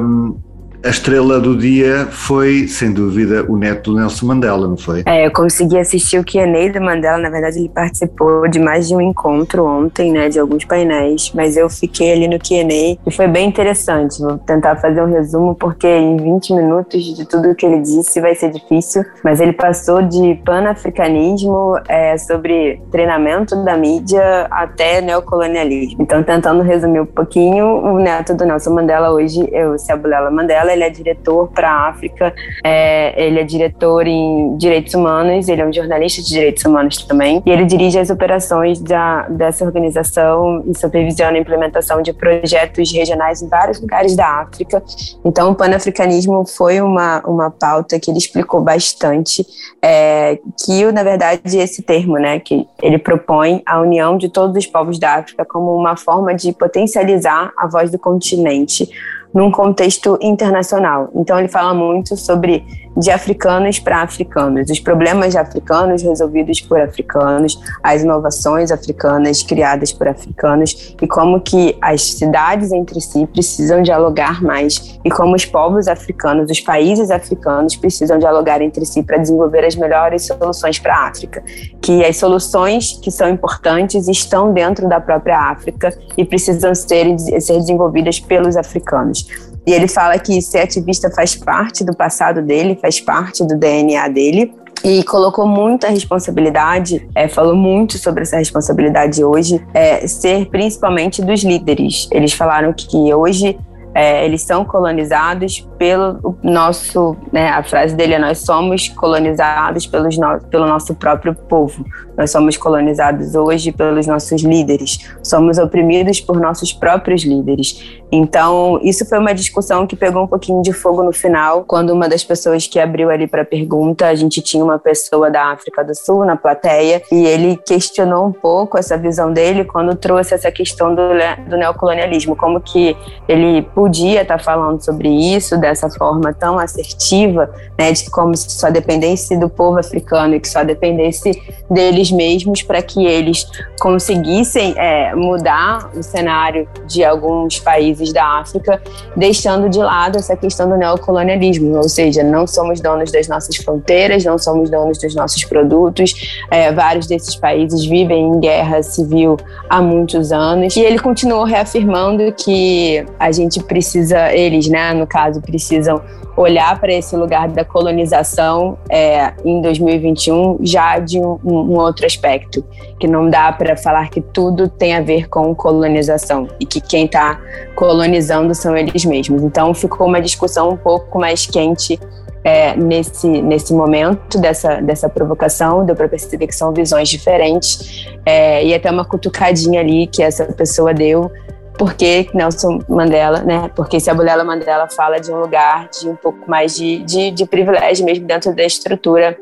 um, 0.00 0.36
a 0.84 0.88
estrela 0.88 1.38
do 1.38 1.56
dia 1.56 2.06
foi, 2.10 2.66
sem 2.66 2.92
dúvida, 2.92 3.44
o 3.48 3.56
neto 3.56 3.92
do 3.92 3.98
Nelson 3.98 4.26
Mandela, 4.26 4.66
não 4.66 4.76
foi? 4.76 5.02
É, 5.06 5.26
eu 5.26 5.30
consegui 5.30 5.78
assistir 5.78 6.18
o 6.18 6.24
Q&A 6.24 6.72
do 6.72 6.80
Mandela, 6.80 7.18
na 7.18 7.30
verdade 7.30 7.58
ele 7.58 7.68
participou 7.68 8.48
de 8.48 8.58
mais 8.58 8.88
de 8.88 8.94
um 8.94 9.00
encontro 9.00 9.64
ontem, 9.64 10.12
né, 10.12 10.28
de 10.28 10.38
alguns 10.38 10.64
painéis, 10.64 11.32
mas 11.34 11.56
eu 11.56 11.68
fiquei 11.68 12.12
ali 12.12 12.28
no 12.28 12.38
Q&A 12.38 12.98
e 13.06 13.10
foi 13.14 13.28
bem 13.28 13.48
interessante, 13.48 14.20
vou 14.20 14.38
tentar 14.38 14.76
fazer 14.76 15.02
um 15.02 15.12
resumo 15.12 15.54
porque 15.54 15.86
em 15.86 16.16
20 16.16 16.54
minutos 16.54 17.04
de 17.16 17.24
tudo 17.26 17.54
que 17.54 17.66
ele 17.66 17.80
disse 17.80 18.20
vai 18.20 18.34
ser 18.34 18.50
difícil, 18.50 19.04
mas 19.22 19.40
ele 19.40 19.52
passou 19.52 20.02
de 20.02 20.40
panafricanismo 20.44 21.78
é, 21.88 22.16
sobre 22.16 22.80
treinamento 22.90 23.64
da 23.64 23.76
mídia 23.76 24.46
até 24.50 25.00
neocolonialismo. 25.00 26.02
Então, 26.02 26.22
tentando 26.22 26.62
resumir 26.62 27.00
um 27.00 27.06
pouquinho, 27.06 27.66
o 27.66 27.98
neto 27.98 28.34
do 28.34 28.44
Nelson 28.44 28.70
Mandela 28.70 29.10
hoje 29.10 29.48
é 29.52 29.66
o 29.66 29.78
Sebulela 29.78 30.30
Mandela, 30.30 30.69
ele 30.72 30.84
é 30.84 30.90
diretor 30.90 31.48
para 31.48 31.70
a 31.70 31.88
África, 31.88 32.34
é, 32.64 33.26
ele 33.26 33.40
é 33.40 33.44
diretor 33.44 34.06
em 34.06 34.56
direitos 34.56 34.94
humanos, 34.94 35.48
ele 35.48 35.60
é 35.60 35.66
um 35.66 35.72
jornalista 35.72 36.22
de 36.22 36.28
direitos 36.28 36.64
humanos 36.64 37.04
também, 37.04 37.42
e 37.44 37.50
ele 37.50 37.64
dirige 37.64 37.98
as 37.98 38.10
operações 38.10 38.80
da, 38.80 39.28
dessa 39.28 39.64
organização 39.64 40.62
e 40.66 40.76
supervisiona 40.78 41.36
a 41.36 41.40
implementação 41.40 42.02
de 42.02 42.12
projetos 42.12 42.92
regionais 42.92 43.42
em 43.42 43.48
vários 43.48 43.80
lugares 43.80 44.14
da 44.16 44.40
África. 44.40 44.82
Então, 45.24 45.50
o 45.50 45.54
panafricanismo 45.54 46.46
foi 46.46 46.80
uma, 46.80 47.20
uma 47.26 47.50
pauta 47.50 47.98
que 47.98 48.10
ele 48.10 48.18
explicou 48.18 48.60
bastante, 48.60 49.46
é, 49.82 50.38
que, 50.64 50.90
na 50.92 51.02
verdade, 51.02 51.58
esse 51.58 51.82
termo, 51.82 52.18
né, 52.18 52.40
que 52.40 52.66
ele 52.82 52.98
propõe 52.98 53.62
a 53.66 53.80
união 53.80 54.16
de 54.16 54.28
todos 54.28 54.56
os 54.56 54.66
povos 54.66 54.98
da 54.98 55.14
África 55.14 55.44
como 55.44 55.74
uma 55.76 55.96
forma 55.96 56.34
de 56.34 56.52
potencializar 56.52 57.52
a 57.56 57.66
voz 57.66 57.90
do 57.90 57.98
continente 57.98 58.88
num 59.34 59.50
contexto 59.50 60.18
internacional. 60.20 61.10
Então 61.14 61.38
ele 61.38 61.48
fala 61.48 61.72
muito 61.72 62.16
sobre 62.16 62.64
de 62.96 63.10
africanos 63.10 63.78
para 63.78 64.02
africanos, 64.02 64.68
os 64.68 64.80
problemas 64.80 65.36
africanos 65.36 66.02
resolvidos 66.02 66.60
por 66.60 66.80
africanos, 66.80 67.58
as 67.82 68.02
inovações 68.02 68.70
africanas 68.70 69.42
criadas 69.42 69.92
por 69.92 70.08
africanos 70.08 70.94
e 71.00 71.06
como 71.06 71.40
que 71.40 71.76
as 71.80 72.02
cidades 72.02 72.72
entre 72.72 73.00
si 73.00 73.26
precisam 73.26 73.80
dialogar 73.80 74.42
mais 74.42 74.98
e 75.04 75.10
como 75.10 75.34
os 75.36 75.46
povos 75.46 75.86
africanos, 75.86 76.50
os 76.50 76.60
países 76.60 77.10
africanos 77.10 77.76
precisam 77.76 78.18
dialogar 78.18 78.60
entre 78.60 78.84
si 78.84 79.02
para 79.02 79.18
desenvolver 79.18 79.64
as 79.64 79.76
melhores 79.76 80.26
soluções 80.26 80.78
para 80.78 80.94
a 80.94 81.08
África, 81.08 81.42
que 81.80 82.04
as 82.04 82.16
soluções 82.16 82.98
que 83.00 83.10
são 83.10 83.28
importantes 83.28 84.08
estão 84.08 84.52
dentro 84.52 84.88
da 84.88 85.00
própria 85.00 85.38
África 85.38 85.96
e 86.16 86.24
precisam 86.24 86.74
ser, 86.74 87.18
ser 87.18 87.58
desenvolvidas 87.58 88.18
pelos 88.18 88.56
africanos. 88.56 89.19
E 89.66 89.72
ele 89.72 89.88
fala 89.88 90.18
que 90.18 90.40
ser 90.40 90.60
ativista 90.60 91.10
faz 91.10 91.36
parte 91.36 91.84
do 91.84 91.94
passado 91.94 92.42
dele, 92.42 92.78
faz 92.80 93.00
parte 93.00 93.44
do 93.44 93.58
DNA 93.58 94.08
dele 94.08 94.52
e 94.82 95.04
colocou 95.04 95.46
muita 95.46 95.88
responsabilidade, 95.88 97.06
é, 97.14 97.28
falou 97.28 97.54
muito 97.54 97.98
sobre 97.98 98.22
essa 98.22 98.38
responsabilidade 98.38 99.22
hoje, 99.22 99.64
é, 99.74 100.06
ser 100.06 100.46
principalmente 100.46 101.22
dos 101.22 101.42
líderes. 101.42 102.08
Eles 102.10 102.32
falaram 102.32 102.72
que 102.72 103.12
hoje 103.12 103.58
é, 103.94 104.24
eles 104.24 104.42
são 104.42 104.64
colonizados 104.64 105.66
pelo 105.78 106.36
nosso, 106.42 107.16
né, 107.32 107.48
a 107.48 107.62
frase 107.62 107.94
dele 107.94 108.14
é 108.14 108.18
nós 108.18 108.38
somos 108.38 108.88
colonizados 108.88 109.86
pelos 109.86 110.16
no, 110.16 110.40
pelo 110.50 110.66
nosso 110.66 110.94
próprio 110.94 111.34
povo. 111.34 111.84
Nós 112.16 112.30
somos 112.30 112.56
colonizados 112.56 113.34
hoje 113.34 113.72
pelos 113.72 114.06
nossos 114.06 114.42
líderes. 114.42 115.10
Somos 115.22 115.56
oprimidos 115.56 116.20
por 116.20 116.38
nossos 116.38 116.72
próprios 116.72 117.24
líderes. 117.24 118.00
Então, 118.12 118.78
isso 118.82 119.08
foi 119.08 119.18
uma 119.18 119.32
discussão 119.32 119.86
que 119.86 119.94
pegou 119.94 120.24
um 120.24 120.26
pouquinho 120.26 120.60
de 120.62 120.72
fogo 120.72 121.02
no 121.02 121.12
final, 121.12 121.64
quando 121.64 121.90
uma 121.90 122.08
das 122.08 122.24
pessoas 122.24 122.66
que 122.66 122.78
abriu 122.78 123.08
ali 123.08 123.26
para 123.26 123.44
pergunta, 123.44 124.08
a 124.08 124.14
gente 124.14 124.42
tinha 124.42 124.64
uma 124.64 124.78
pessoa 124.78 125.30
da 125.30 125.52
África 125.52 125.84
do 125.84 125.94
Sul 125.94 126.24
na 126.24 126.36
plateia, 126.36 127.00
e 127.10 127.24
ele 127.24 127.56
questionou 127.56 128.26
um 128.26 128.32
pouco 128.32 128.76
essa 128.76 128.98
visão 128.98 129.32
dele 129.32 129.64
quando 129.64 129.94
trouxe 129.94 130.34
essa 130.34 130.50
questão 130.50 130.94
do, 130.94 131.02
do 131.48 131.56
neocolonialismo, 131.56 132.34
como 132.34 132.60
que 132.60 132.96
ele 133.28 133.62
podia 133.80 134.20
estar 134.20 134.36
tá 134.36 134.44
falando 134.44 134.84
sobre 134.84 135.08
isso 135.08 135.56
dessa 135.56 135.88
forma 135.88 136.34
tão 136.34 136.58
assertiva, 136.58 137.50
né, 137.78 137.90
de 137.90 138.10
como 138.10 138.36
se 138.36 138.50
só 138.50 138.68
dependesse 138.68 139.38
do 139.38 139.48
povo 139.48 139.78
africano 139.78 140.34
e 140.34 140.40
que 140.40 140.48
só 140.50 140.62
dependesse 140.62 141.42
deles 141.70 142.10
mesmos 142.10 142.60
para 142.60 142.82
que 142.82 143.06
eles 143.06 143.46
conseguissem 143.80 144.74
é, 144.76 145.14
mudar 145.14 145.90
o 145.96 146.02
cenário 146.02 146.68
de 146.86 147.02
alguns 147.02 147.58
países 147.58 148.12
da 148.12 148.40
África, 148.40 148.82
deixando 149.16 149.70
de 149.70 149.78
lado 149.78 150.18
essa 150.18 150.36
questão 150.36 150.68
do 150.68 150.76
neocolonialismo, 150.76 151.74
ou 151.78 151.88
seja, 151.88 152.22
não 152.22 152.46
somos 152.46 152.82
donos 152.82 153.10
das 153.10 153.28
nossas 153.28 153.56
fronteiras, 153.56 154.22
não 154.26 154.36
somos 154.36 154.68
donos 154.68 154.98
dos 154.98 155.14
nossos 155.14 155.42
produtos, 155.44 156.38
é, 156.50 156.70
vários 156.70 157.06
desses 157.06 157.34
países 157.34 157.86
vivem 157.86 158.26
em 158.26 158.40
guerra 158.40 158.82
civil 158.82 159.38
há 159.70 159.80
muitos 159.80 160.32
anos, 160.32 160.76
e 160.76 160.80
ele 160.80 160.98
continuou 160.98 161.44
reafirmando 161.44 162.30
que 162.32 163.06
a 163.18 163.32
gente 163.32 163.62
precisa, 163.70 164.32
eles, 164.32 164.68
né, 164.68 164.92
no 164.92 165.06
caso, 165.06 165.40
precisam 165.40 166.02
olhar 166.36 166.80
para 166.80 166.92
esse 166.92 167.14
lugar 167.16 167.48
da 167.48 167.64
colonização 167.64 168.76
é, 168.88 169.32
em 169.44 169.60
2021 169.60 170.58
já 170.60 170.98
de 170.98 171.20
um, 171.20 171.38
um, 171.44 171.78
outro 171.78 172.04
aspecto, 172.04 172.64
que 172.98 173.06
não 173.06 173.30
dá 173.30 173.52
para 173.52 173.76
falar 173.76 174.10
que 174.10 174.20
tudo 174.20 174.68
tem 174.68 174.96
a 174.96 175.00
ver 175.00 175.28
com 175.28 175.54
colonização 175.54 176.48
e 176.58 176.66
que 176.66 176.80
quem 176.80 177.04
está 177.04 177.40
colonizando 177.76 178.54
são 178.56 178.76
eles 178.76 179.04
mesmos. 179.04 179.40
Então 179.42 179.72
ficou 179.72 180.08
uma 180.08 180.20
discussão 180.20 180.70
um 180.70 180.76
pouco 180.76 181.20
mais 181.20 181.46
quente 181.46 181.98
é, 182.42 182.74
nesse, 182.74 183.28
nesse 183.28 183.72
momento 183.72 184.38
dessa, 184.40 184.80
dessa 184.80 185.08
provocação, 185.08 185.84
deu 185.84 185.94
para 185.94 186.08
perceber 186.08 186.46
que 186.48 186.54
são 186.54 186.72
visões 186.72 187.08
diferentes 187.08 188.08
é, 188.26 188.64
e 188.64 188.74
até 188.74 188.90
uma 188.90 189.04
cutucadinha 189.04 189.80
ali 189.80 190.06
que 190.06 190.22
essa 190.22 190.46
pessoa 190.46 190.92
deu 190.92 191.30
por 191.78 191.94
que 191.94 192.28
Nelson 192.34 192.80
Mandela, 192.88 193.40
né? 193.40 193.70
Porque 193.74 193.98
Sabulella 193.98 194.44
Mandela 194.44 194.88
fala 194.88 195.18
de 195.18 195.30
um 195.32 195.40
lugar 195.40 195.88
de 195.88 196.08
um 196.08 196.16
pouco 196.16 196.38
mais 196.48 196.76
de, 196.76 196.98
de, 197.04 197.30
de 197.30 197.46
privilégio 197.46 198.04
mesmo 198.04 198.26
dentro 198.26 198.54
da 198.54 198.64
estrutura 198.64 199.36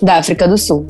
da 0.00 0.16
África 0.16 0.46
do 0.48 0.58
Sul. 0.58 0.86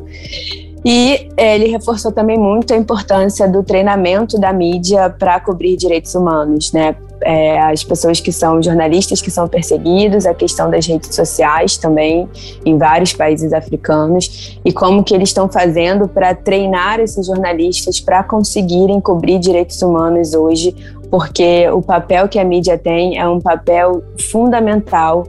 E 0.85 1.29
ele 1.37 1.67
reforçou 1.67 2.11
também 2.11 2.37
muito 2.37 2.75
a 2.75 2.77
importância 2.77 3.49
do 3.49 3.63
treinamento 3.63 4.39
da 4.39 4.53
mídia 4.53 5.09
para 5.11 5.39
cobrir 5.39 5.77
direitos 5.77 6.15
humanos, 6.15 6.73
né? 6.73 6.97
É, 7.25 7.61
as 7.61 7.85
pessoas 7.85 8.19
que 8.19 8.33
são 8.33 8.61
jornalistas 8.61 9.23
que 9.23 9.31
são 9.31 9.47
perseguidos, 9.47 10.27
a 10.27 10.35
questão 10.35 10.69
das 10.69 10.85
redes 10.89 11.15
sociais 11.15 11.77
também 11.77 12.29
em 12.65 12.77
vários 12.77 13.13
países 13.13 13.53
africanos 13.53 14.59
e 14.65 14.73
como 14.73 15.05
que 15.05 15.15
eles 15.15 15.29
estão 15.29 15.49
fazendo 15.49 16.09
para 16.09 16.35
treinar 16.35 16.99
esses 16.99 17.25
jornalistas 17.25 18.01
para 18.01 18.25
conseguirem 18.25 19.01
cobrir 19.01 19.39
direitos 19.39 19.81
humanos 19.83 20.35
hoje, 20.35 20.75
porque 21.09 21.71
o 21.71 21.81
papel 21.81 22.27
que 22.27 22.41
a 22.41 22.45
mídia 22.45 22.77
tem 22.77 23.17
é 23.17 23.29
um 23.29 23.41
papel 23.41 24.03
fundamental 24.19 25.25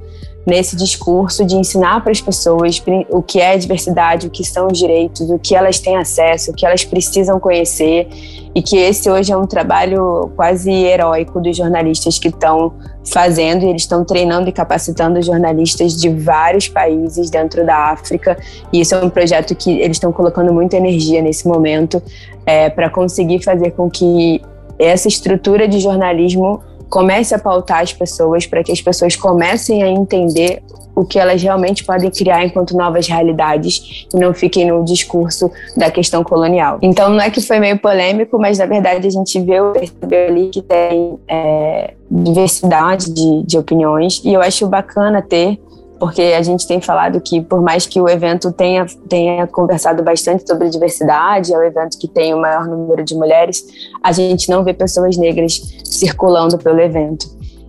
nesse 0.46 0.76
discurso 0.76 1.46
de 1.46 1.56
ensinar 1.56 2.02
para 2.02 2.12
as 2.12 2.22
pessoas 2.22 2.82
o 3.10 3.22
que 3.22 3.39
é 3.39 3.58
diversidade, 3.58 4.28
o 4.28 4.30
que 4.30 4.44
são 4.44 4.68
os 4.68 4.78
direitos, 4.78 5.30
o 5.30 5.39
que 5.39 5.56
elas 5.56 5.80
têm 5.80 5.96
acesso, 5.96 6.52
o 6.52 6.54
que 6.54 6.66
elas 6.66 6.84
precisam 6.84 7.39
conhecer, 7.39 8.08
e 8.56 8.62
que 8.62 8.78
esse 8.78 9.10
hoje 9.10 9.32
é 9.32 9.38
um 9.38 9.48
trabalho 9.48 10.32
quase 10.36 10.72
heróico 10.72 11.41
dos 11.41 11.56
jornalistas 11.56 12.20
que 12.20 12.28
estão 12.28 12.74
fazendo, 13.10 13.64
e 13.64 13.70
eles 13.70 13.84
estão 13.84 14.04
treinando 14.04 14.50
e 14.50 14.52
capacitando 14.52 15.22
jornalistas 15.22 15.96
de 15.96 16.10
vários 16.10 16.68
países 16.68 17.30
dentro 17.30 17.66
da 17.66 17.91
África, 17.91 18.38
e 18.72 18.82
isso 18.82 18.96
é 18.96 19.04
um 19.04 19.10
projeto 19.10 19.56
que 19.56 19.80
eles 19.80 19.98
estão 19.98 20.12
colocando 20.12 20.54
muita 20.54 20.78
energia 20.78 21.22
nesse 21.22 21.48
momento 21.48 22.02
é, 22.46 22.70
para 22.70 22.89
conseguir 22.89 23.44
fazer 23.44 23.72
com 23.72 23.89
que 23.89 24.41
essa 24.78 25.08
estrutura 25.08 25.68
de 25.68 25.80
jornalismo 25.80 26.62
comece 26.94 27.34
a 27.34 27.39
pautar 27.39 27.82
as 27.82 27.91
pessoas, 27.91 28.46
para 28.46 28.64
que 28.64 28.72
as 28.72 28.80
pessoas 28.80 29.16
comecem 29.16 29.82
a 29.82 29.88
entender 29.88 30.62
o 30.96 31.04
que 31.04 31.18
elas 31.18 31.41
realmente 31.41 31.84
podem 31.84 32.12
criar 32.12 32.46
enquanto 32.46 32.78
novas 32.78 33.08
realidades 33.08 34.06
e 34.14 34.20
não 34.20 34.32
fiquem 34.32 34.68
no 34.68 34.86
discurso 34.86 35.50
da 35.76 35.89
questão 35.89 36.24
colonial. 36.24 36.78
Então, 36.84 37.10
não 37.10 37.20
é 37.20 37.32
que 37.32 37.41
foi 37.41 37.60
meio 37.60 37.80
polêmico, 37.80 38.38
mas 38.38 38.60
na 38.60 38.68
verdade 38.68 39.08
a 39.08 39.10
gente 39.10 39.41
viu, 39.41 39.72
percebeu 39.72 40.28
ali 40.28 40.50
que 40.50 40.62
tem 40.62 41.18
é, 41.28 41.96
diversidade 42.12 43.12
de, 43.12 43.41
de 43.41 43.58
opiniões 43.58 44.22
e 44.24 44.32
eu 44.32 44.39
acho 44.39 44.68
bacana 44.68 45.20
ter 45.20 45.60
porque 46.04 46.22
a 46.22 46.41
gente 46.41 46.68
tem 46.68 46.82
falado 46.82 47.22
que, 47.22 47.39
por 47.39 47.62
mais 47.62 47.88
que 47.88 47.97
o 47.97 48.10
evento 48.10 48.51
tenha, 48.51 48.86
tenha 49.08 49.47
conversado 49.47 50.04
bastante 50.04 50.45
sobre 50.45 50.70
diversidade, 50.70 51.54
é 51.54 51.58
o 51.58 51.64
evento 51.64 51.97
que 51.97 52.10
tem 52.10 52.34
o 52.34 52.41
maior 52.41 52.68
número 52.68 53.06
de 53.06 53.16
mulheres, 53.16 53.66
a 54.04 54.12
gente 54.12 54.49
não 54.49 54.66
vê 54.66 54.74
pessoas 54.74 55.16
negras 55.16 55.62
circulando 55.86 56.58
pelo 56.58 56.82
evento. 56.82 57.26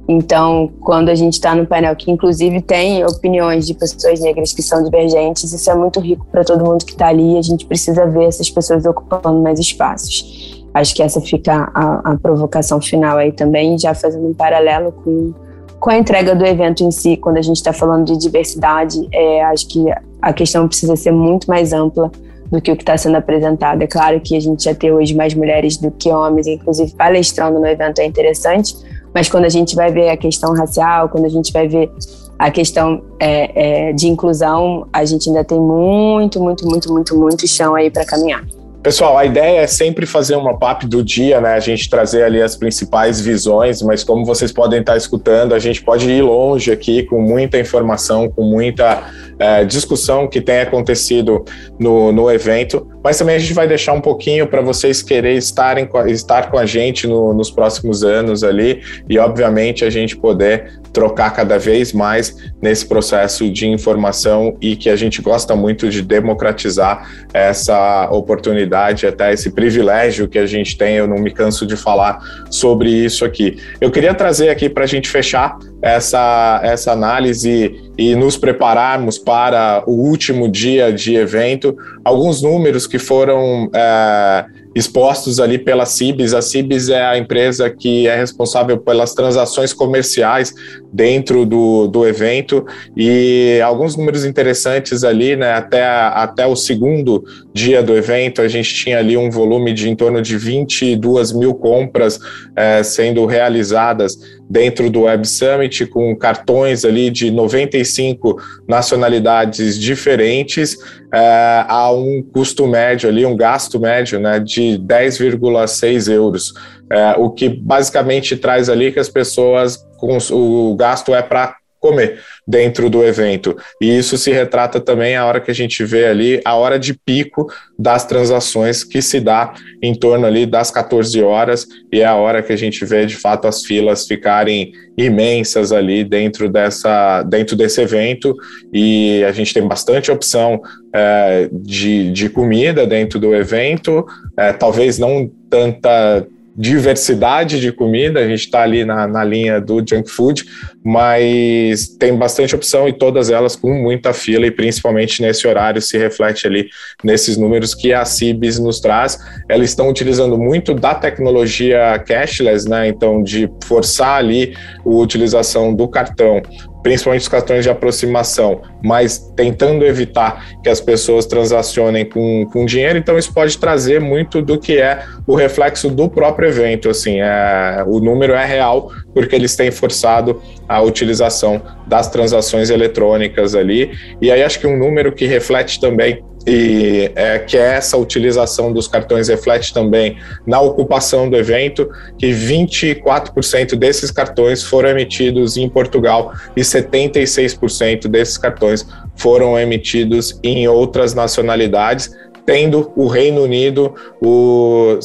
Então, 0.09 0.69
quando 0.81 1.11
a 1.11 1.15
gente 1.15 1.35
está 1.35 1.55
no 1.55 1.65
painel 1.65 1.95
que, 1.95 2.11
inclusive, 2.11 2.61
tem 2.61 3.05
opiniões 3.05 3.69
de 3.69 3.75
pessoas 3.75 4.19
negras 4.19 4.53
que 4.53 4.65
são 4.65 4.83
divergentes, 4.83 5.53
isso 5.53 5.71
é 5.71 5.75
muito 5.77 6.01
rico 6.01 6.27
para 6.33 6.43
todo 6.43 6.65
mundo 6.65 6.85
que 6.85 6.91
está 6.91 7.07
ali. 7.07 7.39
A 7.39 7.43
gente 7.43 7.65
precisa 7.67 8.05
ver 8.05 8.25
essas 8.25 8.51
pessoas 8.51 8.85
ocupando 8.85 9.41
mais 9.41 9.61
espaços. 9.61 10.67
Acho 10.75 10.93
que 10.93 11.05
essa 11.05 11.21
fica 11.21 11.71
a, 11.73 12.15
a 12.15 12.19
provocação 12.19 12.81
final 12.81 13.17
aí 13.17 13.31
também, 13.31 13.79
já 13.79 13.95
fazendo 13.95 14.27
um 14.27 14.35
paralelo 14.35 14.91
com 14.91 15.33
com 15.81 15.91
a 15.91 15.99
entrega 15.99 16.35
do 16.35 16.45
evento 16.45 16.83
em 16.83 16.91
si, 16.91 17.17
quando 17.17 17.37
a 17.37 17.43
gente 17.43 17.57
está 17.57 17.73
falando 17.73 18.07
de 18.07 18.17
diversidade, 18.17 19.07
é, 19.13 19.43
acho 19.45 19.69
que 19.69 19.85
a 20.21 20.33
questão 20.33 20.67
precisa 20.67 20.97
ser 20.97 21.11
muito 21.11 21.47
mais 21.47 21.73
ampla 21.73 22.11
do 22.51 22.61
que 22.61 22.71
o 22.71 22.77
que 22.77 22.83
está 22.83 22.97
sendo 22.97 23.17
apresentado. 23.17 23.83
É 23.83 23.87
claro 23.87 24.21
que 24.21 24.37
a 24.37 24.41
gente 24.41 24.65
já 24.65 24.75
tem 24.75 24.93
hoje 24.93 25.15
mais 25.15 25.35
mulheres 25.35 25.77
do 25.77 25.91
que 25.91 26.11
homens, 26.11 26.47
inclusive 26.47 26.93
palestrando 26.95 27.59
no 27.59 27.67
evento 27.67 27.99
é 27.99 28.07
interessante, 28.07 28.75
mas 29.13 29.29
quando 29.29 29.45
a 29.45 29.49
gente 29.49 29.77
vai 29.77 29.93
ver 29.93 30.09
a 30.09 30.17
questão 30.17 30.55
racial, 30.55 31.09
quando 31.09 31.27
a 31.27 31.29
gente 31.29 31.53
vai 31.53 31.69
ver 31.69 31.91
a 32.39 32.51
questão 32.51 33.03
é, 33.21 33.89
é, 33.89 33.93
de 33.93 34.09
inclusão, 34.09 34.87
a 34.93 35.05
gente 35.05 35.29
ainda 35.29 35.45
tem 35.45 35.61
muito, 35.61 36.41
muito, 36.41 36.67
muito, 36.67 36.93
muito, 36.93 37.17
muito 37.17 37.47
chão 37.47 37.75
aí 37.75 37.91
para 37.91 38.05
caminhar. 38.05 38.45
Pessoal, 38.85 39.17
a 39.17 39.25
ideia 39.25 39.61
é 39.61 39.67
sempre 39.67 40.05
fazer 40.05 40.37
uma 40.37 40.59
PAP 40.59 40.83
do 40.83 41.03
dia, 41.03 41.41
né? 41.41 41.55
A 41.55 41.59
gente 41.59 41.89
trazer 41.89 42.23
ali 42.23 42.43
as 42.43 42.55
principais 42.55 43.19
visões, 43.19 43.81
mas 43.81 44.05
como 44.05 44.27
vocês 44.27 44.53
podem 44.53 44.81
estar 44.81 44.95
escutando, 44.95 45.55
a 45.55 45.59
gente 45.59 45.83
pode 45.83 46.07
ir 46.07 46.21
longe 46.21 46.71
aqui 46.71 47.03
com 47.03 47.19
muita 47.19 47.59
informação, 47.59 48.29
com 48.29 48.43
muita 48.43 49.11
é, 49.39 49.65
discussão 49.65 50.29
que 50.29 50.39
tem 50.39 50.61
acontecido 50.61 51.47
no, 51.81 52.13
no 52.13 52.31
evento, 52.31 52.87
mas 53.03 53.17
também 53.17 53.37
a 53.37 53.39
gente 53.39 53.55
vai 53.55 53.67
deixar 53.67 53.95
um 53.95 54.03
pouquinho 54.03 54.47
para 54.47 54.61
vocês 54.61 55.03
querer 55.03 55.35
estarem, 55.35 55.89
estar 56.09 56.51
com 56.51 56.59
a 56.59 56.67
gente 56.67 57.07
no, 57.07 57.33
nos 57.33 57.51
próximos 57.51 58.05
anos 58.05 58.45
ali 58.45 58.83
e, 59.09 59.19
obviamente, 59.19 59.83
a 59.85 59.89
gente 59.89 60.15
poder 60.15 60.81
trocar 60.95 61.31
cada 61.33 61.59
vez 61.59 61.93
mais 61.93 62.37
nesse 62.63 62.87
processo 62.87 63.51
de 63.51 63.67
informação 63.67 64.57
e 64.61 64.77
que 64.77 64.89
a 64.89 64.97
gente 64.97 65.21
gosta 65.21 65.57
muito 65.57 65.91
de 65.91 66.01
democratizar 66.01 67.11
essa 67.35 68.09
oportunidade, 68.11 68.74
até 69.07 69.33
esse 69.33 69.51
privilégio 69.51 70.29
que 70.29 70.39
a 70.39 70.47
gente 70.47 70.77
tem. 70.77 70.97
Eu 70.97 71.07
não 71.07 71.19
me 71.19 71.33
canso 71.33 71.67
de 71.67 71.77
falar 71.77 72.19
sobre 72.51 72.91
isso 72.91 73.25
aqui. 73.25 73.57
Eu 73.81 73.91
queria 73.91 74.15
trazer 74.15 74.49
aqui 74.49 74.69
para 74.69 74.85
a 74.85 74.87
gente 74.87 75.09
fechar 75.09 75.59
essa, 75.81 76.61
essa 76.63 76.93
análise 76.93 77.81
e 77.97 78.15
nos 78.17 78.37
prepararmos 78.37 79.19
para 79.19 79.85
o 79.87 79.93
último 79.93 80.49
dia 80.49 80.93
de 80.93 81.15
evento, 81.15 81.77
alguns 82.05 82.43
números 82.43 82.87
que 82.87 82.99
foram. 82.99 83.71
É, 83.73 84.47
expostos 84.75 85.39
ali 85.39 85.59
pela 85.59 85.87
Cibis. 85.87 86.35
A 86.35 86.43
Cibis 86.43 86.89
é 86.89 87.03
a 87.05 87.17
empresa 87.17 87.71
que 87.71 88.09
é 88.09 88.17
responsável 88.17 88.79
pelas 88.79 89.15
transações 89.15 89.73
comerciais 89.73 90.53
dentro 90.93 91.47
do, 91.47 91.87
do 91.87 92.07
evento 92.07 92.65
e 92.97 93.61
alguns 93.65 93.97
números 93.97 94.25
interessantes 94.25 95.05
ali, 95.05 95.37
né? 95.37 95.53
Até, 95.53 95.85
até 95.85 96.47
o 96.47 96.57
segundo 96.57 97.25
dia 97.53 97.83
do 97.83 97.97
evento, 97.97 98.41
a 98.43 98.49
gente 98.49 98.75
tinha 98.75 98.99
ali 98.99 99.17
um 99.17 99.31
volume 99.31 99.73
de 99.73 99.89
em 99.89 99.97
torno 99.97 100.21
de 100.21 100.37
22 100.37 101.33
mil 101.33 101.55
compras 101.55 102.19
é, 102.57 102.83
sendo 102.83 103.27
realizadas 103.27 104.19
dentro 104.49 104.91
do 104.91 105.03
Web 105.03 105.27
Summit, 105.27 105.87
com 105.87 106.15
cartões 106.15 106.85
ali 106.85 107.11
de 107.11 107.31
95 107.31 108.41
nacionalidades 108.69 109.79
diferentes, 109.79 110.77
é, 111.15 111.65
a 111.69 111.93
um 111.93 112.23
custo 112.23 112.67
médio 112.67 113.09
ali, 113.09 113.25
um 113.25 113.37
gasto 113.37 113.79
médio 113.79 114.19
né, 114.19 114.41
de 114.41 114.79
10,6 114.79 116.13
euros. 116.13 116.53
É, 116.91 117.15
o 117.17 117.31
que 117.31 117.49
basicamente 117.49 118.37
traz 118.37 118.69
ali 118.69 118.91
que 118.91 118.99
as 118.99 119.09
pessoas, 119.09 119.87
o 120.03 120.75
gasto 120.75 121.15
é 121.15 121.23
para 121.23 121.57
comer 121.85 122.19
dentro 122.49 122.89
do 122.89 123.05
evento. 123.05 123.55
E 123.79 123.99
isso 123.99 124.17
se 124.17 124.33
retrata 124.33 124.81
também 124.81 125.17
a 125.17 125.27
hora 125.27 125.39
que 125.39 125.51
a 125.51 125.55
gente 125.55 125.85
vê 125.85 126.07
ali 126.07 126.41
a 126.43 126.55
hora 126.55 126.79
de 126.79 126.95
pico 126.95 127.47
das 127.79 128.07
transações 128.07 128.83
que 128.83 129.03
se 129.03 129.21
dá 129.21 129.53
em 129.83 129.95
torno 129.95 130.25
ali 130.25 130.47
das 130.47 130.71
14 130.71 131.23
horas 131.23 131.67
e 131.93 132.01
é 132.01 132.07
a 132.07 132.15
hora 132.15 132.43
que 132.43 132.55
a 132.55 132.57
gente 132.57 132.87
vê 132.87 133.05
de 133.05 133.17
fato 133.17 133.47
as 133.47 133.63
filas 133.65 134.07
ficarem 134.07 134.73
imensas 134.97 135.73
ali 135.73 136.05
dentro 136.05 136.49
dessa 136.49 137.23
dentro 137.25 137.55
desse 137.55 137.83
evento 137.83 138.35
e 138.73 139.23
a 139.25 139.33
gente 139.33 139.53
tem 139.53 139.67
bastante 139.67 140.11
opção 140.11 140.63
é, 140.95 141.51
de, 141.53 142.13
de 142.13 142.31
comida 142.31 142.87
dentro 142.87 143.19
do 143.19 143.35
evento, 143.35 144.07
é, 144.39 144.53
talvez 144.53 144.99
não 144.99 145.31
tanta 145.51 146.27
diversidade 146.57 147.61
de 147.61 147.73
comida, 147.73 148.21
a 148.21 148.29
gente 148.29 148.41
está 148.41 148.63
ali 148.63 148.85
na, 148.85 149.07
na 149.07 149.25
linha 149.25 149.61
do 149.61 149.79
junk 149.79 150.09
food, 150.09 150.45
mas 150.85 151.89
tem 151.89 152.17
bastante 152.17 152.55
opção 152.55 152.89
e 152.89 152.93
todas 152.93 153.31
elas 153.31 153.57
com 153.57 153.73
muita 153.73 154.13
fila 154.13 154.47
e 154.47 154.51
principalmente 154.51 155.21
nesse 155.21 155.47
horário 155.49 155.83
se 155.83 155.99
reflete 155.99 156.47
ali 156.47 156.69
nesses 157.03 157.37
números 157.37 157.75
que 157.75 157.93
a 157.93 158.05
Cibis 158.05 158.59
nos 158.59 158.81
traz. 158.81 159.19
Elas 159.49 159.71
estão 159.71 159.89
utilizando 159.89 160.39
muito 160.39 160.75
da 160.75 160.95
tecnologia 160.95 161.99
cashless, 162.07 162.69
né? 162.69 162.89
Então, 162.89 163.23
de 163.23 163.51
forçar 163.65 164.19
ali 164.19 164.55
a 164.85 164.89
utilização 164.89 165.75
do 165.75 165.89
cartão 165.89 166.41
principalmente 166.85 167.23
os 167.23 167.29
cartões 167.29 167.65
de 167.65 167.71
aproximação, 167.71 168.61
mas 168.85 169.19
tentando 169.35 169.87
evitar 169.87 170.61
que 170.63 170.69
as 170.69 170.83
pessoas 170.83 171.25
transacionem 171.25 172.05
com, 172.05 172.47
com 172.53 172.67
dinheiro, 172.67 172.99
então 172.99 173.17
isso 173.17 173.33
pode 173.33 173.57
trazer 173.57 174.03
muito 174.03 174.43
do 174.43 174.61
que 174.61 174.79
é 174.79 175.03
o 175.27 175.35
reflexo 175.35 175.89
do 175.89 176.11
próprio 176.11 176.51
evento, 176.51 176.91
assim, 176.91 177.23
é, 177.23 177.83
o 177.87 178.01
número 178.01 178.35
é 178.35 178.45
real, 178.45 178.93
porque 179.15 179.35
eles 179.35 179.57
têm 179.57 179.71
forçado 179.71 180.43
a 180.69 180.83
utilização 180.83 181.63
das 181.87 182.09
transações 182.09 182.69
eletrônicas 182.69 183.55
ali, 183.55 183.91
e 184.21 184.31
aí 184.31 184.43
acho 184.43 184.61
que 184.61 184.67
um 184.67 184.79
número 184.79 185.11
que 185.11 185.25
reflete 185.25 185.81
também 185.81 186.23
e 186.47 187.11
é, 187.15 187.39
que 187.39 187.57
é 187.57 187.77
essa 187.77 187.97
utilização 187.97 188.73
dos 188.73 188.87
cartões 188.87 189.29
reflete 189.29 189.73
também 189.73 190.19
na 190.47 190.61
ocupação 190.61 191.29
do 191.29 191.37
evento, 191.37 191.89
que 192.19 192.27
24% 192.29 193.75
desses 193.77 194.11
cartões 194.11 194.63
foram 194.63 194.91
emitidos 194.91 195.57
em 195.57 195.69
Portugal 195.69 196.35
e 196.55 196.61
76% 196.61 198.09
desses 198.09 198.37
cartões 198.37 198.87
foram 199.17 199.59
emitidos 199.59 200.39
em 200.43 200.69
outras 200.69 201.15
nacionalidades, 201.15 202.15
tendo 202.45 202.93
o 202.95 203.07
Reino 203.07 203.43
Unido 203.43 203.95
o, 204.21 204.99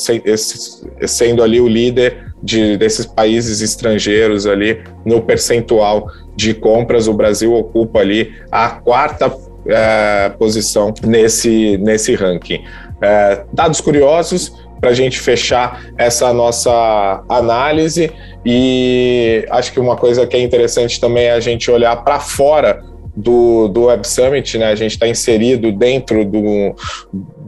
sendo 1.07 1.41
ali 1.41 1.61
o 1.61 1.67
líder 1.69 2.33
de, 2.43 2.75
desses 2.77 3.05
países 3.05 3.61
estrangeiros 3.61 4.45
ali 4.45 4.81
no 5.05 5.21
percentual 5.21 6.11
de 6.35 6.53
compras. 6.53 7.07
O 7.07 7.13
Brasil 7.13 7.53
ocupa 7.53 7.99
ali 7.99 8.33
a 8.51 8.69
quarta 8.69 9.29
é, 9.69 10.29
posição 10.37 10.93
nesse, 11.05 11.77
nesse 11.77 12.15
ranking. 12.15 12.63
É, 13.01 13.43
dados 13.53 13.79
curiosos 13.79 14.53
para 14.79 14.91
a 14.91 14.93
gente 14.93 15.19
fechar 15.19 15.81
essa 15.97 16.33
nossa 16.33 17.23
análise 17.27 18.11
e 18.45 19.45
acho 19.49 19.73
que 19.73 19.79
uma 19.79 19.95
coisa 19.95 20.25
que 20.25 20.37
é 20.37 20.41
interessante 20.41 20.99
também 20.99 21.25
é 21.25 21.31
a 21.31 21.39
gente 21.39 21.69
olhar 21.69 21.95
para 21.97 22.19
fora 22.19 22.81
do, 23.15 23.67
do 23.67 23.85
Web 23.85 24.07
Summit, 24.07 24.57
né? 24.57 24.67
A 24.67 24.75
gente 24.75 24.91
está 24.91 25.07
inserido 25.07 25.71
dentro 25.71 26.23
do, 26.23 26.73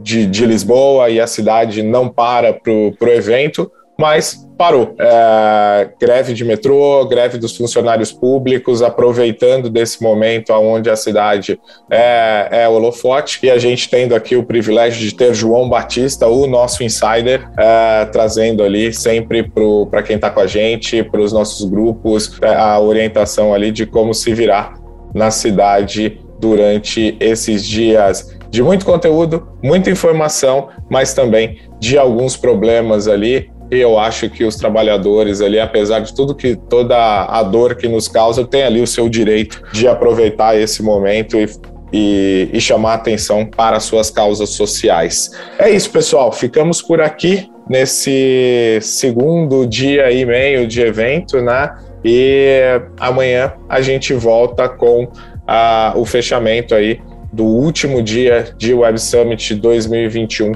de, 0.02 0.26
de, 0.26 0.44
Lisboa 0.44 1.08
e 1.08 1.18
a 1.18 1.26
cidade 1.26 1.82
não 1.82 2.08
para 2.08 2.52
para 2.52 2.72
o 2.72 3.08
evento, 3.08 3.70
mas 4.02 4.44
parou. 4.58 4.96
É, 4.98 5.90
greve 6.00 6.34
de 6.34 6.44
metrô, 6.44 7.06
greve 7.06 7.38
dos 7.38 7.56
funcionários 7.56 8.10
públicos, 8.10 8.82
aproveitando 8.82 9.70
desse 9.70 10.02
momento 10.02 10.52
onde 10.54 10.90
a 10.90 10.96
cidade 10.96 11.56
é, 11.88 12.48
é 12.50 12.68
holofote, 12.68 13.38
e 13.44 13.48
a 13.48 13.58
gente 13.58 13.88
tendo 13.88 14.12
aqui 14.12 14.34
o 14.34 14.42
privilégio 14.42 15.00
de 15.00 15.14
ter 15.14 15.32
João 15.32 15.68
Batista, 15.68 16.26
o 16.26 16.48
nosso 16.48 16.82
insider, 16.82 17.48
é, 17.56 18.04
trazendo 18.06 18.64
ali 18.64 18.92
sempre 18.92 19.48
para 19.88 20.02
quem 20.02 20.16
está 20.16 20.30
com 20.30 20.40
a 20.40 20.48
gente, 20.48 21.04
para 21.04 21.20
os 21.20 21.32
nossos 21.32 21.64
grupos, 21.70 22.40
é, 22.42 22.52
a 22.52 22.80
orientação 22.80 23.54
ali 23.54 23.70
de 23.70 23.86
como 23.86 24.12
se 24.12 24.34
virar 24.34 24.74
na 25.14 25.30
cidade 25.30 26.20
durante 26.40 27.16
esses 27.20 27.64
dias 27.64 28.36
de 28.50 28.62
muito 28.62 28.84
conteúdo, 28.84 29.48
muita 29.62 29.90
informação, 29.90 30.68
mas 30.90 31.14
também 31.14 31.58
de 31.80 31.96
alguns 31.96 32.36
problemas 32.36 33.08
ali. 33.08 33.50
Eu 33.74 33.98
acho 33.98 34.28
que 34.28 34.44
os 34.44 34.54
trabalhadores 34.56 35.40
ali, 35.40 35.58
apesar 35.58 36.00
de 36.00 36.14
tudo 36.14 36.34
que 36.34 36.54
toda 36.54 37.24
a 37.24 37.42
dor 37.42 37.74
que 37.74 37.88
nos 37.88 38.06
causa, 38.06 38.44
tem 38.44 38.62
ali 38.64 38.82
o 38.82 38.86
seu 38.86 39.08
direito 39.08 39.62
de 39.72 39.88
aproveitar 39.88 40.54
esse 40.54 40.82
momento 40.82 41.38
e 41.38 41.48
e, 41.92 42.48
e, 42.52 42.60
chamar 42.60 42.94
atenção 42.94 43.44
para 43.44 43.78
suas 43.78 44.10
causas 44.10 44.50
sociais. 44.50 45.30
É 45.58 45.68
isso, 45.68 45.90
pessoal. 45.90 46.32
Ficamos 46.32 46.80
por 46.80 47.02
aqui 47.02 47.50
nesse 47.68 48.78
segundo 48.80 49.66
dia 49.66 50.10
e 50.10 50.24
meio 50.24 50.66
de 50.66 50.80
evento, 50.80 51.42
né? 51.42 51.70
E 52.02 52.80
amanhã 52.98 53.52
a 53.68 53.82
gente 53.82 54.14
volta 54.14 54.68
com 54.70 55.06
a, 55.46 55.92
o 55.94 56.06
fechamento 56.06 56.74
aí 56.74 56.98
do 57.30 57.44
último 57.44 58.02
dia 58.02 58.46
de 58.56 58.72
Web 58.72 58.98
Summit 58.98 59.54
2021, 59.54 60.52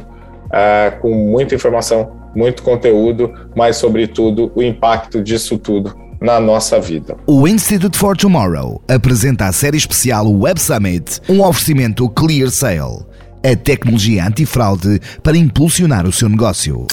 com 1.01 1.11
muita 1.11 1.55
informação, 1.55 2.26
muito 2.37 2.63
conteúdo, 2.63 3.33
mas, 3.57 3.79
sobretudo, 3.79 4.53
o 4.55 4.63
impacto 4.63 5.23
disso 5.23 5.59
tudo 5.59 5.97
na 6.21 6.39
nossa 6.39 6.79
vida. 6.79 7.17
O 7.27 7.49
Institute 7.49 7.97
for 7.97 8.17
Tomorrow 8.17 8.81
apresenta 8.89 9.47
a 9.47 9.53
série 9.53 9.77
especial 9.77 10.31
Web 10.31 10.61
Summit, 10.61 11.21
um 11.29 11.43
oferecimento 11.43 12.09
Clear 12.11 12.51
Sale, 12.51 13.05
a 13.43 13.57
tecnologia 13.57 14.27
antifraude 14.27 15.01
para 15.23 15.37
impulsionar 15.37 16.07
o 16.07 16.13
seu 16.13 16.29
negócio. 16.29 16.87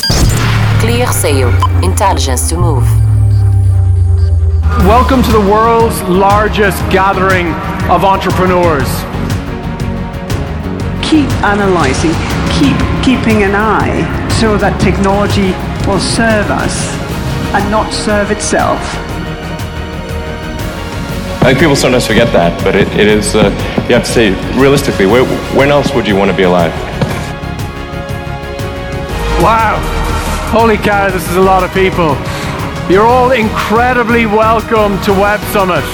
Clear 0.79 1.11
Sale 1.13 1.51
Intelligence 1.83 2.49
to 2.49 2.59
Move. 2.59 2.87
Welcome 4.87 5.21
to 5.23 5.31
the 5.31 5.39
world's 5.39 6.01
largest 6.09 6.81
gathering 6.89 7.47
of 7.89 8.03
entrepreneurs. 8.03 8.87
Keep 11.01 11.29
analyzing, 11.43 12.13
keep 12.57 12.75
keeping 13.03 13.43
an 13.43 13.55
eye 13.55 14.22
so 14.43 14.57
that 14.57 14.75
technology 14.81 15.55
will 15.87 16.03
serve 16.03 16.51
us 16.51 16.75
and 17.55 17.63
not 17.71 17.93
serve 17.93 18.29
itself. 18.29 18.77
I 21.39 21.45
think 21.45 21.59
people 21.59 21.77
sometimes 21.77 22.05
forget 22.05 22.27
that, 22.33 22.51
but 22.61 22.75
it, 22.75 22.89
it 22.99 23.07
is, 23.07 23.35
uh, 23.35 23.47
you 23.87 23.95
have 23.95 24.03
to 24.03 24.11
say, 24.11 24.31
realistically, 24.59 25.05
where, 25.05 25.23
when 25.55 25.69
else 25.69 25.93
would 25.95 26.05
you 26.05 26.17
want 26.17 26.29
to 26.29 26.35
be 26.35 26.43
alive? 26.43 26.73
Wow. 29.39 29.79
Holy 30.51 30.75
cow, 30.75 31.09
this 31.09 31.25
is 31.29 31.37
a 31.37 31.41
lot 31.41 31.63
of 31.63 31.71
people. 31.71 32.11
You're 32.91 33.07
all 33.07 33.31
incredibly 33.31 34.25
welcome 34.25 35.01
to 35.03 35.13
Web 35.13 35.39
Summit. 35.55 35.85